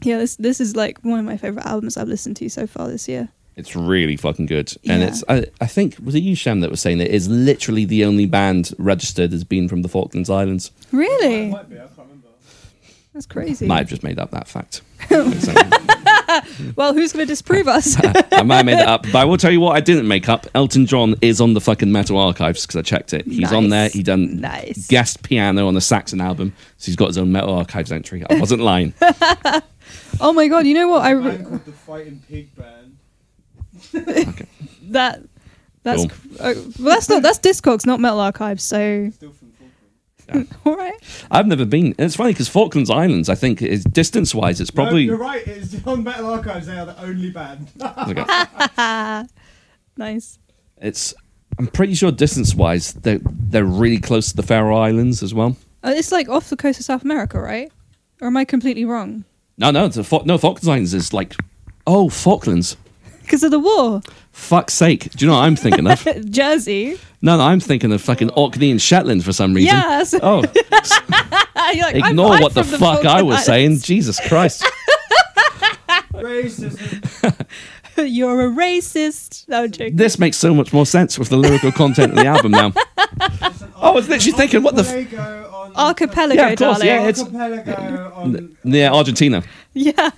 Yeah, 0.00 0.18
this 0.18 0.36
this 0.36 0.60
is 0.60 0.76
like 0.76 0.98
one 1.02 1.18
of 1.18 1.24
my 1.24 1.36
favorite 1.36 1.66
albums 1.66 1.96
I've 1.96 2.08
listened 2.08 2.36
to 2.36 2.48
so 2.48 2.66
far 2.66 2.88
this 2.88 3.08
year. 3.08 3.28
It's 3.58 3.74
really 3.76 4.16
fucking 4.16 4.46
good, 4.46 4.72
and 4.88 5.02
it's. 5.02 5.22
I, 5.28 5.46
I 5.60 5.66
think 5.66 5.96
was 6.02 6.14
it 6.14 6.22
you, 6.22 6.34
Sham, 6.34 6.60
that 6.60 6.70
was 6.70 6.80
saying 6.80 6.98
that 6.98 7.14
it's 7.14 7.26
literally 7.26 7.84
the 7.84 8.04
only 8.04 8.24
band 8.24 8.72
registered 8.78 9.32
as 9.32 9.44
being 9.44 9.68
from 9.68 9.82
the 9.82 9.88
Falklands 9.88 10.30
Islands. 10.30 10.70
Really? 10.92 11.50
Might 11.50 11.68
be, 11.68 11.78
I. 11.78 11.88
That's 13.18 13.26
crazy. 13.26 13.66
Might 13.66 13.78
have 13.78 13.88
just 13.88 14.04
made 14.04 14.20
up 14.20 14.30
that 14.30 14.46
fact. 14.46 14.82
Well, 16.76 16.92
who's 16.92 17.12
going 17.12 17.26
to 17.26 17.30
disprove 17.30 17.66
us? 17.66 17.96
I 18.32 18.42
might 18.42 18.58
have 18.58 18.66
made 18.66 18.78
it 18.78 18.86
up, 18.86 19.02
but 19.04 19.16
I 19.16 19.24
will 19.24 19.38
tell 19.38 19.50
you 19.50 19.60
what 19.60 19.76
I 19.76 19.80
didn't 19.80 20.06
make 20.06 20.28
up. 20.28 20.46
Elton 20.54 20.84
John 20.86 21.14
is 21.22 21.40
on 21.40 21.54
the 21.54 21.60
fucking 21.60 21.90
Metal 21.90 22.18
Archives 22.18 22.66
because 22.66 22.76
I 22.76 22.82
checked 22.82 23.14
it. 23.14 23.24
He's 23.26 23.52
on 23.52 23.70
there. 23.70 23.88
He 23.88 24.02
done 24.02 24.40
Nice. 24.40 24.86
guest 24.88 25.22
piano 25.22 25.66
on 25.66 25.74
the 25.74 25.80
Saxon 25.80 26.20
album, 26.20 26.52
so 26.76 26.86
he's 26.86 26.96
got 26.96 27.06
his 27.06 27.18
own 27.18 27.32
Metal 27.32 27.54
Archives 27.54 27.90
entry. 27.90 28.24
I 28.28 28.38
wasn't 28.38 28.60
lying. 28.60 28.92
oh 30.20 30.32
my 30.34 30.46
god! 30.48 30.66
You 30.66 30.74
know 30.74 30.88
what? 30.88 31.02
I 31.02 31.10
re- 31.12 31.38
called 31.38 31.64
the 31.64 31.72
Fighting 31.72 32.22
Pig 32.28 32.54
Band. 32.54 32.77
that 34.90 35.22
that's 35.82 36.06
Cool. 36.06 36.10
uh, 36.40 36.54
well, 36.78 36.94
that's 36.94 37.08
not 37.08 37.22
that's 37.22 37.38
Discogs, 37.38 37.86
not 37.86 38.00
Metal 38.00 38.20
Archives. 38.20 38.62
So 38.64 39.10
Still 39.10 39.32
from 39.32 39.48
all 40.64 40.76
right. 40.76 40.94
I've 41.30 41.46
never 41.46 41.64
been. 41.64 41.94
It's 41.98 42.16
funny 42.16 42.32
because 42.32 42.48
Falklands 42.48 42.90
Islands, 42.90 43.28
I 43.28 43.34
think, 43.34 43.62
is 43.62 43.84
distance 43.84 44.34
wise, 44.34 44.60
it's 44.60 44.70
probably. 44.70 45.06
No, 45.06 45.12
you're 45.12 45.16
right. 45.18 45.46
It's 45.46 45.74
on 45.86 46.04
Metal 46.04 46.26
Archives. 46.30 46.66
They 46.66 46.78
are 46.78 46.86
the 46.86 47.00
only 47.02 47.30
band. 47.30 47.68
Okay. 48.06 49.24
Nice. 49.96 50.38
It's. 50.76 51.14
I'm 51.58 51.66
pretty 51.66 51.94
sure 51.94 52.12
distance 52.12 52.54
wise, 52.54 52.92
they're 52.92 53.20
they're 53.22 53.64
really 53.64 53.98
close 53.98 54.30
to 54.30 54.36
the 54.36 54.42
Faroe 54.44 54.76
Islands 54.76 55.22
as 55.22 55.34
well. 55.34 55.56
Uh, 55.82 55.94
it's 55.96 56.12
like 56.12 56.28
off 56.28 56.50
the 56.50 56.56
coast 56.56 56.78
of 56.78 56.84
South 56.84 57.02
America, 57.04 57.40
right? 57.40 57.72
Or 58.20 58.28
am 58.28 58.36
I 58.36 58.44
completely 58.44 58.84
wrong? 58.84 59.24
No, 59.56 59.70
no, 59.70 59.88
the 59.88 60.04
Fal- 60.04 60.24
no 60.24 60.38
Falklands 60.38 60.68
Islands 60.68 60.94
is 60.94 61.12
like, 61.12 61.34
oh 61.86 62.08
Falklands. 62.10 62.76
Because 63.28 63.42
of 63.44 63.50
the 63.50 63.58
war, 63.58 64.00
Fuck's 64.32 64.72
sake! 64.72 65.10
Do 65.12 65.22
you 65.22 65.30
know 65.30 65.36
what 65.36 65.44
I'm 65.44 65.54
thinking 65.54 65.86
of? 65.86 66.02
Jersey. 66.30 66.98
No, 67.20 67.36
no, 67.36 67.42
I'm 67.44 67.60
thinking 67.60 67.92
of 67.92 68.00
fucking 68.00 68.30
Orkney 68.30 68.70
and 68.70 68.80
Shetland 68.80 69.22
for 69.22 69.34
some 69.34 69.52
reason. 69.52 69.74
Yes. 69.76 70.14
Oh, 70.22 70.38
You're 71.74 71.82
like, 71.84 71.96
ignore 71.96 72.32
I'm 72.36 72.40
what 72.42 72.54
the 72.54 72.64
from 72.64 72.78
fuck 72.78 73.04
I 73.04 73.20
was 73.20 73.44
saying. 73.44 73.80
Jesus 73.80 74.18
Christ. 74.28 74.64
Racism. 76.14 77.46
You're 77.98 78.46
a 78.46 78.50
racist. 78.50 79.46
No 79.48 79.64
I'm 79.64 79.70
joking. 79.72 79.96
this 79.96 80.18
makes 80.18 80.36
so 80.38 80.54
much 80.54 80.72
more 80.72 80.86
sense 80.86 81.18
with 81.18 81.28
the 81.28 81.36
lyrical 81.36 81.70
content 81.72 82.12
of 82.12 82.16
the 82.18 82.26
album 82.26 82.52
now. 82.52 82.72
I 83.76 83.90
was 83.90 84.08
literally 84.08 84.38
thinking, 84.38 84.62
what 84.62 84.74
the 84.76 84.82
f- 84.82 84.94
Archipelago 84.94 85.72
Archipelago, 85.76 86.34
Yeah, 86.34 86.48
of 86.48 86.58
course, 86.58 86.78
darling. 86.78 86.86
yeah, 86.86 87.08
it's- 87.08 87.20
Archipelago 87.20 88.12
on. 88.14 88.56
Near 88.64 88.88
Argentina. 88.90 89.42
yeah. 89.74 90.10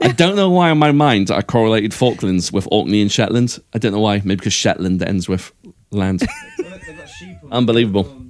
I 0.00 0.08
don't 0.12 0.36
know 0.36 0.50
why 0.50 0.70
in 0.70 0.78
my 0.78 0.92
mind 0.92 1.30
I 1.30 1.42
correlated 1.42 1.92
Falklands 1.94 2.52
with 2.52 2.66
Orkney 2.70 3.00
and 3.02 3.10
Shetland. 3.10 3.58
I 3.74 3.78
don't 3.78 3.92
know 3.92 4.00
why. 4.00 4.16
Maybe 4.18 4.36
because 4.36 4.52
Shetland 4.52 5.02
ends 5.02 5.28
with 5.28 5.52
land. 5.90 6.20
They've 6.58 6.96
got 6.96 7.08
sheep 7.08 7.36
on- 7.44 7.52
Unbelievable. 7.52 8.24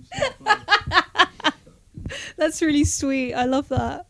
That's 2.36 2.62
really 2.62 2.84
sweet. 2.84 3.34
I 3.34 3.44
love 3.44 3.68
that. 3.68 4.06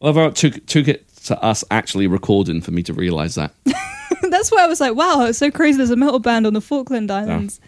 Although 0.00 0.26
it 0.28 0.36
took, 0.36 0.64
took 0.66 0.86
it 0.88 1.08
to 1.24 1.40
us 1.42 1.64
actually 1.70 2.06
recording 2.06 2.60
for 2.62 2.70
me 2.70 2.82
to 2.84 2.92
realise 2.92 3.34
that. 3.34 3.52
That's 4.30 4.50
why 4.50 4.62
I 4.62 4.66
was 4.66 4.80
like, 4.80 4.94
wow, 4.94 5.24
it's 5.26 5.38
so 5.38 5.50
crazy. 5.50 5.76
There's 5.78 5.90
a 5.90 5.96
metal 5.96 6.20
band 6.20 6.46
on 6.46 6.54
the 6.54 6.60
Falkland 6.60 7.10
Islands. 7.10 7.60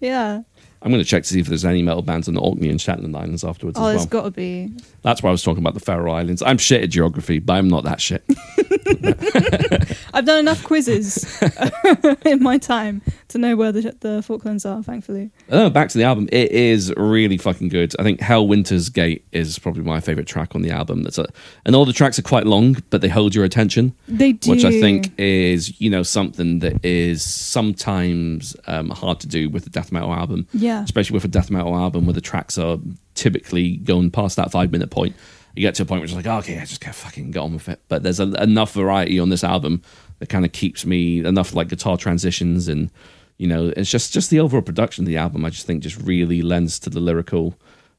Yeah. 0.00 0.42
I'm 0.80 0.90
going 0.92 1.02
to 1.02 1.08
check 1.08 1.24
to 1.24 1.28
see 1.28 1.40
if 1.40 1.46
there's 1.48 1.64
any 1.64 1.82
metal 1.82 2.02
bands 2.02 2.28
on 2.28 2.34
the 2.34 2.40
Orkney 2.40 2.68
and 2.70 2.80
Shetland 2.80 3.16
Islands 3.16 3.42
afterwards 3.42 3.78
Oh, 3.78 3.86
as 3.86 3.92
there's 3.94 4.00
well. 4.12 4.22
got 4.22 4.28
to 4.28 4.30
be. 4.30 4.72
That's 5.02 5.22
why 5.22 5.28
I 5.30 5.32
was 5.32 5.42
talking 5.42 5.62
about 5.62 5.74
the 5.74 5.80
Faroe 5.80 6.12
Islands. 6.12 6.40
I'm 6.42 6.56
shit 6.58 6.82
at 6.84 6.90
geography, 6.90 7.40
but 7.40 7.54
I'm 7.54 7.68
not 7.68 7.82
that 7.84 8.00
shit. 8.00 8.22
I've 10.18 10.24
done 10.24 10.40
enough 10.40 10.64
quizzes 10.64 11.40
in 12.26 12.42
my 12.42 12.58
time 12.58 13.02
to 13.28 13.38
know 13.38 13.54
where 13.54 13.70
the, 13.70 13.94
the 14.00 14.20
Falklands 14.22 14.66
are, 14.66 14.82
thankfully. 14.82 15.30
Oh, 15.48 15.70
back 15.70 15.90
to 15.90 15.98
the 15.98 16.02
album. 16.02 16.28
It 16.32 16.50
is 16.50 16.92
really 16.96 17.38
fucking 17.38 17.68
good. 17.68 17.94
I 18.00 18.02
think 18.02 18.20
Hell 18.20 18.48
Winter's 18.48 18.88
Gate 18.88 19.24
is 19.30 19.60
probably 19.60 19.84
my 19.84 20.00
favorite 20.00 20.26
track 20.26 20.56
on 20.56 20.62
the 20.62 20.70
album. 20.72 21.04
That's 21.04 21.18
a, 21.18 21.26
and 21.64 21.76
all 21.76 21.84
the 21.84 21.92
tracks 21.92 22.18
are 22.18 22.22
quite 22.22 22.46
long, 22.46 22.76
but 22.90 23.00
they 23.00 23.08
hold 23.08 23.32
your 23.32 23.44
attention, 23.44 23.94
They 24.08 24.32
do. 24.32 24.50
which 24.50 24.64
I 24.64 24.72
think 24.72 25.12
is 25.18 25.80
you 25.80 25.88
know 25.88 26.02
something 26.02 26.58
that 26.60 26.84
is 26.84 27.22
sometimes 27.68 28.56
um, 28.66 28.90
hard 28.90 29.20
to 29.20 29.26
do 29.28 29.48
with 29.50 29.66
a 29.66 29.70
death 29.70 29.92
metal 29.92 30.12
album, 30.12 30.48
Yeah. 30.52 30.82
especially 30.82 31.14
with 31.14 31.24
a 31.24 31.28
death 31.28 31.50
metal 31.50 31.76
album 31.76 32.06
where 32.06 32.12
the 32.14 32.20
tracks 32.20 32.58
are 32.58 32.78
typically 33.14 33.76
going 33.76 34.10
past 34.10 34.36
that 34.36 34.50
five 34.50 34.72
minute 34.72 34.90
point. 34.90 35.14
You 35.54 35.62
get 35.62 35.74
to 35.76 35.82
a 35.82 35.86
point 35.86 36.00
where 36.00 36.04
it's 36.04 36.14
like, 36.14 36.26
oh, 36.26 36.38
okay, 36.38 36.58
I 36.60 36.64
just 36.64 36.80
can't 36.80 36.94
fucking 36.94 37.32
get 37.32 37.40
on 37.40 37.52
with 37.54 37.68
it. 37.68 37.80
But 37.88 38.02
there's 38.04 38.20
a, 38.20 38.30
enough 38.42 38.72
variety 38.74 39.18
on 39.18 39.28
this 39.28 39.42
album 39.42 39.82
that 40.18 40.28
kind 40.28 40.44
of 40.44 40.52
keeps 40.52 40.84
me 40.84 41.24
enough 41.24 41.54
like 41.54 41.68
guitar 41.68 41.96
transitions 41.96 42.68
and 42.68 42.90
you 43.36 43.46
know 43.46 43.72
it's 43.76 43.90
just 43.90 44.12
just 44.12 44.30
the 44.30 44.40
overall 44.40 44.62
production 44.62 45.04
of 45.04 45.08
the 45.08 45.16
album. 45.16 45.44
I 45.44 45.50
just 45.50 45.66
think 45.66 45.82
just 45.82 46.00
really 46.00 46.42
lends 46.42 46.78
to 46.80 46.90
the 46.90 47.00
lyrical 47.00 47.54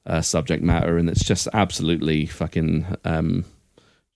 uh, 0.05 0.21
subject 0.21 0.63
matter, 0.63 0.97
and 0.97 1.09
it's 1.09 1.23
just 1.23 1.47
absolutely 1.53 2.25
fucking 2.25 2.85
um, 3.05 3.45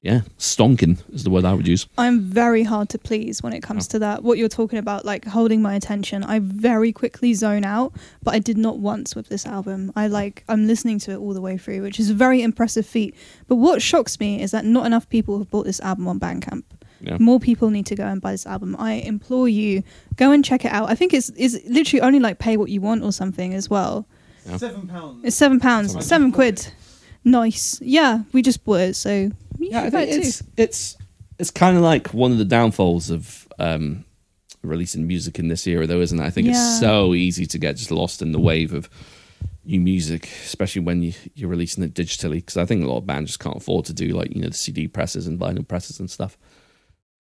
yeah, 0.04 0.20
stonking 0.38 1.02
is 1.14 1.24
the 1.24 1.30
word 1.30 1.46
I 1.46 1.54
would 1.54 1.66
use. 1.66 1.88
I'm 1.98 2.20
very 2.20 2.64
hard 2.64 2.90
to 2.90 2.98
please 3.00 3.42
when 3.42 3.54
it 3.54 3.64
comes 3.64 3.88
to 3.88 4.00
that. 4.00 4.22
What 4.22 4.38
you're 4.38 4.50
talking 4.50 4.78
about, 4.78 5.06
like 5.06 5.24
holding 5.24 5.62
my 5.62 5.76
attention, 5.76 6.26
I 6.26 6.40
very 6.40 6.92
quickly 6.92 7.34
zone 7.34 7.64
out, 7.64 7.94
but 8.22 8.34
I 8.34 8.40
did 8.40 8.58
not 8.58 8.80
once 8.80 9.16
with 9.16 9.30
this 9.30 9.46
album. 9.46 9.94
I 9.96 10.08
like, 10.08 10.44
I'm 10.50 10.68
listening 10.68 11.00
to 11.00 11.12
it 11.12 11.18
all 11.20 11.34
the 11.34 11.40
way 11.40 11.58
through, 11.58 11.84
which 11.84 12.02
is 12.02 12.10
a 12.10 12.14
very 12.14 12.42
impressive 12.42 12.86
feat. 12.86 13.16
But 13.48 13.56
what 13.56 13.82
shocks 13.82 14.20
me 14.20 14.42
is 14.42 14.52
that 14.52 14.66
not 14.66 14.86
enough 14.86 15.08
people 15.08 15.38
have 15.38 15.50
bought 15.50 15.66
this 15.66 15.80
album 15.80 16.10
on 16.10 16.20
Bandcamp. 16.20 16.64
Yeah. 17.04 17.18
More 17.20 17.40
people 17.40 17.70
need 17.70 17.86
to 17.88 17.96
go 17.96 18.06
and 18.06 18.22
buy 18.22 18.32
this 18.32 18.46
album. 18.46 18.76
I 18.80 18.94
implore 18.94 19.50
you, 19.50 19.84
go 20.16 20.32
and 20.32 20.44
check 20.44 20.64
it 20.66 20.72
out. 20.72 20.90
I 20.90 20.96
think 20.96 21.14
it's 21.14 21.30
is 21.32 21.62
literally 21.68 22.02
only 22.02 22.20
like 22.20 22.40
pay 22.40 22.56
what 22.58 22.70
you 22.70 22.80
want 22.82 23.04
or 23.04 23.12
something 23.12 23.54
as 23.54 23.70
well. 23.70 24.08
Yeah. 24.46 24.58
Seven 24.58 24.88
pounds. 24.88 25.22
It's 25.26 25.36
seven 25.36 25.60
pounds, 25.60 25.92
Something 25.92 26.08
seven 26.08 26.32
quid. 26.32 26.68
Nice. 27.26 27.80
Yeah, 27.82 28.24
we 28.34 28.42
just 28.42 28.64
bought 28.66 28.80
it, 28.82 28.96
so 28.96 29.12
you 29.12 29.32
yeah, 29.60 29.82
I 29.82 29.84
should 29.86 29.94
think 29.94 30.10
it 30.12 30.18
it's 30.28 30.44
it's 30.58 30.98
it's 31.40 31.52
kind 31.52 31.78
of 31.78 31.84
like 31.84 32.08
one 32.14 32.32
of 32.32 32.38
the 32.38 32.46
downfalls 32.46 33.10
of 33.10 33.48
um, 33.60 34.04
releasing 34.62 35.08
music 35.08 35.40
in 35.40 35.48
this 35.48 35.66
era, 35.68 35.88
though, 35.88 36.02
isn't 36.02 36.20
it? 36.20 36.24
I 36.26 36.30
think 36.30 36.48
Yeah. 36.48 36.52
it's 36.54 36.80
so 36.80 37.14
easy 37.14 37.46
to 37.46 37.58
get 37.58 37.76
just 37.78 37.92
lost 37.92 38.22
in 38.22 38.32
the 38.34 38.40
wave 38.40 38.74
of 38.74 38.90
new 39.66 39.80
music, 39.80 40.26
especially 40.44 40.82
when 40.82 41.02
you, 41.02 41.14
you're 41.36 41.50
releasing 41.50 41.84
it 41.84 41.94
digitally. 41.94 42.36
Because 42.36 42.58
I 42.58 42.66
think 42.66 42.84
a 42.84 42.88
lot 42.88 42.98
of 42.98 43.06
bands 43.08 43.30
just 43.32 43.40
can't 43.40 43.56
afford 43.58 43.86
to 43.86 43.94
do 43.94 44.10
like 44.10 44.36
you 44.36 44.42
know 44.42 44.50
the 44.50 44.54
CD 44.56 44.88
presses 44.88 45.26
and 45.28 45.40
vinyl 45.40 45.66
presses 45.68 46.00
and 46.00 46.12
stuff. 46.12 46.38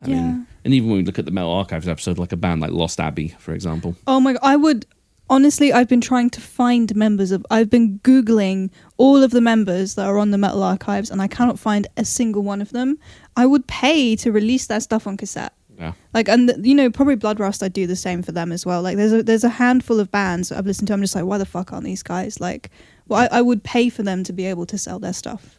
I 0.03 0.09
Yeah. 0.09 0.17
mean, 0.17 0.47
and 0.65 0.75
even 0.75 0.89
when 0.89 0.99
we 0.99 1.05
look 1.05 1.19
at 1.19 1.25
the 1.25 1.31
Metal 1.31 1.51
Archives 1.51 1.89
episode, 1.89 2.19
like 2.19 2.33
a 2.33 2.37
band 2.37 2.61
like 2.61 2.71
Lost 2.73 3.01
Abbey, 3.01 3.35
for 3.39 3.53
example. 3.55 3.97
Oh 4.07 4.21
my 4.21 4.33
god, 4.33 4.41
I 4.43 4.57
would 4.57 4.87
honestly 5.31 5.73
I've 5.73 5.89
been 5.89 6.01
trying 6.01 6.29
to 6.31 6.41
find 6.41 6.95
members 6.95 7.31
of 7.31 7.47
I've 7.51 7.71
been 7.71 7.99
googling 8.01 8.71
all 8.99 9.23
of 9.23 9.31
the 9.31 9.41
members 9.41 9.95
that 9.95 10.07
are 10.07 10.19
on 10.19 10.31
the 10.31 10.39
Metal 10.39 10.63
Archives 10.63 11.11
and 11.11 11.23
I 11.23 11.27
cannot 11.29 11.59
find 11.59 11.87
a 11.97 12.05
single 12.05 12.43
one 12.43 12.61
of 12.61 12.71
them. 12.71 12.99
I 13.37 13.47
would 13.47 13.67
pay 13.67 14.15
to 14.17 14.31
release 14.33 14.67
that 14.67 14.83
stuff 14.83 15.07
on 15.07 15.17
cassette. 15.17 15.55
Yeah. 15.79 15.93
Like 16.13 16.29
and 16.29 16.53
you 16.67 16.75
know 16.75 16.91
probably 16.91 17.17
Bloodrust 17.17 17.63
I'd 17.63 17.73
do 17.73 17.87
the 17.87 17.97
same 17.97 18.23
for 18.23 18.33
them 18.33 18.53
as 18.53 18.67
well. 18.67 18.83
Like 18.83 18.97
there's 18.97 19.13
a 19.13 19.23
there's 19.23 19.45
a 19.45 19.49
handful 19.49 20.01
of 20.01 20.11
bands 20.11 20.51
that 20.51 20.59
I've 20.59 20.67
listened 20.67 20.89
to 20.89 20.95
I'm 20.95 21.01
just 21.01 21.15
like 21.15 21.25
why 21.25 21.39
the 21.39 21.47
fuck 21.47 21.73
aren't 21.73 21.85
these 21.87 22.03
guys 22.03 22.41
like 22.41 22.71
well 23.09 23.21
I, 23.33 23.39
I 23.39 23.43
would 23.43 23.65
pay 23.65 23.89
for 23.89 24.03
them 24.03 24.23
to 24.25 24.33
be 24.35 24.45
able 24.47 24.67
to 24.67 24.77
sell 24.77 24.99
their 24.99 25.15
stuff. 25.15 25.59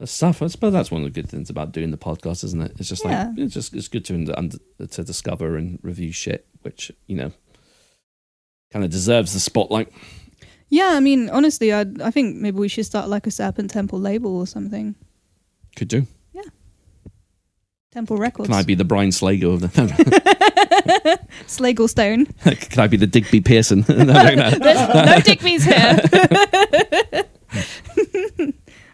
I 0.00 0.04
suppose 0.04 0.56
that's 0.60 0.90
one 0.92 1.02
of 1.02 1.12
the 1.12 1.20
good 1.22 1.28
things 1.28 1.50
about 1.50 1.72
doing 1.72 1.90
the 1.90 1.98
podcast, 1.98 2.44
isn't 2.44 2.60
it? 2.60 2.72
It's 2.78 2.88
just 2.88 3.04
like 3.04 3.12
Yeah. 3.12 3.32
it's 3.36 3.54
just 3.54 3.74
it's 3.74 3.88
good 3.88 4.04
to 4.04 4.24
to 4.86 5.04
discover 5.04 5.56
and 5.56 5.78
review 5.82 6.12
shit, 6.12 6.46
which 6.62 6.92
you 7.06 7.16
know 7.16 7.32
kind 8.72 8.84
of 8.84 8.90
deserves 8.90 9.32
the 9.32 9.40
spotlight. 9.40 9.90
Yeah, 10.68 10.90
I 10.92 11.00
mean 11.00 11.28
honestly 11.30 11.72
I 11.72 11.84
I 12.02 12.10
think 12.12 12.36
maybe 12.36 12.58
we 12.58 12.68
should 12.68 12.86
start 12.86 13.08
like 13.08 13.26
a 13.26 13.30
Serpent 13.32 13.70
Temple 13.70 13.98
label 13.98 14.36
or 14.36 14.46
something. 14.46 14.94
Could 15.74 15.88
do. 15.88 16.06
Yeah. 16.32 16.42
Temple 17.90 18.18
Records. 18.18 18.48
Can 18.48 18.56
I 18.56 18.62
be 18.62 18.74
the 18.76 18.84
Brian 18.84 19.10
Slagel 19.10 19.54
of 19.54 19.60
the? 19.62 19.68
Slagle 21.46 21.88
Stone. 21.88 22.26
Can 22.44 22.78
I 22.80 22.86
be 22.86 22.96
the 22.96 23.06
Digby 23.06 23.40
Pearson? 23.40 23.84
no, 23.88 24.04
no, 24.04 24.34
no. 24.34 24.58
No 24.58 25.20
Digby's 25.20 25.64
here. 25.64 25.98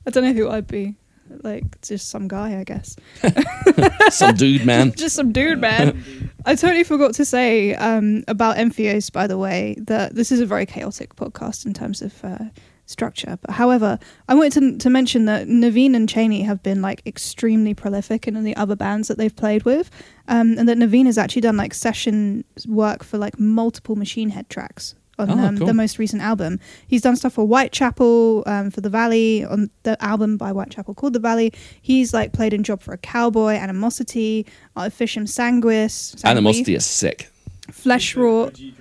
I 0.06 0.10
don't 0.10 0.24
know 0.24 0.32
who 0.32 0.48
I'd 0.48 0.66
be. 0.66 0.96
like 1.42 1.80
just 1.82 2.08
some 2.10 2.28
guy, 2.28 2.58
I 2.58 2.64
guess. 2.64 2.96
Some 4.10 4.34
dude, 4.36 4.64
man. 4.66 4.92
just 4.96 5.16
some 5.16 5.32
dude, 5.32 5.60
man. 5.60 6.30
I 6.46 6.54
totally 6.54 6.84
forgot 6.84 7.14
to 7.14 7.24
say 7.24 7.74
um, 7.74 8.22
about 8.28 8.56
Entheos, 8.56 9.10
by 9.10 9.26
the 9.26 9.38
way, 9.38 9.76
that 9.80 10.14
this 10.14 10.30
is 10.30 10.40
a 10.40 10.46
very 10.46 10.66
chaotic 10.66 11.16
podcast 11.16 11.64
in 11.64 11.72
terms 11.72 12.02
of 12.02 12.22
uh, 12.22 12.44
structure. 12.86 13.38
But 13.40 13.52
however, 13.52 13.98
I 14.28 14.34
wanted 14.34 14.52
to, 14.60 14.78
to 14.78 14.90
mention 14.90 15.24
that 15.24 15.48
Navene 15.48 15.96
and 15.96 16.06
Chaney 16.08 16.42
have 16.42 16.62
been 16.62 16.82
like 16.82 17.02
extremely 17.06 17.72
prolific 17.72 18.28
in 18.28 18.44
the 18.44 18.54
other 18.56 18.76
bands 18.76 19.08
that 19.08 19.16
they've 19.16 19.34
played 19.34 19.64
with, 19.64 19.90
um, 20.28 20.58
and 20.58 20.68
that 20.68 20.76
Navene 20.76 21.06
has 21.06 21.16
actually 21.16 21.42
done 21.42 21.56
like 21.56 21.72
session 21.72 22.44
work 22.68 23.02
for 23.02 23.16
like 23.16 23.40
multiple 23.40 23.96
Machine 23.96 24.28
Head 24.28 24.50
tracks. 24.50 24.94
On 25.18 25.30
Oh, 25.30 25.38
um, 25.38 25.56
cool. 25.58 25.66
the 25.66 25.74
most 25.74 25.98
recent 25.98 26.22
album, 26.22 26.58
he's 26.88 27.00
done 27.02 27.14
stuff 27.16 27.34
for 27.34 27.46
Whitechapel, 27.46 28.42
um, 28.46 28.70
for 28.70 28.80
the 28.80 28.90
Valley 28.90 29.44
on 29.44 29.70
the 29.84 29.96
album 30.04 30.36
by 30.36 30.50
Whitechapel 30.50 30.94
called 30.94 31.12
the 31.12 31.20
Valley. 31.20 31.52
He's 31.80 32.12
like 32.12 32.32
played 32.32 32.52
in 32.52 32.64
Job 32.64 32.80
for 32.82 32.92
a 32.92 32.98
Cowboy, 32.98 33.52
Animosity, 33.54 34.44
Artificium 34.76 35.24
Sanguis, 35.28 36.16
Sanguis, 36.16 36.24
Animosity 36.24 36.74
is 36.74 36.84
sick. 36.84 37.30
Fleshwrought. 37.70 38.72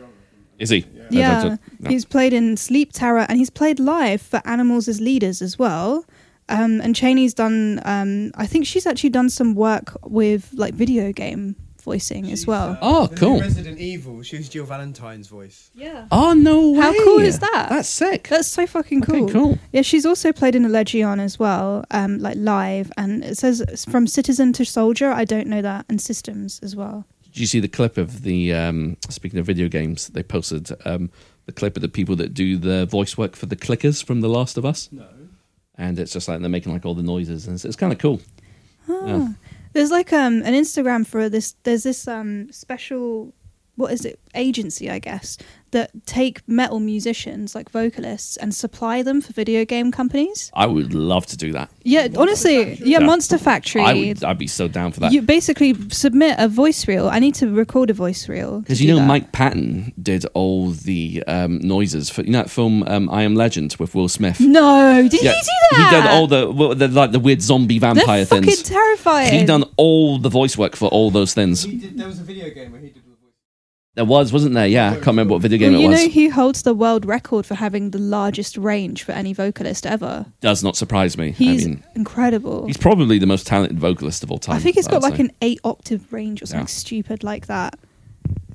Is 0.60 0.70
he? 0.70 0.86
Yeah, 1.10 1.58
No. 1.80 1.90
he's 1.90 2.06
played 2.06 2.34
in 2.34 2.58
Sleep 2.58 2.92
Terror 2.94 3.26
and 3.30 3.38
he's 3.38 3.50
played 3.50 3.80
live 3.80 4.22
for 4.22 4.42
Animals 4.46 4.88
as 4.88 5.02
Leaders 5.02 5.42
as 5.42 5.60
well. 5.60 6.06
Um, 6.50 6.82
and 6.82 6.96
Cheney's 6.96 7.34
done. 7.34 7.80
Um, 7.86 8.32
I 8.36 8.46
think 8.46 8.66
she's 8.66 8.86
actually 8.86 9.10
done 9.12 9.30
some 9.30 9.56
work 9.56 9.96
with 10.04 10.50
like 10.56 10.74
video 10.74 11.12
game 11.12 11.56
voicing 11.84 12.32
as 12.32 12.48
well. 12.48 12.78
Oh, 12.82 13.08
the 13.08 13.16
cool. 13.16 13.36
new 13.36 13.42
Resident 13.42 13.80
Evil. 13.80 14.24
She 14.24 14.38
was 14.38 14.50
Jill 14.50 14.66
Valentine's 14.66 15.28
voice. 15.28 15.70
yeah, 15.76 16.08
Oh 16.12 16.34
no 16.34 16.72
way! 16.72 16.80
How 16.80 16.94
cool 17.04 17.20
is 17.20 17.40
that? 17.40 17.68
That's 17.70 17.90
sick. 17.90 18.28
that's 18.30 18.48
so 18.48 18.66
fucking 18.66 19.04
Okay, 19.04 19.20
cool. 19.20 19.30
cool. 19.30 19.60
Yeah, 19.72 19.82
she's 19.84 20.06
also 20.06 20.32
played 20.32 20.56
in 20.56 20.66
a 20.66 20.70
Legion 20.70 21.20
as 21.20 21.38
well, 21.38 21.86
um, 21.92 22.20
like 22.20 22.38
live, 22.38 22.92
and 22.98 23.24
it 23.24 23.38
says 23.38 23.86
from 23.90 24.08
Citizen 24.08 24.54
to 24.54 24.66
Soldier. 24.66 25.12
I 25.12 25.26
don't 25.26 25.48
know 25.48 25.62
that, 25.62 25.86
and 25.90 26.00
Systems 26.02 26.60
as 26.64 26.76
well. 26.76 27.06
Did 27.24 27.40
you 27.40 27.48
see 27.48 27.60
the 27.60 27.68
clip 27.68 27.98
of 27.98 28.22
the? 28.24 28.54
Um, 28.54 28.98
speaking 29.10 29.40
of 29.40 29.46
video 29.46 29.68
games, 29.68 30.08
they 30.10 30.24
posted 30.24 30.70
um, 30.86 31.10
the 31.46 31.52
clip 31.52 31.76
of 31.76 31.82
the 31.82 31.90
people 31.90 32.16
that 32.18 32.34
do 32.34 32.58
the 32.58 32.86
voice 32.86 33.18
work 33.18 33.36
for 33.36 33.48
the 33.48 33.56
clickers 33.56 34.04
from 34.06 34.22
The 34.22 34.30
Last 34.30 34.58
of 34.58 34.66
Us, 34.66 34.90
No. 34.92 35.08
and 35.76 35.98
it's 36.00 36.14
just 36.14 36.28
like 36.28 36.40
they're 36.42 36.50
making 36.50 36.72
like 36.74 36.86
all 36.86 36.94
the 36.96 37.02
noises, 37.04 37.48
and 37.48 37.56
it's, 37.56 37.66
it's 37.66 37.76
kind 37.76 37.92
of 37.92 38.00
cool. 38.00 38.22
Yeah. 38.88 39.30
There's 39.74 39.92
like 39.92 40.14
um 40.14 40.42
an 40.44 40.54
Instagram 40.54 41.06
for 41.06 41.30
this. 41.30 41.56
There's 41.64 41.84
this 41.84 42.08
um 42.08 42.52
special, 42.52 43.34
what 43.76 43.92
is 43.92 44.06
it? 44.06 44.20
Agency, 44.36 44.90
I 44.90 45.00
guess, 45.00 45.38
that 45.72 45.92
take 46.06 46.48
metal 46.48 46.80
musicians 46.80 47.54
like 47.56 47.70
vocalists 47.70 48.38
and 48.38 48.54
supply 48.54 49.02
them 49.04 49.22
for 49.22 49.34
video 49.34 49.64
game 49.66 49.92
companies. 49.92 50.52
I 50.56 50.66
would 50.68 50.94
love 50.94 51.26
to 51.28 51.38
do 51.38 51.52
that. 51.54 51.70
Yeah, 51.84 52.08
honestly, 52.18 52.74
yeah, 52.76 53.00
Yeah. 53.00 53.00
Monster 53.00 53.38
Factory. 53.38 53.82
I 53.82 53.94
would. 53.94 54.24
I'd 54.24 54.38
be 54.38 54.48
so 54.48 54.68
down 54.68 54.92
for 54.92 55.00
that. 55.02 55.12
You 55.12 55.22
basically 55.22 55.74
submit 55.90 56.36
a 56.40 56.48
voice 56.48 56.88
reel. 56.88 57.10
I 57.10 57.20
need 57.20 57.36
to 57.36 57.50
record 57.52 57.90
a 57.90 57.94
voice 57.94 58.28
reel 58.30 58.62
Because 58.62 58.82
you 58.82 58.88
know 58.94 59.00
that. 59.00 59.08
Mike 59.08 59.32
Patton 59.32 59.94
did 60.02 60.26
all 60.34 60.70
the 60.72 61.24
um, 61.28 61.60
noises 61.60 62.10
for 62.10 62.22
you 62.22 62.32
know 62.32 62.40
that 62.44 62.50
film 62.52 62.84
um, 62.88 63.10
I 63.10 63.24
Am 63.24 63.36
Legend 63.36 63.76
with 63.80 63.94
Will 63.96 64.10
Smith. 64.10 64.40
No, 64.40 65.08
did 65.10 65.22
Yeah, 65.24 65.34
he 65.34 65.42
do 65.42 65.48
that? 65.72 65.90
He 65.92 66.02
did 66.02 66.06
all 66.12 66.28
the, 66.28 66.52
well, 66.52 66.76
the 66.76 66.88
like 66.88 67.12
the 67.12 67.20
weird 67.20 67.42
zombie 67.42 67.80
They're 67.80 67.94
vampire 67.94 68.26
fucking 68.26 68.44
things. 68.46 68.64
terrifying. 68.64 69.34
He 69.40 69.46
done 69.46 69.64
all 69.78 70.18
the 70.20 70.30
voice 70.30 70.58
work 70.58 70.76
for 70.76 70.90
all 70.90 71.10
those 71.12 71.34
things. 71.34 71.64
He 71.64 71.78
did, 71.78 71.98
there 71.98 72.08
was 72.08 72.20
a 72.20 72.24
video 72.24 72.50
game 72.52 72.72
where 72.72 72.80
he 72.82 72.88
did 72.88 72.96
the 72.96 73.00
voice. 73.00 73.03
There 73.96 74.06
was, 74.06 74.34
wasn't 74.34 74.56
there? 74.56 74.66
Yeah, 74.66 74.90
I 74.90 74.94
can't 74.96 75.08
remember 75.08 75.34
what 75.34 75.44
video 75.44 75.60
game 75.60 75.74
Well, 75.74 75.82
it 75.82 75.84
you 75.84 75.90
was. 75.90 76.02
You 76.02 76.08
know, 76.08 76.12
he 76.14 76.30
holds 76.30 76.64
the 76.64 76.74
world 76.74 77.06
record 77.06 77.46
for 77.46 77.54
having 77.54 77.92
the 77.92 78.00
largest 78.00 78.58
range 78.58 79.04
for 79.04 79.12
any 79.12 79.34
vocalist 79.34 79.86
ever. 79.86 80.26
Does 80.42 80.64
not 80.64 80.76
surprise 80.76 81.16
me. 81.16 81.30
He's 81.32 81.66
I 81.66 81.70
mean, 81.70 81.84
incredible. 81.96 82.66
he's 82.66 82.78
probably 82.78 83.20
the 83.20 83.28
most 83.28 83.46
talented 83.46 83.78
vocalist 83.80 84.24
of 84.24 84.32
all 84.32 84.40
time. 84.40 84.56
I 84.56 84.60
think 84.60 84.76
he's 84.78 84.88
got 84.88 85.04
like 85.04 85.20
an 85.20 85.32
eight 85.44 85.60
octave 85.64 86.12
range 86.12 86.42
or 86.42 86.48
something 86.48 86.62
Yeah. 86.64 86.66
stupid 86.68 87.24
like 87.24 87.46
that. 87.46 87.78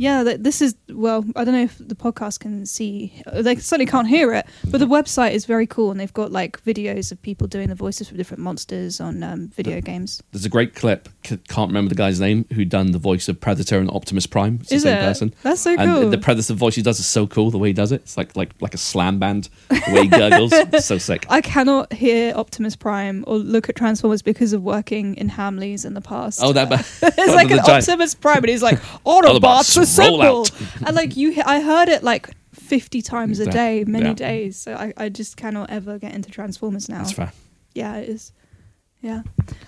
Yeah, 0.01 0.23
this 0.39 0.63
is 0.63 0.77
well. 0.89 1.25
I 1.35 1.43
don't 1.45 1.55
know 1.55 1.63
if 1.65 1.77
the 1.79 1.97
podcast 1.97 2.39
can 2.39 2.67
see. 2.67 3.21
They 3.33 3.57
certainly 3.57 3.91
can't 3.91 4.07
hear 4.07 4.33
it, 4.33 4.47
but 4.71 4.79
the 4.79 4.87
website 4.87 5.33
is 5.33 5.45
very 5.45 5.67
cool, 5.67 5.91
and 5.91 5.99
they've 5.99 6.13
got 6.13 6.31
like 6.31 6.63
videos 6.65 7.11
of 7.11 7.21
people 7.21 7.49
doing 7.49 7.69
the 7.69 7.75
voices 7.75 8.09
for 8.09 8.15
different 8.17 8.41
monsters 8.43 9.01
on 9.01 9.25
um, 9.25 9.49
video 9.49 9.81
games. 9.81 10.23
There's 10.31 10.45
a 10.45 10.49
great 10.49 10.77
clip. 10.77 11.09
c- 11.27 11.39
Can't 11.49 11.69
remember 11.71 11.89
the 11.89 11.97
guy's 11.97 12.21
name 12.21 12.45
who 12.55 12.65
done 12.65 12.93
the 12.93 12.99
voice 13.01 13.29
of 13.29 13.41
Predator 13.41 13.79
and 13.79 13.91
Optimus 13.91 14.27
Prime. 14.29 14.59
It's 14.63 14.71
Is 14.71 14.83
the 14.85 14.91
same 14.91 14.99
it? 14.99 15.03
person. 15.03 15.35
That's 15.43 15.61
so 15.63 15.77
cool. 15.77 16.03
and 16.03 16.13
the 16.13 16.19
Predator 16.19 16.55
voice 16.55 16.77
he 16.77 16.83
does 16.83 17.01
is 17.01 17.07
so 17.07 17.27
cool. 17.27 17.51
The 17.51 17.59
way 17.59 17.71
he 17.71 17.75
does 17.75 17.91
it, 17.91 18.03
it's 18.03 18.17
like 18.17 18.37
like 18.37 18.53
like 18.61 18.75
a 18.75 18.79
slam 18.79 19.19
band. 19.19 19.49
The 19.69 19.83
way 19.93 20.03
he 20.03 20.09
gurgles, 20.09 20.53
it's 20.55 20.87
so 20.87 20.99
sick. 20.99 21.27
I 21.29 21.41
cannot 21.41 21.93
hear 21.93 22.35
Optimus 22.37 22.77
Prime 22.77 23.25
or 23.27 23.37
look 23.37 23.69
at 23.69 23.75
Transformers 23.75 24.23
because 24.23 24.53
of 24.53 24.63
working 24.63 25.17
in 25.17 25.29
Hamleys 25.29 25.85
in 25.85 25.95
the 25.95 26.01
past. 26.01 26.39
Oh, 26.41 26.53
that. 26.53 26.71
it's 27.03 27.03
like 27.35 27.51
an 27.51 27.57
giant- 27.67 27.89
Optimus 27.89 28.15
Prime, 28.15 28.39
and 28.39 28.49
he's 28.49 28.63
like 28.63 28.79
Autobots, 29.05 29.68
Roll 29.77 29.83
assemble, 29.85 30.23
out. 30.23 30.51
and 30.87 30.95
like 30.97 31.17
you, 31.17 31.35
I 31.45 31.61
heard 31.61 31.89
it 31.89 32.03
like 32.03 32.31
fifty 32.53 33.03
times 33.03 33.39
a 33.41 33.47
day, 33.47 33.85
many 33.87 34.09
Yeah. 34.09 34.15
days. 34.15 34.57
So 34.57 34.75
I, 34.75 34.93
I 34.97 35.09
just 35.09 35.37
cannot 35.37 35.71
ever 35.71 35.99
get 35.99 36.15
into 36.15 36.31
Transformers 36.31 36.89
now. 36.89 36.99
That's 36.99 37.13
fair. 37.13 37.33
Yeah, 37.75 37.97
it 37.97 38.09
is. 38.09 38.33
Yeah. 39.01 39.23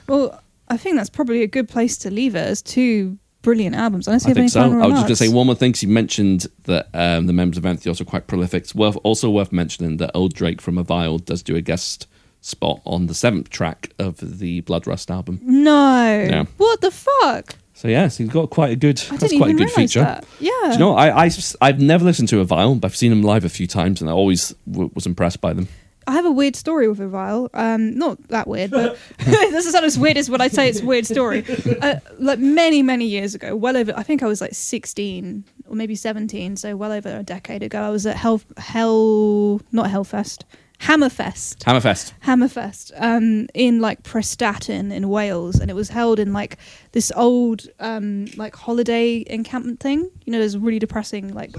Well, 0.09 0.43
I 0.69 0.77
think 0.77 0.97
that's 0.97 1.11
probably 1.11 1.43
a 1.43 1.47
good 1.47 1.69
place 1.69 1.97
to 1.99 2.11
leave 2.11 2.35
it 2.35 2.47
as 2.47 2.63
two 2.63 3.19
brilliant 3.43 3.75
albums. 3.77 4.07
Unless 4.07 4.25
you 4.25 4.29
I 4.29 4.31
have 4.31 4.37
any 4.39 4.45
think 4.49 4.53
so. 4.53 4.61
final 4.63 4.83
I 4.83 4.87
was 4.87 4.95
just 4.95 5.03
going 5.07 5.09
to 5.17 5.17
say 5.17 5.29
one 5.29 5.47
more 5.47 5.55
thing. 5.55 5.73
'cause 5.73 5.83
You 5.83 5.89
mentioned 5.89 6.47
that 6.65 6.89
um, 6.95 7.27
the 7.27 7.33
members 7.33 7.57
of 7.59 7.65
Entheos 7.65 8.01
are 8.01 8.05
quite 8.05 8.27
prolific. 8.27 8.65
It's 8.65 8.75
worth, 8.75 8.97
also 9.03 9.31
worth 9.31 9.51
mentioning 9.53 9.97
that 9.99 10.11
Ol 10.15 10.29
Drake 10.29 10.61
from 10.61 10.77
Evile 10.77 11.25
does 11.25 11.43
do 11.43 11.57
a 11.57 11.61
guest 11.63 12.07
spot 12.43 12.81
on 12.85 13.07
the 13.07 13.15
seventh 13.15 13.49
track 13.51 13.91
of 13.99 14.39
the 14.41 14.63
Bloodrust 14.63 15.11
album. 15.11 15.41
No. 15.43 16.27
Yeah. 16.29 16.45
What 16.57 16.81
the 16.81 16.91
fuck? 16.91 17.57
So 17.81 17.89
yes, 17.89 18.19
he's 18.19 18.29
got 18.29 18.51
quite 18.51 18.73
a 18.73 18.77
good. 18.77 19.03
I 19.11 19.17
that's 19.17 19.35
quite 19.35 19.53
a 19.53 19.55
good 19.55 19.71
feature. 19.71 20.01
that. 20.03 20.27
Yeah. 20.39 20.51
Do 20.65 20.73
you 20.73 20.79
know, 20.81 20.95
I, 20.97 21.25
I, 21.25 21.31
I've 21.63 21.81
never 21.81 22.05
listened 22.05 22.29
to 22.29 22.45
Evile, 22.45 22.79
but 22.79 22.89
I've 22.89 22.97
seen 22.97 23.09
them 23.09 23.23
live 23.23 23.43
a 23.43 23.49
few 23.49 23.67
times, 23.67 24.03
and 24.03 24.11
I 24.11 24.13
always 24.13 24.51
w- 24.71 24.91
was 24.93 25.07
impressed 25.07 25.41
by 25.41 25.55
them. 25.55 25.67
I 26.07 26.13
have 26.13 26.27
a 26.27 26.31
weird 26.31 26.57
story 26.57 26.89
with 26.89 26.99
Evile. 26.99 27.49
Um, 27.55 27.97
not 27.97 28.23
that 28.29 28.47
weird, 28.47 28.71
but 28.71 28.99
this 29.19 29.65
is 29.65 29.73
not 29.73 29.83
as 29.83 29.99
weird 29.99 30.19
as 30.19 30.29
when 30.29 30.43
I 30.43 30.49
say 30.49 30.69
it's 30.69 30.81
a 30.81 30.85
weird 30.85 31.07
story. 31.07 31.43
Uh, 31.81 32.01
like 32.19 32.39
many, 32.39 32.83
many 32.83 33.07
years 33.07 33.35
ago, 33.35 33.57
well 33.57 33.79
over, 33.79 33.95
I 33.97 34.03
think 34.03 34.23
I 34.23 34.27
was 34.27 34.43
like 34.43 34.53
16 34.53 35.43
or 35.67 35.75
maybe 35.75 35.95
17, 35.95 36.57
so 36.59 36.77
well 36.77 36.93
over 36.93 37.09
a 37.09 37.23
decade 37.23 37.63
ago, 37.63 37.81
I 37.81 37.89
was 37.89 38.05
at 38.05 38.17
Hell, 38.17 38.43
Hell, 38.59 39.63
not 39.73 39.87
Hellfest, 39.87 40.43
Hammerfest. 40.81 41.59
Hammerfest. 41.59 42.13
Hammerfest 42.25 42.93
um, 42.97 43.47
in 43.55 43.81
like 43.81 44.03
Prestatyn 44.03 44.91
in 44.93 45.09
Wales, 45.11 45.61
and 45.61 45.71
it 45.71 45.75
was 45.75 45.91
held 45.91 46.19
in 46.19 46.33
like 46.33 46.57
this 46.93 47.13
old 47.15 47.67
um, 47.81 48.27
like 48.37 48.57
holiday 48.57 49.23
encampment 49.27 49.81
thing. 49.81 50.11
You 50.25 50.33
know, 50.33 50.39
there's 50.39 50.57
really 50.57 50.79
depressing 50.79 51.35
like 51.35 51.51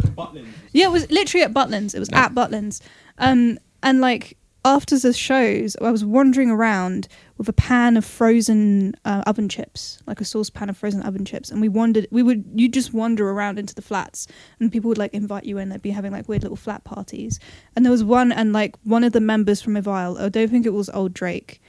yeah, 0.74 0.86
it 0.88 0.92
was 0.92 1.10
literally 1.12 1.44
at 1.44 1.54
Butlins. 1.54 1.94
It 1.94 2.00
was 2.00 2.10
Yeah. 2.12 2.26
at 2.26 2.34
Butlins, 2.34 2.82
um, 3.20 3.60
and 3.84 4.02
like 4.02 4.38
after 4.66 4.98
the 4.98 5.14
shows, 5.14 5.76
I 5.82 5.92
was 5.92 6.04
wandering 6.04 6.50
around 6.50 7.08
with 7.42 7.50
a 7.50 7.54
pan 7.54 7.98
of 7.98 8.06
frozen 8.06 8.94
uh, 9.04 9.24
oven 9.26 9.50
chips, 9.50 9.98
like 10.06 10.22
a 10.22 10.26
saucepan 10.26 10.70
of 10.70 10.78
frozen 10.78 11.02
oven 11.02 11.26
chips, 11.26 11.50
and 11.50 11.60
we 11.60 11.68
wandered. 11.70 12.06
We 12.12 12.22
would 12.22 12.46
you 12.54 12.70
just 12.70 12.94
wander 12.94 13.28
around 13.32 13.58
into 13.58 13.74
the 13.74 13.82
flats, 13.82 14.28
and 14.60 14.72
people 14.72 14.90
would 14.90 15.00
like 15.00 15.16
invite 15.16 15.46
you 15.46 15.58
in. 15.58 15.70
They'd 15.70 15.82
be 15.82 15.90
having 15.90 16.12
like 16.12 16.30
weird 16.30 16.44
little 16.44 16.56
flat 16.56 16.84
parties, 16.84 17.40
and 17.76 17.84
there 17.84 17.92
was 17.92 18.04
one, 18.04 18.32
and 18.32 18.54
like 18.54 18.76
one 18.84 19.04
of 19.04 19.14
the 19.14 19.20
members 19.22 19.60
from 19.60 19.74
Evile, 19.74 20.22
I 20.22 20.30
don't 20.30 20.50
think 20.52 20.68
it 20.68 20.74
was 20.74 20.88
Ol 20.92 21.10
Drake, 21.10 21.60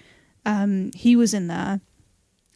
um, 0.44 0.90
he 0.94 1.16
was 1.16 1.32
in 1.32 1.46
there. 1.46 1.80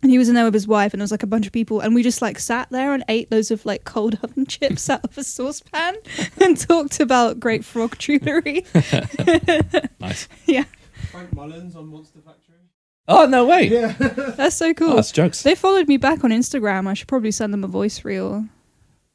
And 0.02 0.10
he 0.10 0.18
was 0.18 0.28
in 0.28 0.34
there 0.34 0.44
with 0.44 0.52
his 0.52 0.68
wife, 0.68 0.92
and 0.92 1.00
there 1.00 1.04
was 1.04 1.10
like 1.10 1.22
a 1.22 1.26
bunch 1.26 1.46
of 1.46 1.54
people, 1.54 1.80
and 1.80 1.94
we 1.94 2.02
just 2.02 2.20
like 2.20 2.38
sat 2.38 2.68
there 2.70 2.92
and 2.92 3.02
ate 3.08 3.32
loads 3.32 3.50
of 3.50 3.64
like 3.64 3.84
cold 3.84 4.18
oven 4.22 4.44
chips 4.44 4.90
out 4.90 5.02
of 5.04 5.16
a 5.16 5.24
saucepan 5.24 5.96
and 6.40 6.60
talked 6.60 7.00
about 7.00 7.40
great 7.40 7.64
frog 7.64 7.96
jewelry. 7.98 8.66
Nice. 9.98 10.28
yeah, 10.44 10.64
Frank 11.10 11.32
Mullen 11.32 11.72
on 11.74 11.88
Monster 11.88 12.20
Factory. 12.20 12.45
Oh 13.08 13.26
no 13.26 13.46
way! 13.46 13.68
Yeah. 13.68 13.92
that's 13.98 14.56
so 14.56 14.74
cool. 14.74 14.92
Oh, 14.92 14.96
that's 14.96 15.12
jokes. 15.12 15.42
They 15.42 15.54
followed 15.54 15.86
me 15.88 15.96
back 15.96 16.24
on 16.24 16.30
Instagram. 16.30 16.86
I 16.88 16.94
should 16.94 17.08
probably 17.08 17.30
send 17.30 17.52
them 17.52 17.62
a 17.64 17.68
voice 17.68 18.04
reel. 18.04 18.46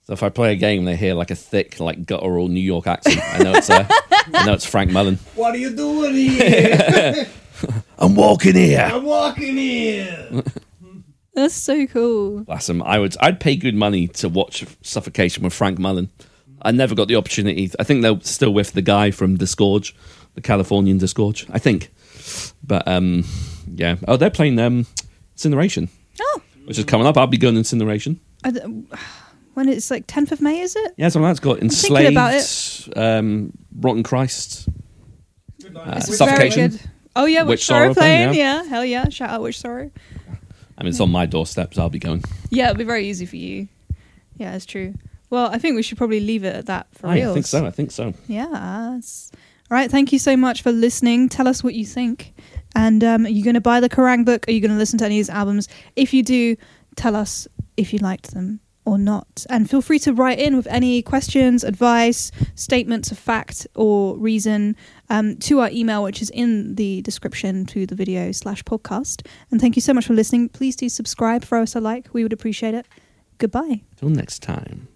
So 0.03 0.13
if 0.13 0.23
I 0.23 0.29
play 0.29 0.53
a 0.53 0.55
game, 0.55 0.85
they 0.85 0.95
hear 0.95 1.13
like 1.13 1.29
a 1.29 1.35
thick, 1.35 1.79
like 1.79 2.05
guttural 2.05 2.47
New 2.47 2.61
York 2.61 2.87
accent. 2.87 3.19
I 3.21 3.43
know 3.43 3.53
it's 3.53 3.69
uh, 3.69 3.85
I 4.33 4.45
know 4.45 4.53
it's 4.53 4.65
Frank 4.65 4.91
Mullen. 4.91 5.19
What 5.35 5.53
are 5.53 5.57
you 5.57 5.75
doing 5.75 6.13
here? 6.15 7.27
I'm 7.99 8.15
walking 8.15 8.55
here. 8.55 8.89
I'm 8.91 9.03
walking 9.03 9.57
here. 9.57 10.43
That's 11.33 11.53
so 11.53 11.85
cool. 11.87 12.43
Bless 12.43 12.69
him. 12.69 12.81
I 12.83 12.99
would. 12.99 13.15
I'd 13.19 13.39
pay 13.39 13.55
good 13.55 13.75
money 13.75 14.07
to 14.07 14.29
watch 14.29 14.65
Suffocation 14.81 15.43
with 15.43 15.53
Frank 15.53 15.79
Mullen. 15.79 16.09
I 16.61 16.71
never 16.71 16.95
got 16.95 17.07
the 17.07 17.15
opportunity. 17.15 17.71
I 17.79 17.83
think 17.83 18.01
they're 18.01 18.19
still 18.21 18.53
with 18.53 18.73
the 18.73 18.81
guy 18.81 19.11
from 19.11 19.37
Disgorge, 19.37 19.93
the 20.35 20.41
Californian 20.41 20.99
Disgorge. 20.99 21.49
I 21.51 21.59
think, 21.59 21.91
but 22.63 22.87
um, 22.87 23.23
yeah. 23.75 23.95
Oh, 24.07 24.17
they're 24.17 24.29
playing 24.29 24.59
um, 24.59 24.85
Incineration, 25.33 25.89
Oh, 26.21 26.41
which 26.65 26.77
is 26.77 26.85
coming 26.85 27.07
up. 27.07 27.17
I'll 27.17 27.27
be 27.27 27.37
going 27.37 27.55
to 27.55 27.59
Incineration. 27.59 28.19
I 28.43 28.51
d- 28.51 28.59
when 29.53 29.67
it's 29.69 29.91
like 29.91 30.07
10th 30.07 30.31
of 30.31 30.41
May, 30.41 30.61
is 30.61 30.75
it? 30.75 30.93
Yeah, 30.97 31.09
so 31.09 31.21
that's 31.21 31.39
got 31.39 31.59
Enslaved, 31.61 32.11
about 32.13 32.87
um, 32.95 33.51
Rotting 33.79 34.03
Christ, 34.03 34.67
Uh, 35.75 35.93
It's 35.97 36.17
Suffocation. 36.17 36.71
good. 36.71 36.81
Oh 37.15 37.25
yeah, 37.25 37.41
Witch 37.41 37.49
Witch 37.49 37.65
Sorrow 37.65 37.83
Sorrow 37.85 37.93
playing, 37.93 38.29
playing. 38.29 38.39
Yeah. 38.39 38.63
hell 38.63 38.85
yeah. 38.85 39.09
Shout 39.09 39.29
out 39.29 39.41
Witchsorrow. 39.41 39.91
I 40.77 40.83
mean, 40.83 40.89
it's 40.91 40.99
on 41.01 41.11
my 41.11 41.25
doorstep, 41.25 41.73
so 41.73 41.81
I'll 41.81 41.89
be 41.89 41.99
going. 41.99 42.23
Yeah, 42.49 42.69
it'll 42.69 42.77
be 42.77 42.83
very 42.85 43.07
easy 43.09 43.25
for 43.25 43.35
you. 43.35 43.67
Yeah, 44.37 44.55
it's 44.55 44.65
true. 44.65 44.95
Well, 45.29 45.47
I 45.51 45.57
think 45.59 45.75
we 45.75 45.83
should 45.83 45.97
probably 45.97 46.21
leave 46.21 46.43
it 46.45 46.55
at 46.55 46.65
that 46.67 46.87
for 46.93 47.07
real. 47.07 47.11
I 47.11 47.15
real. 47.17 47.33
think 47.33 47.45
so. 47.45 47.65
I 47.65 47.71
think 47.71 47.91
so. 47.91 48.13
Yes. 48.27 49.31
All 49.71 49.77
right. 49.77 49.89
Thank 49.89 50.11
you 50.11 50.19
so 50.19 50.35
much 50.35 50.61
for 50.61 50.73
listening. 50.73 51.29
Tell 51.29 51.47
us 51.47 51.63
what 51.63 51.75
you 51.75 51.85
think. 51.85 52.33
And 52.75 53.01
um, 53.05 53.25
are 53.25 53.29
you 53.29 53.41
going 53.41 53.53
to 53.53 53.61
buy 53.61 53.79
the 53.79 53.87
Kerrang 53.87 54.25
book? 54.25 54.45
Are 54.49 54.51
you 54.51 54.59
going 54.59 54.71
to 54.71 54.77
listen 54.77 54.99
to 54.99 55.05
any 55.05 55.15
of 55.15 55.19
his 55.19 55.29
albums? 55.29 55.69
If 55.95 56.13
you 56.13 56.23
do, 56.23 56.57
tell 56.97 57.15
us 57.15 57.47
if 57.77 57.93
you 57.93 57.99
liked 57.99 58.31
them 58.33 58.59
or 58.83 58.97
not. 58.97 59.45
And 59.49 59.69
feel 59.69 59.81
free 59.81 59.99
to 59.99 60.11
write 60.11 60.39
in 60.39 60.57
with 60.57 60.67
any 60.67 61.01
questions, 61.01 61.63
advice, 61.63 62.33
statements 62.55 63.11
of 63.11 63.17
fact 63.17 63.65
or 63.73 64.17
reason 64.17 64.75
um, 65.09 65.37
to 65.37 65.61
our 65.61 65.69
email, 65.71 66.03
which 66.03 66.21
is 66.21 66.29
in 66.31 66.75
the 66.75 67.01
description 67.03 67.65
to 67.67 67.85
the 67.85 67.95
video 67.95 68.33
slash 68.33 68.63
podcast. 68.65 69.25
And 69.51 69.61
thank 69.61 69.77
you 69.77 69.81
so 69.81 69.93
much 69.93 70.05
for 70.05 70.13
listening. 70.13 70.49
Please 70.49 70.75
do 70.75 70.89
subscribe, 70.89 71.43
throw 71.43 71.61
us 71.61 71.75
a 71.75 71.79
like. 71.79 72.09
We 72.11 72.23
would 72.23 72.33
appreciate 72.33 72.73
it. 72.73 72.87
Goodbye. 73.37 73.83
Till 73.95 74.09
next 74.09 74.43
time. 74.43 74.89